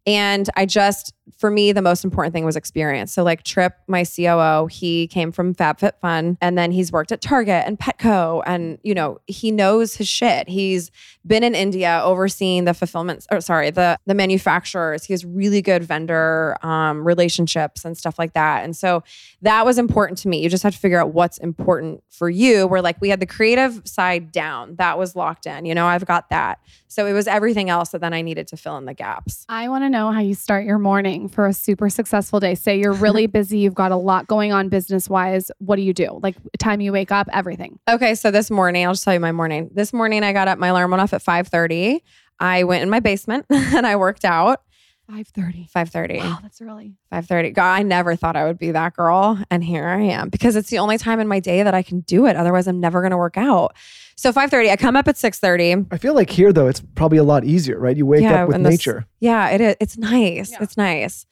And 0.07 0.49
I 0.57 0.67
just, 0.67 1.13
for 1.37 1.51
me, 1.51 1.73
the 1.73 1.83
most 1.83 2.05
important 2.05 2.33
thing 2.33 2.45
was 2.45 2.57
experience. 2.57 3.13
So, 3.13 3.23
like 3.23 3.43
Trip, 3.43 3.75
my 3.89 4.05
COO, 4.05 4.67
he 4.67 5.09
came 5.09 5.33
from 5.33 5.55
FabFitFun 5.55 6.37
and 6.41 6.57
then 6.57 6.71
he's 6.71 6.93
worked 6.93 7.11
at 7.11 7.21
Target 7.21 7.65
and 7.67 7.79
Petco. 7.79 8.43
And, 8.47 8.79
you 8.83 8.95
know, 8.95 9.21
he 9.27 9.51
knows 9.51 9.97
his 9.97 10.09
shit. 10.09 10.49
He's 10.49 10.91
been 11.27 11.43
in 11.43 11.55
India 11.55 12.01
overseeing 12.05 12.65
the 12.65 12.75
fulfillment, 12.75 13.27
or 13.31 13.41
sorry, 13.41 13.71
the, 13.71 13.99
the 14.07 14.15
manufacturers. 14.15 15.05
He 15.05 15.13
has 15.13 15.25
really 15.25 15.63
good 15.63 15.83
vendor 15.83 16.57
um, 16.65 17.05
relationships 17.05 17.85
and 17.85 17.99
stuff 17.99 18.19
like 18.19 18.35
that. 18.35 18.65
And 18.65 18.77
so 18.77 19.03
that 19.43 19.67
was 19.67 19.79
important 19.79 20.19
to 20.19 20.29
me. 20.29 20.43
You 20.43 20.49
just 20.49 20.63
have 20.63 20.75
to 20.75 20.79
figure 20.79 21.01
out 21.01 21.13
what's 21.13 21.39
important 21.39 22.05
for 22.09 22.31
you. 22.31 22.67
Where 22.67 22.81
like 22.81 23.01
we 23.01 23.09
had 23.09 23.21
the 23.21 23.27
creative 23.27 23.83
side 23.85 24.31
down, 24.31 24.77
that 24.77 24.97
was 24.99 25.17
locked 25.17 25.47
in. 25.47 25.65
You 25.65 25.75
know, 25.75 25.87
I've 25.87 26.07
got 26.07 26.31
that. 26.31 26.61
So 26.89 27.07
it 27.07 27.13
was 27.13 27.27
everything 27.27 27.69
else 27.69 27.91
that 27.91 28.01
then 28.01 28.15
I 28.15 28.23
needed 28.23 28.47
to 28.49 28.57
fill 28.57 28.79
in 28.79 28.85
the 28.85 28.95
gaps. 28.95 29.45
I 29.49 29.69
want 29.69 29.85
to 29.85 29.91
know 29.91 30.13
how 30.13 30.21
you 30.21 30.35
start 30.35 30.65
your 30.65 30.79
morning 30.79 31.16
for 31.29 31.47
a 31.47 31.53
super 31.53 31.89
successful 31.89 32.39
day. 32.39 32.55
Say 32.55 32.79
you're 32.79 32.93
really 32.93 33.27
busy, 33.39 33.59
you've 33.59 33.75
got 33.75 33.93
a 33.93 33.97
lot 33.97 34.27
going 34.27 34.53
on 34.53 34.69
business 34.69 35.09
wise. 35.09 35.51
What 35.59 35.77
do 35.77 35.83
you 35.83 35.93
do? 35.93 36.21
Like 36.23 36.37
time 36.59 36.81
you 36.81 36.93
wake 36.93 37.11
up, 37.11 37.29
everything. 37.33 37.79
Okay, 37.89 38.15
so 38.15 38.31
this 38.31 38.51
morning, 38.51 38.87
I'll 38.87 38.93
just 38.93 39.05
tell 39.05 39.15
you 39.15 39.21
my 39.21 39.33
morning. 39.33 39.71
This 39.73 39.93
morning 39.93 40.23
I 40.23 40.33
got 40.33 40.49
up, 40.49 40.59
my 40.59 40.69
alarm 40.69 40.91
went 40.91 41.01
off 41.01 41.13
at 41.13 41.23
5:30. 41.23 42.01
I 42.39 42.65
went 42.65 42.83
in 42.83 42.91
my 42.91 43.01
basement 43.01 43.47
and 43.51 43.87
I 43.87 43.97
worked 43.97 44.25
out. 44.25 44.63
5:30. 45.11 45.71
5:30. 45.71 46.19
Wow, 46.19 46.39
that's 46.43 46.61
early. 46.61 46.95
5:30. 47.13 47.53
God, 47.55 47.73
I 47.75 47.83
never 47.83 48.17
thought 48.17 48.37
I 48.37 48.45
would 48.45 48.59
be 48.59 48.73
that 48.73 48.95
girl, 48.95 49.39
and 49.51 49.63
here 49.63 49.87
I 49.87 50.03
am 50.03 50.29
because 50.29 50.57
it's 50.57 50.69
the 50.71 50.79
only 50.79 50.99
time 50.99 51.21
in 51.21 51.29
my 51.29 51.39
day 51.41 51.63
that 51.63 51.75
I 51.75 51.83
can 51.83 52.01
do 52.01 52.27
it. 52.27 52.37
Otherwise, 52.37 52.67
I'm 52.67 52.81
never 52.81 53.01
going 53.01 53.13
to 53.13 53.17
work 53.17 53.37
out. 53.37 53.75
So 54.17 54.33
5:30. 54.33 54.71
I 54.71 54.77
come 54.77 54.97
up 54.97 55.07
at 55.09 55.17
6:30. 55.17 55.87
I 55.93 55.99
feel 55.99 56.15
like 56.15 56.31
here 56.31 56.53
though, 56.53 56.67
it's 56.67 56.81
probably 56.95 57.19
a 57.19 57.25
lot 57.25 57.45
easier, 57.45 57.79
right? 57.79 57.97
You 57.97 58.07
wake 58.07 58.25
up 58.25 58.49
with 58.49 58.57
and 58.57 58.67
this- 58.67 58.73
nature. 58.73 59.07
yeah, 59.21 59.49
it 59.51 59.61
is. 59.61 59.77
It's 59.81 59.97
nice. 59.97 60.51
Yeah. 60.51 60.59
It's 60.63 60.77
nice. 60.77 61.27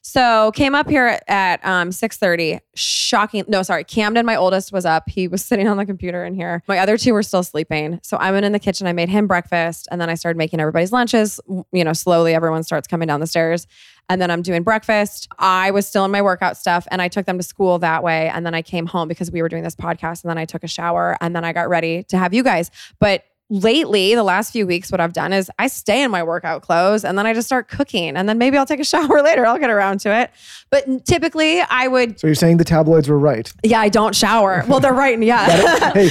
So 0.00 0.52
came 0.52 0.74
up 0.74 0.88
here 0.88 1.18
at, 1.28 1.64
um 1.66 1.90
6:30. 1.90 2.60
Shocking. 2.74 3.44
No, 3.48 3.62
sorry. 3.62 3.84
Camden, 3.84 4.24
my 4.24 4.36
oldest, 4.36 4.72
was 4.72 4.86
up. 4.86 5.08
He 5.08 5.28
was 5.28 5.44
sitting 5.48 5.68
on 5.68 5.76
the 5.76 5.84
computer 5.84 6.24
in 6.24 6.34
here. 6.34 6.62
My 6.68 6.78
other 6.78 6.96
two 6.96 7.12
were 7.12 7.22
still 7.22 7.42
sleeping. 7.42 8.00
So 8.02 8.16
I 8.16 8.30
went 8.32 8.46
in 8.46 8.52
the 8.52 8.58
kitchen. 8.58 8.86
I 8.86 8.92
made 8.92 9.08
him 9.08 9.26
breakfast, 9.26 9.88
and 9.90 10.00
then 10.00 10.08
I 10.08 10.14
started 10.14 10.38
making 10.38 10.60
everybody's 10.60 10.92
lunches. 10.92 11.40
You 11.72 11.84
know, 11.84 11.92
slowly 11.92 12.34
everyone 12.34 12.62
starts 12.62 12.86
coming 12.88 13.08
down 13.08 13.20
the 13.20 13.26
stairs, 13.26 13.66
and 14.08 14.22
then 14.22 14.30
I'm 14.30 14.42
doing 14.42 14.62
breakfast. 14.62 15.28
I 15.38 15.70
was 15.72 15.86
still 15.86 16.04
in 16.04 16.10
my 16.10 16.22
workout 16.22 16.56
stuff, 16.56 16.86
and 16.90 17.02
I 17.02 17.08
took 17.08 17.26
them 17.26 17.36
to 17.38 17.44
school 17.44 17.78
that 17.80 18.02
way. 18.02 18.28
And 18.28 18.46
then 18.46 18.54
I 18.54 18.62
came 18.62 18.86
home 18.86 19.08
because 19.08 19.30
we 19.30 19.42
were 19.42 19.48
doing 19.48 19.64
this 19.64 19.76
podcast, 19.76 20.22
and 20.22 20.30
then 20.30 20.38
I 20.38 20.44
took 20.44 20.64
a 20.64 20.68
shower, 20.68 21.16
and 21.20 21.34
then 21.34 21.44
I 21.44 21.52
got 21.52 21.68
ready 21.68 22.04
to 22.04 22.18
have 22.18 22.32
you 22.32 22.42
guys. 22.42 22.70
But 22.98 23.24
lately, 23.50 24.14
the 24.14 24.22
last 24.22 24.52
few 24.52 24.66
weeks, 24.66 24.90
what 24.92 25.00
I've 25.00 25.12
done 25.12 25.32
is 25.32 25.50
I 25.58 25.68
stay 25.68 26.02
in 26.02 26.10
my 26.10 26.22
workout 26.22 26.62
clothes 26.62 27.04
and 27.04 27.16
then 27.16 27.26
I 27.26 27.32
just 27.34 27.46
start 27.48 27.68
cooking. 27.68 28.16
And 28.16 28.28
then 28.28 28.36
maybe 28.38 28.58
I'll 28.58 28.66
take 28.66 28.80
a 28.80 28.84
shower 28.94 29.22
later. 29.22 29.46
I'll 29.46 29.58
get 29.58 29.70
around 29.70 30.00
to 30.00 30.14
it. 30.14 30.30
But 30.70 31.06
typically, 31.06 31.60
I 31.62 31.88
would, 31.88 32.20
So 32.20 32.26
you're 32.26 32.34
saying 32.34 32.58
the 32.58 32.64
tabloids 32.64 33.08
were 33.08 33.18
right. 33.18 33.50
yeah, 33.64 33.80
I 33.80 33.88
don't 33.88 34.14
shower. 34.14 34.64
Well, 34.68 34.80
they're 34.80 34.92
right. 34.92 35.18
Yeah. 35.22 35.92
hey, 35.92 36.10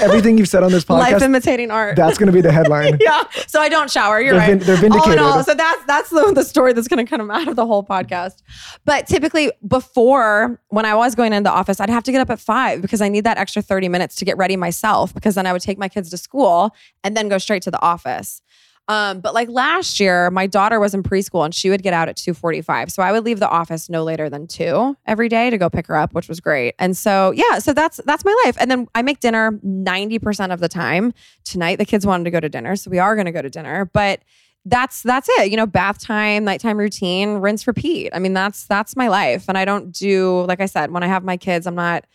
everything 0.00 0.38
you've 0.38 0.48
said 0.48 0.62
on 0.62 0.72
this 0.72 0.84
podcast. 0.86 1.12
Life 1.12 1.22
imitating 1.22 1.70
art. 1.70 1.96
that's 1.96 2.16
going 2.16 2.28
to 2.28 2.32
be 2.32 2.40
the 2.40 2.52
headline. 2.52 2.96
yeah. 3.00 3.24
So 3.46 3.60
I 3.60 3.68
don't 3.68 3.90
shower. 3.90 4.20
You're 4.20 4.32
They're 4.34 4.48
right. 4.56 4.58
vin- 4.62 4.66
they're 4.66 4.76
All 4.76 4.84
in 4.84 4.90
vindicated. 4.92 5.18
all, 5.18 5.44
so 5.44 5.54
that's 5.54 5.84
that's 5.84 6.10
the, 6.10 6.32
the 6.34 6.42
story 6.44 6.72
that's 6.72 6.88
going 6.88 7.04
to 7.04 7.08
come 7.16 7.30
out 7.30 7.48
of 7.48 7.56
the 7.56 7.66
whole 7.66 7.84
podcast. 7.84 8.42
But 8.86 9.06
typically, 9.06 9.52
before 9.66 10.58
when 10.68 10.84
I 10.86 10.94
was 10.94 11.14
going 11.14 11.32
into 11.32 11.48
the 11.48 11.54
office, 11.54 11.80
I'd 11.80 11.90
have 11.90 12.02
to 12.04 12.12
get 12.12 12.20
up 12.20 12.30
at 12.30 12.40
five 12.40 12.80
because 12.80 13.00
I 13.02 13.08
need 13.08 13.24
that 13.24 13.36
extra 13.36 13.60
thirty 13.62 13.88
minutes 13.88 14.16
to 14.16 14.24
get 14.24 14.36
ready 14.38 14.56
myself. 14.56 15.12
Because 15.12 15.34
then 15.34 15.46
I 15.46 15.52
would 15.52 15.62
take 15.62 15.76
my 15.78 15.88
kids 15.88 16.08
to 16.10 16.16
school 16.16 16.74
and 17.04 17.16
then 17.16 17.28
go 17.28 17.38
straight 17.38 17.62
to 17.62 17.70
the 17.70 17.82
office. 17.82 18.42
Um, 18.88 19.20
but 19.20 19.34
like 19.34 19.50
last 19.50 20.00
year, 20.00 20.30
my 20.30 20.46
daughter 20.46 20.80
was 20.80 20.94
in 20.94 21.02
preschool 21.02 21.44
and 21.44 21.54
she 21.54 21.68
would 21.68 21.82
get 21.82 21.92
out 21.92 22.08
at 22.08 22.16
2:45. 22.16 22.90
So 22.90 23.02
I 23.02 23.12
would 23.12 23.22
leave 23.22 23.38
the 23.38 23.48
office 23.48 23.90
no 23.90 24.02
later 24.02 24.30
than 24.30 24.46
2 24.46 24.96
every 25.06 25.28
day 25.28 25.50
to 25.50 25.58
go 25.58 25.68
pick 25.68 25.86
her 25.88 25.96
up, 25.96 26.14
which 26.14 26.26
was 26.26 26.40
great. 26.40 26.74
And 26.78 26.96
so 26.96 27.32
yeah, 27.32 27.58
so 27.58 27.74
that's 27.74 28.00
that's 28.06 28.24
my 28.24 28.34
life. 28.44 28.56
And 28.58 28.70
then 28.70 28.88
I 28.94 29.02
make 29.02 29.20
dinner 29.20 29.52
90% 29.62 30.52
of 30.52 30.60
the 30.60 30.68
time. 30.68 31.12
Tonight 31.44 31.76
the 31.76 31.84
kids 31.84 32.06
wanted 32.06 32.24
to 32.24 32.30
go 32.30 32.40
to 32.40 32.48
dinner, 32.48 32.76
so 32.76 32.90
we 32.90 32.98
are 32.98 33.14
going 33.14 33.26
to 33.26 33.32
go 33.32 33.42
to 33.42 33.50
dinner, 33.50 33.84
but 33.84 34.20
that's 34.64 35.02
that's 35.02 35.28
it. 35.38 35.50
You 35.50 35.58
know, 35.58 35.66
bath 35.66 35.98
time, 36.00 36.44
nighttime 36.44 36.78
routine, 36.78 37.38
rinse 37.38 37.66
repeat. 37.66 38.10
I 38.14 38.18
mean, 38.18 38.32
that's 38.32 38.66
that's 38.66 38.96
my 38.96 39.08
life. 39.08 39.44
And 39.48 39.58
I 39.58 39.66
don't 39.66 39.92
do 39.92 40.44
like 40.46 40.60
I 40.60 40.66
said, 40.66 40.90
when 40.92 41.02
I 41.02 41.08
have 41.08 41.24
my 41.24 41.36
kids, 41.36 41.66
I'm 41.66 41.74
not 41.74 42.06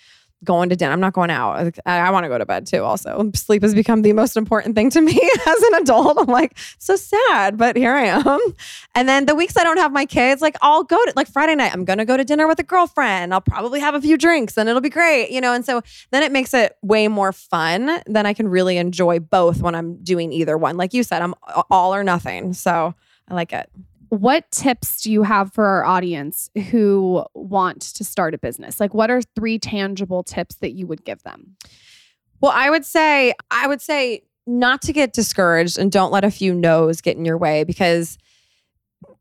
going 0.44 0.70
to 0.70 0.76
dinner. 0.76 0.92
I'm 0.92 1.00
not 1.00 1.14
going 1.14 1.30
out. 1.30 1.80
I, 1.86 2.00
I 2.00 2.10
want 2.12 2.24
to 2.26 2.30
go 2.30 2.38
to 2.38 2.46
bed 2.46 2.66
too. 2.66 2.84
Also, 2.84 3.32
sleep 3.34 3.62
has 3.62 3.74
become 3.74 4.02
the 4.02 4.14
most 4.14 4.38
important 4.38 4.76
thing 4.76 4.90
to 4.92 5.02
me 5.02 5.14
as 5.48 5.62
an 5.64 5.76
adult. 5.76 6.18
I'm 6.18 6.28
like 6.28 6.58
so 6.80 6.96
sad, 6.96 7.58
but 7.58 7.76
here 7.76 7.94
I 7.94 8.06
am. 8.06 8.40
And 8.96 9.08
then 9.08 9.26
the 9.26 9.36
weeks 9.36 9.58
I 9.58 9.64
don't 9.64 9.78
have 9.78 9.92
my 9.92 10.06
kids, 10.06 10.42
like 10.42 10.56
I'll 10.62 10.84
go 10.84 10.98
to 10.98 11.14
like 11.16 11.28
Friday 11.28 11.56
night. 11.56 11.74
I'm 11.74 11.86
gonna 11.86 12.06
go 12.06 12.18
to 12.18 12.24
dinner 12.24 12.48
with 12.48 12.60
a 12.60 12.64
girlfriend. 12.64 13.34
I'll 13.34 13.42
probably 13.42 13.80
have 13.80 13.96
a 13.96 14.02
few 14.02 14.18
drinks, 14.18 14.58
and 14.58 14.70
it'll 14.70 14.82
be 14.82 14.90
great, 14.90 15.32
you 15.32 15.42
know. 15.42 15.54
And 15.54 15.66
so 15.66 15.82
then 16.12 16.24
it 16.24 16.32
makes 16.32 16.54
it 16.54 16.78
way 16.82 17.08
more 17.08 17.32
fun. 17.32 18.02
Then 18.06 18.26
I 18.26 18.34
can 18.34 18.48
really 18.48 18.78
enjoy 18.78 19.20
both 19.20 19.62
when 19.62 19.76
I'm 19.76 20.04
doing 20.04 20.32
either 20.34 20.58
one. 20.58 20.78
Like 20.78 20.94
you 20.94 21.04
said, 21.04 21.22
I'm 21.22 21.34
all 21.70 21.94
or 21.94 22.04
nothing. 22.04 22.54
So 22.54 22.94
I 23.28 23.34
like 23.34 23.54
it. 23.54 23.70
What 24.14 24.52
tips 24.52 25.02
do 25.02 25.12
you 25.12 25.24
have 25.24 25.52
for 25.54 25.66
our 25.66 25.84
audience 25.84 26.52
who 26.70 27.26
want 27.34 27.82
to 27.82 28.04
start 28.04 28.36
a 28.36 28.38
business? 28.38 28.80
Like, 28.80 28.94
what 28.94 29.10
are 29.10 29.24
three 29.36 29.58
tangible 29.58 30.22
tips 30.22 30.54
that 30.58 30.74
you 30.74 30.86
would 30.86 31.04
give 31.04 31.24
them? 31.24 31.56
Well, 32.40 32.52
I 32.54 32.70
would 32.70 32.86
say, 32.86 33.34
I 33.50 33.66
would 33.66 33.82
say 33.82 34.22
not 34.46 34.84
to 34.84 34.94
get 34.94 35.14
discouraged 35.14 35.80
and 35.80 35.92
don't 35.92 36.12
let 36.12 36.24
a 36.24 36.30
few 36.30 36.54
no's 36.54 37.02
get 37.02 37.18
in 37.18 37.26
your 37.26 37.40
way 37.40 37.64
because 37.64 38.20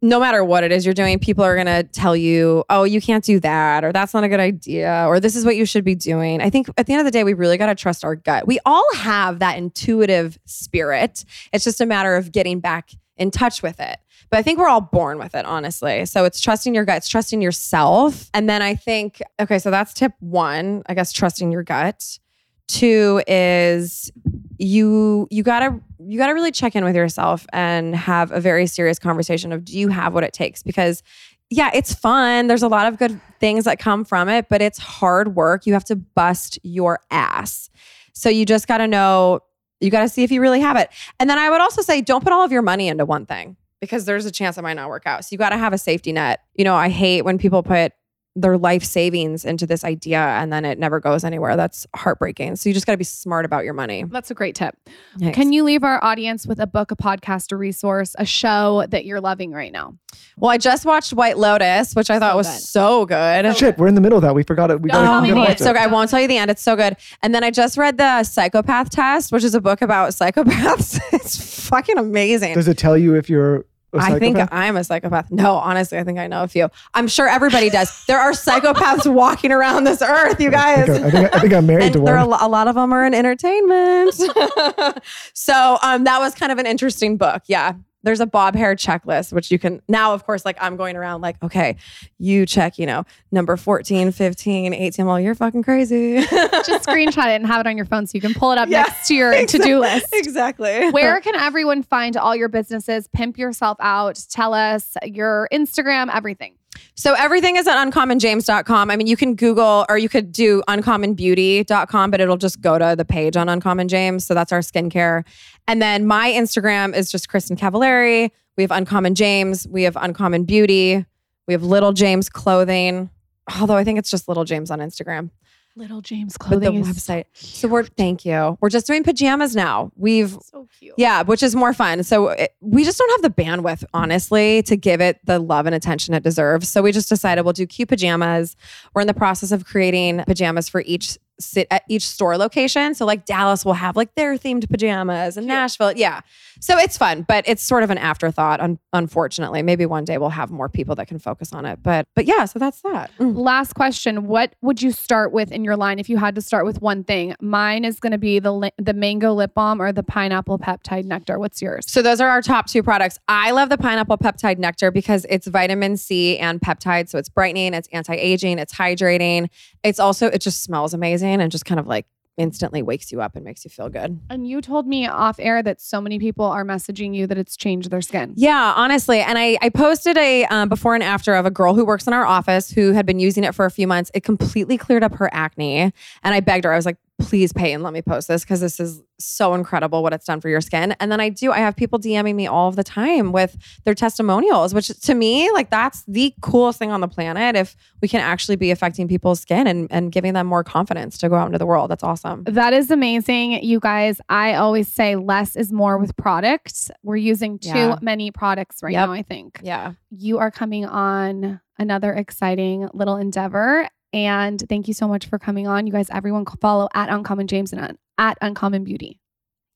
no 0.03 0.21
matter 0.21 0.45
what 0.45 0.63
it 0.63 0.73
is 0.73 0.85
you're 0.85 0.93
doing, 0.93 1.19
people 1.19 1.43
are 1.43 1.55
going 1.55 1.69
to 1.69 1.85
tell 1.85 2.15
you, 2.15 2.63
oh, 2.69 2.85
you 2.85 3.01
can't 3.01 3.25
do 3.25 3.41
that, 3.41 3.85
or 3.85 3.93
that's 3.93 4.13
not 4.13 4.25
a 4.25 4.29
good 4.29 4.41
idea, 4.41 5.07
or 5.09 5.21
this 5.21 5.37
is 5.37 5.47
what 5.47 5.57
you 5.57 5.65
should 5.65 5.85
be 5.85 5.95
doing. 5.95 6.43
I 6.43 6.51
think 6.51 6.69
at 6.77 6.85
the 6.85 6.93
end 6.93 7.01
of 7.01 7.07
the 7.07 7.11
day, 7.11 7.25
we 7.25 7.33
really 7.33 7.57
got 7.57 7.69
to 7.69 7.75
trust 7.75 8.05
our 8.05 8.15
gut. 8.15 8.47
We 8.47 8.59
all 8.67 8.87
have 8.95 9.39
that 9.39 9.57
intuitive 9.57 10.39
spirit. 10.45 11.25
It's 11.51 11.65
just 11.65 11.81
a 11.81 11.87
matter 11.87 12.15
of 12.15 12.31
getting 12.31 12.61
back 12.61 12.91
in 13.17 13.31
touch 13.31 13.63
with 13.63 13.81
it. 13.81 13.99
But 14.33 14.39
I 14.39 14.43
think 14.43 14.59
we're 14.59 14.69
all 14.69 14.81
born 14.81 15.19
with 15.19 15.35
it, 15.35 15.45
honestly. 15.45 16.07
So 16.07 16.25
it's 16.25 16.41
trusting 16.41 16.75
your 16.75 16.87
gut, 16.87 16.97
it's 16.97 17.09
trusting 17.09 17.43
yourself. 17.43 18.31
And 18.33 18.49
then 18.49 18.63
I 18.63 18.75
think, 18.75 19.21
okay, 19.39 19.59
so 19.59 19.71
that's 19.71 19.93
tip 19.93 20.15
one, 20.21 20.83
I 20.87 20.95
guess, 20.95 21.13
trusting 21.13 21.53
your 21.53 21.63
gut. 21.63 22.19
Two 22.67 23.23
is 23.27 24.11
you 24.57 25.29
you 25.31 25.43
gotta 25.43 25.79
you 25.99 26.17
gotta 26.17 26.33
really 26.33 26.51
check 26.51 26.75
in 26.75 26.83
with 26.83 26.97
yourself 26.97 27.47
and 27.53 27.95
have 27.95 28.33
a 28.33 28.41
very 28.41 28.67
serious 28.67 28.99
conversation 28.99 29.53
of 29.53 29.67
do 29.67 29.79
you 29.79 29.89
have 29.89 30.15
what 30.15 30.25
it 30.25 30.33
takes 30.33 30.63
because 30.63 31.03
yeah 31.51 31.71
it's 31.75 31.93
fun 31.93 32.47
there's 32.47 32.63
a 32.63 32.69
lot 32.69 32.87
of 32.87 32.97
good 32.97 33.21
things 33.41 33.65
that 33.65 33.81
come 33.81 34.05
from 34.05 34.29
it 34.29 34.49
but 34.49 34.63
it's 34.63 34.79
hard 34.79 35.35
work 35.35 35.67
you 35.67 35.73
have 35.73 35.85
to 35.85 35.97
bust 35.97 36.61
your 36.63 37.01
ass 37.11 37.71
so 38.13 38.29
you 38.29 38.47
just 38.47 38.69
gotta 38.69 38.87
know 38.87 39.41
you 39.81 39.91
gotta 39.91 40.09
see 40.09 40.23
if 40.23 40.31
you 40.31 40.41
really 40.41 40.61
have 40.61 40.77
it 40.77 40.91
and 41.19 41.29
then 41.29 41.39
i 41.39 41.51
would 41.51 41.61
also 41.61 41.83
say 41.83 42.01
don't 42.01 42.23
put 42.23 42.33
all 42.33 42.45
of 42.45 42.53
your 42.53 42.63
money 42.63 42.87
into 42.87 43.05
one 43.05 43.27
thing 43.27 43.57
because 43.83 44.07
there's 44.07 44.25
a 44.25 44.31
chance 44.31 44.57
it 44.57 44.63
might 44.63 44.73
not 44.75 44.89
work 44.89 45.07
out 45.07 45.23
so 45.23 45.29
you 45.33 45.37
gotta 45.39 45.59
have 45.59 45.75
a 45.75 45.79
safety 45.79 46.13
net 46.13 46.41
you 46.55 46.65
know 46.65 46.75
i 46.75 46.89
hate 46.89 47.23
when 47.23 47.37
people 47.37 47.63
put 47.63 47.93
their 48.35 48.57
life 48.57 48.83
savings 48.83 49.45
into 49.45 49.67
this 49.67 49.85
idea 49.85 50.19
and 50.19 50.51
then 50.53 50.65
it 50.65 50.79
never 50.79 51.01
goes 51.01 51.23
anywhere. 51.23 51.55
That's 51.57 51.87
heartbreaking. 51.95 52.57
So 52.57 52.69
you 52.71 52.75
just 52.75 52.87
got 52.87 52.93
to 52.93 52.99
be 52.99 53.05
smart 53.05 53.45
about 53.45 53.65
your 53.65 53.75
money. 53.75 54.05
That's 54.05 54.31
a 54.31 54.35
great 54.35 54.55
tip. 54.55 54.75
Thanks. 55.19 55.37
Can 55.37 55.53
you 55.53 55.65
leave 55.65 55.85
our 55.85 56.03
audience 56.03 56.47
with 56.47 56.59
a 56.59 56.67
book, 56.67 56.91
a 56.91 56.97
podcast, 56.97 57.53
a 57.53 57.57
resource, 57.57 58.17
a 58.19 58.25
show 58.25 58.87
that 58.89 59.05
you're 59.05 59.21
loving 59.21 59.53
right 59.53 59.71
now? 59.71 59.99
Well, 60.39 60.51
I 60.51 60.57
just 60.57 60.87
watched 60.87 61.13
White 61.13 61.37
Lotus, 61.37 61.95
which 61.95 62.09
I 62.09 62.19
thought 62.19 62.33
So 62.33 62.37
was 62.39 62.49
good. 62.49 62.61
so 62.61 63.07
good. 63.07 63.47
Oh, 63.47 63.53
shit, 63.53 63.77
we're 63.77 63.89
in 63.89 63.95
the 63.95 64.01
middle 64.01 64.17
of 64.17 64.23
that. 64.23 64.35
We 64.35 64.45
forgot 64.45 64.71
it. 64.71 64.81
We 64.81 64.89
gotta, 64.89 65.05
tell 65.05 65.21
gotta 65.21 65.27
the 65.33 65.39
watch 65.39 65.49
end. 65.49 65.53
It's 65.53 65.65
so 65.65 65.73
good. 65.73 65.83
I 65.83 65.87
won't 65.89 66.11
tell 66.11 66.21
you 66.21 66.29
the 66.29 66.39
end. 66.39 66.51
It's 66.51 66.63
so 66.63 66.75
good. 66.75 66.97
And 67.23 67.35
then 67.35 67.45
I 67.45 67.51
just 67.51 67.77
read 67.77 67.99
the 67.99 68.25
Psychopath 68.25 68.89
Test, 68.89 69.31
which 69.31 69.45
is 69.45 69.55
a 69.55 69.61
book 69.61 69.83
about 69.83 70.11
psychopaths. 70.11 70.99
it's 71.13 71.69
fucking 71.69 71.99
amazing. 71.99 72.55
Does 72.55 72.69
it 72.69 72.79
tell 72.79 72.97
you 72.97 73.15
if 73.15 73.29
you're 73.29 73.57
a 73.57 73.65
I 73.95 74.19
think? 74.19 74.39
I'm 74.51 74.77
a 74.77 74.85
psychopath. 74.85 75.31
No, 75.31 75.55
honestly, 75.57 75.99
I 75.99 76.05
think 76.05 76.19
I 76.19 76.27
know 76.27 76.43
a 76.43 76.49
few. 76.49 76.69
I'm 76.95 77.09
sure 77.09 77.29
everybody 77.29 77.71
does. 77.71 78.05
There 78.07 78.19
are 78.19 78.33
psychopaths 78.33 79.13
walking 79.13 79.53
around 79.53 79.85
this 79.85 80.03
earth, 80.03 80.41
you 80.41 80.49
I 80.49 80.53
guys. 80.53 80.87
think, 80.87 81.05
I, 81.05 81.07
I, 81.07 81.11
think, 81.11 81.37
I 81.37 81.41
think 81.41 81.53
I'm 81.53 81.67
married 81.67 81.85
and 81.85 81.93
to 81.95 82.01
there 82.01 82.17
are 82.17 82.27
a, 82.27 82.47
a 82.47 82.49
lot 82.49 82.69
of 82.69 82.75
them 82.75 82.93
are 82.93 83.05
in 83.05 83.15
entertainment. 83.15 84.15
so 85.35 85.79
um, 85.83 86.05
that 86.05 86.19
was 86.21 86.35
kind 86.35 86.53
of 86.53 86.59
an 86.59 86.67
interesting 86.67 87.17
book. 87.17 87.43
Yeah. 87.47 87.75
There's 88.03 88.21
a 88.21 88.27
Bob 88.27 88.55
Hare 88.57 88.75
checklist, 88.75 89.33
which 89.33 89.51
you 89.51 89.59
can 89.59 89.81
now, 89.89 90.13
of 90.15 90.25
course, 90.25 90.45
like 90.45 90.57
I'm 90.61 90.77
going 90.77 90.97
around 90.97 91.21
like, 91.21 91.43
okay, 91.43 91.77
you 92.19 92.47
check, 92.47 92.79
you 92.79 92.87
know, 92.87 93.05
number 93.31 93.57
14, 93.57 94.11
15, 94.13 94.75
18. 94.75 95.07
Well, 95.07 95.21
you're 95.21 95.35
fucking 95.35 95.63
crazy. 95.63 96.21
Just 96.23 96.87
screenshot 96.87 97.27
it 97.27 97.37
and 97.37 97.47
have 97.47 97.61
it 97.61 97.69
on 97.69 97.77
your 97.77 97.87
phone 97.87 98.07
so 98.07 98.13
you 98.15 98.21
can 98.21 98.35
pull 98.35 98.53
it 98.53 98.59
up 98.59 98.69
Yeah, 98.69 98.83
next 98.83 99.07
to 99.09 99.15
your 99.15 99.47
to 99.47 99.59
do 99.59 99.79
list. 99.79 100.07
exactly. 100.13 100.91
Where 100.91 101.21
can 101.23 101.35
everyone 101.37 101.83
find 101.83 102.17
all 102.17 102.35
your 102.35 102.49
businesses? 102.49 103.09
Pimp 103.09 103.39
yourself 103.39 103.77
out. 103.81 104.21
Tell 104.31 104.53
us 104.55 104.97
your 105.05 105.49
Instagram, 105.53 106.15
everything. 106.15 106.55
So 106.95 107.15
everything 107.15 107.57
is 107.57 107.67
at 107.67 107.77
uncommonjames.com. 107.77 108.91
I 108.91 108.97
mean, 108.97 109.07
you 109.07 109.17
can 109.17 109.35
Google 109.35 109.87
or 109.89 109.99
you 109.99 110.09
could 110.09 110.33
do 110.33 110.63
uncommonbeauty.com, 110.69 112.11
but 112.11 112.21
it'll 112.21 112.37
just 112.37 112.61
go 112.61 112.79
to 112.79 112.95
the 112.97 113.05
page 113.05 113.37
on 113.37 113.49
Uncommon 113.49 113.89
James. 113.89 114.27
So 114.27 114.35
that's 114.35 114.53
our 114.53 114.61
skincare. 114.61 115.25
And 115.67 115.81
then 115.81 116.07
my 116.07 116.31
Instagram 116.31 116.95
is 116.95 117.11
just 117.11 117.29
Kristin 117.29 117.57
Cavallari. 117.57 118.31
We 118.57 118.63
have 118.63 118.71
Uncommon 118.71 119.15
James. 119.15 119.67
We 119.69 119.85
have 119.85 119.97
Uncommon 119.97 120.45
Beauty. 120.45 121.05
We 121.47 121.55
have 121.55 121.63
Little 121.63 121.93
James 121.93 122.29
Clothing. 122.29 123.11
Although 123.59 123.77
I 123.77 123.85
think 123.85 123.99
it's 123.99 124.11
just 124.11 124.29
Little 124.29 124.45
James 124.45 124.71
on 124.71 124.79
Instagram. 124.79 125.31
Little 125.75 126.03
James 126.03 126.37
But 126.37 126.61
the 126.61 126.61
clothing 126.61 126.81
is 126.81 126.89
website. 126.89 127.25
So 127.33 127.67
we're 127.69 127.85
thank 127.85 128.25
you. 128.25 128.59
We're 128.61 128.69
just 128.69 128.87
doing 128.87 129.03
pajamas 129.05 129.57
now. 129.57 129.91
We've 129.97 130.37
so 130.43 130.69
cute. 130.79 130.95
yeah, 130.99 131.23
which 131.23 131.43
is 131.43 131.57
more 131.57 131.73
fun. 131.73 132.03
So 132.03 132.29
it, 132.29 132.55
we 132.61 132.85
just 132.85 132.99
don't 132.99 133.23
have 133.23 133.35
the 133.35 133.43
bandwidth, 133.43 133.85
honestly, 133.95 134.63
to 134.65 134.77
give 134.77 135.01
it 135.01 135.19
the 135.25 135.39
love 135.39 135.67
and 135.67 135.75
attention 135.75 136.15
it 136.15 136.23
deserves. 136.23 136.69
So 136.69 136.83
we 136.83 136.93
just 136.93 137.09
decided 137.09 137.43
we'll 137.43 137.55
do 137.55 137.67
cute 137.67 137.89
pajamas. 137.89 138.57
We're 138.95 139.01
in 139.01 139.07
the 139.07 139.15
process 139.15 139.51
of 139.51 139.65
creating 139.65 140.25
pajamas 140.27 140.69
for 140.69 140.83
each 140.85 141.19
sit 141.41 141.67
at 141.71 141.83
each 141.89 142.07
store 142.07 142.37
location. 142.37 142.95
So 142.95 143.05
like 143.05 143.25
Dallas 143.25 143.65
will 143.65 143.73
have 143.75 143.97
like 143.97 144.15
their 144.15 144.37
themed 144.37 144.69
pajamas 144.69 145.37
and 145.37 145.47
Nashville. 145.47 145.93
Yeah. 145.93 146.21
So 146.61 146.79
it's 146.79 146.97
fun, 146.97 147.23
but 147.27 147.45
it's 147.49 147.63
sort 147.63 147.83
of 147.83 147.91
an 147.91 147.99
afterthought. 147.99 148.61
Un- 148.61 148.79
unfortunately, 148.93 149.63
maybe 149.63 149.87
one 149.87 150.05
day 150.05 150.19
we'll 150.19 150.31
have 150.31 150.51
more 150.51 150.69
people 150.69 150.95
that 150.97 151.09
can 151.09 151.19
focus 151.19 151.53
on 151.53 151.65
it. 151.65 151.83
But 151.83 152.07
but 152.15 152.27
yeah, 152.27 152.45
so 152.45 152.59
that's 152.59 152.81
that. 152.83 153.11
Mm. 153.19 153.37
Last 153.37 153.75
question. 153.75 154.27
What 154.27 154.55
would 154.63 154.81
you 154.81 154.93
start 154.93 155.33
with 155.33 155.51
in 155.51 155.65
your 155.65 155.77
line 155.77 155.99
if 155.99 156.09
you 156.09 156.19
had 156.19 156.35
to 156.37 156.41
start 156.41 156.65
with 156.65 156.81
one 156.81 157.03
thing? 157.03 157.35
Mine 157.41 157.85
is 157.85 157.99
going 157.99 158.13
to 158.13 158.19
be 158.19 158.39
the 158.39 158.53
li- 158.53 158.73
the 158.79 158.95
mango 158.95 159.33
lip 159.33 159.55
balm 159.55 159.81
or 159.81 159.93
the 159.93 160.03
pineapple 160.03 160.59
peptide 160.59 161.05
nectar. 161.05 161.39
What's 161.39 161.61
yours? 161.61 161.85
So 161.89 162.03
those 162.03 162.21
are 162.21 162.29
our 162.29 162.43
top 162.43 162.67
two 162.67 162.83
products. 162.83 163.19
I 163.27 163.51
love 163.51 163.69
the 163.69 163.79
pineapple 163.79 164.19
peptide 164.19 164.59
nectar 164.59 164.91
because 164.91 165.27
it's 165.29 165.47
vitamin 165.47 165.97
C 165.97 166.39
and 166.39 166.61
peptide. 166.61 167.09
So 167.09 167.19
it's 167.19 167.29
brightening, 167.29 167.75
it's 167.75 167.89
anti-aging, 167.93 168.59
it's 168.59 168.75
hydrating. 168.75 169.49
It's 169.83 169.99
also 169.99 170.29
it 170.29 170.41
just 170.41 170.63
smells 170.63 170.95
amazing 170.95 171.22
and 171.25 171.53
just 171.53 171.65
kind 171.65 171.79
of 171.79 171.87
like 171.87 172.07
instantly 172.37 172.83
wakes 172.83 173.13
you 173.13 173.21
up 173.21 173.37
and 173.37 173.45
makes 173.45 173.65
you 173.65 173.71
feel 173.71 173.89
good. 173.89 174.19
And 174.31 174.47
you 174.47 174.61
told 174.61 174.87
me 174.87 175.07
off 175.07 175.37
air 175.39 175.63
that 175.63 175.81
so 175.81 176.01
many 176.01 176.19
people 176.19 176.45
are 176.47 176.65
messaging 176.65 177.15
you 177.15 177.27
that 177.27 177.37
it's 177.37 177.57
changed 177.57 177.91
their 177.91 178.01
skin. 178.01 178.33
Yeah, 178.37 178.73
honestly. 178.77 179.21
And 179.21 179.39
I, 179.39 179.59
I 179.61 179.69
posted 179.69 180.17
a 180.17 180.45
um, 180.47 180.69
before 180.69 180.95
and 180.95 181.03
after 181.03 181.35
of 181.35 181.45
a 181.45 181.51
girl 181.51 181.75
who 181.75 181.85
works 181.85 182.07
in 182.07 182.13
our 182.13 182.25
office 182.25 182.71
who 182.71 182.93
had 182.93 183.07
been 183.07 183.19
using 183.19 183.45
it 183.45 183.55
for 183.55 183.65
a 183.65 183.71
few 183.71 183.87
months. 183.87 184.11
It 184.15 184.25
completely 184.25 184.79
cleared 184.79 185.05
up 185.05 185.15
her 185.17 185.29
acne. 185.33 185.79
And 185.79 185.93
I 186.23 186.41
begged 186.41 186.65
her, 186.65 186.73
I 186.73 186.77
was 186.77 186.87
like, 186.87 186.97
please 187.23 187.53
pay 187.53 187.73
and 187.73 187.83
let 187.83 187.93
me 187.93 188.03
post 188.03 188.29
this 188.29 188.43
because 188.45 188.61
this 188.61 188.79
is 188.81 189.01
so 189.19 189.55
incredible 189.55 190.03
what 190.03 190.13
it's 190.13 190.27
done 190.27 190.41
for 190.41 190.49
your 190.49 190.61
skin. 190.61 190.93
And 191.01 191.11
then 191.13 191.21
I 191.21 191.29
do, 191.29 191.53
I 191.53 191.59
have 191.59 191.77
people 191.77 191.99
DMing 191.99 192.35
me 192.35 192.47
all 192.47 192.69
of 192.69 192.77
the 192.77 192.83
time 192.85 193.31
with 193.33 193.57
their 193.85 193.95
testimonials, 193.95 194.75
which 194.75 194.89
to 194.89 195.15
me, 195.15 195.51
like 195.53 195.71
that's 195.71 196.03
the 196.07 196.35
coolest 196.41 196.79
thing 196.79 196.91
on 196.91 197.01
the 197.01 197.09
planet. 197.09 197.55
If 197.57 197.77
we 198.01 198.09
can 198.09 198.21
actually 198.21 198.57
be 198.57 198.71
affecting 198.71 199.07
people's 199.09 199.41
skin 199.41 199.67
and, 199.67 199.87
and 199.91 200.11
giving 200.11 200.35
them 200.35 200.47
more 200.47 200.65
confidence 200.65 201.19
to 201.19 201.29
go 201.29 201.37
out 201.37 201.47
into 201.47 201.59
the 201.59 201.67
world. 201.67 201.91
That's 201.91 202.03
awesome. 202.05 202.45
That 202.45 202.73
is 202.73 202.91
amazing, 202.91 203.63
you 203.63 203.79
guys. 203.81 204.21
I 204.29 204.55
always 204.55 204.89
say 204.89 205.17
less 205.17 205.55
is 205.57 205.73
more 205.73 205.99
with 205.99 206.17
products. 206.17 206.91
We're 207.03 207.17
using 207.17 207.59
too 207.59 207.69
Yeah. 207.69 207.99
many 208.03 208.31
products 208.33 208.83
right 208.83 208.93
Yep. 208.93 209.07
now, 209.09 209.13
I 209.13 209.23
think. 209.23 209.61
Yeah. 209.63 209.93
You 210.11 210.39
are 210.39 210.51
coming 210.51 210.85
on 210.85 211.61
another 211.79 212.13
exciting 212.13 212.89
little 212.93 213.17
endeavor. 213.17 213.89
And 214.13 214.63
thank 214.69 214.89
you 214.89 214.95
so 214.95 215.09
much 215.09 215.27
for 215.27 215.39
coming 215.39 215.67
on. 215.67 215.87
You 215.87 215.93
guys, 215.93 216.09
everyone 216.11 216.45
follow 216.61 216.89
at 216.95 217.09
Uncommon 217.09 217.47
James 217.47 217.73
and 217.73 217.81
at- 217.83 217.97
at 218.19 218.39
Uncommon 218.43 218.85
Beauty. 218.85 219.19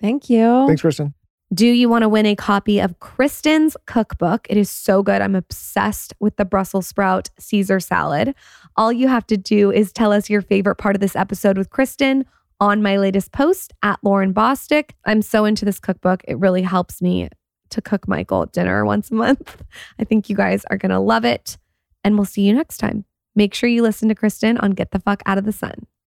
Thank 0.01 0.29
you. 0.29 0.67
Thanks, 0.67 0.83
Kristin. 0.83 1.15
Do 1.55 1.67
you 1.67 1.89
want 1.89 2.03
to 2.03 2.09
win 2.09 2.27
a 2.27 2.35
copy 2.35 2.81
of 2.81 2.99
Kristin's 2.99 3.77
cookbook? 3.87 4.47
It 4.51 4.57
is 4.57 4.69
so 4.69 5.03
good. 5.03 5.23
I'm 5.23 5.37
obsessed 5.37 6.13
with 6.19 6.37
the 6.37 6.45
Brussels 6.45 6.89
sprout 6.89 7.31
Caesar 7.39 7.79
salad. 7.81 8.35
All 8.77 8.93
you 8.93 9.09
have 9.09 9.27
to 9.29 9.37
do 9.37 9.71
is 9.71 9.93
tell 9.93 10.13
us 10.13 10.29
your 10.29 10.43
favorite 10.43 10.75
part 10.75 10.97
of 10.97 11.01
this 11.01 11.15
episode 11.17 11.57
with 11.57 11.71
Kristin 11.71 12.25
on 12.61 12.83
my 12.83 12.97
latest 12.99 13.33
post 13.33 13.73
at 13.83 13.99
Lauryn 14.05 14.33
Bosstick. 14.35 14.91
I'm 15.05 15.23
so 15.23 15.45
into 15.45 15.65
this 15.65 15.79
cookbook. 15.79 16.23
It 16.27 16.37
really 16.39 16.63
helps 16.63 17.01
me 17.01 17.29
to 17.71 17.81
cook 17.81 18.07
Michael 18.09 18.47
dinner 18.47 18.85
once 18.85 19.11
a 19.11 19.15
month. 19.15 19.63
I 19.99 20.05
think 20.05 20.29
you 20.29 20.37
guys 20.37 20.65
are 20.71 20.77
going 20.77 20.91
to 20.91 20.99
love 20.99 21.25
it. 21.25 21.57
And 22.03 22.17
we'll 22.17 22.25
see 22.25 22.43
you 22.43 22.55
next 22.55 22.79
time. 22.79 23.05
Make 23.37 23.55
sure 23.55 23.69
you 23.69 23.83
listen 23.83 24.09
to 24.09 24.15
Kristin 24.15 24.61
on 24.63 24.71
Get 24.73 24.91
the 24.91 24.99
Fuck 24.99 25.23
Out 25.27 25.37
of 25.37 25.45
the 25.45 25.53
Sun. 25.53 25.87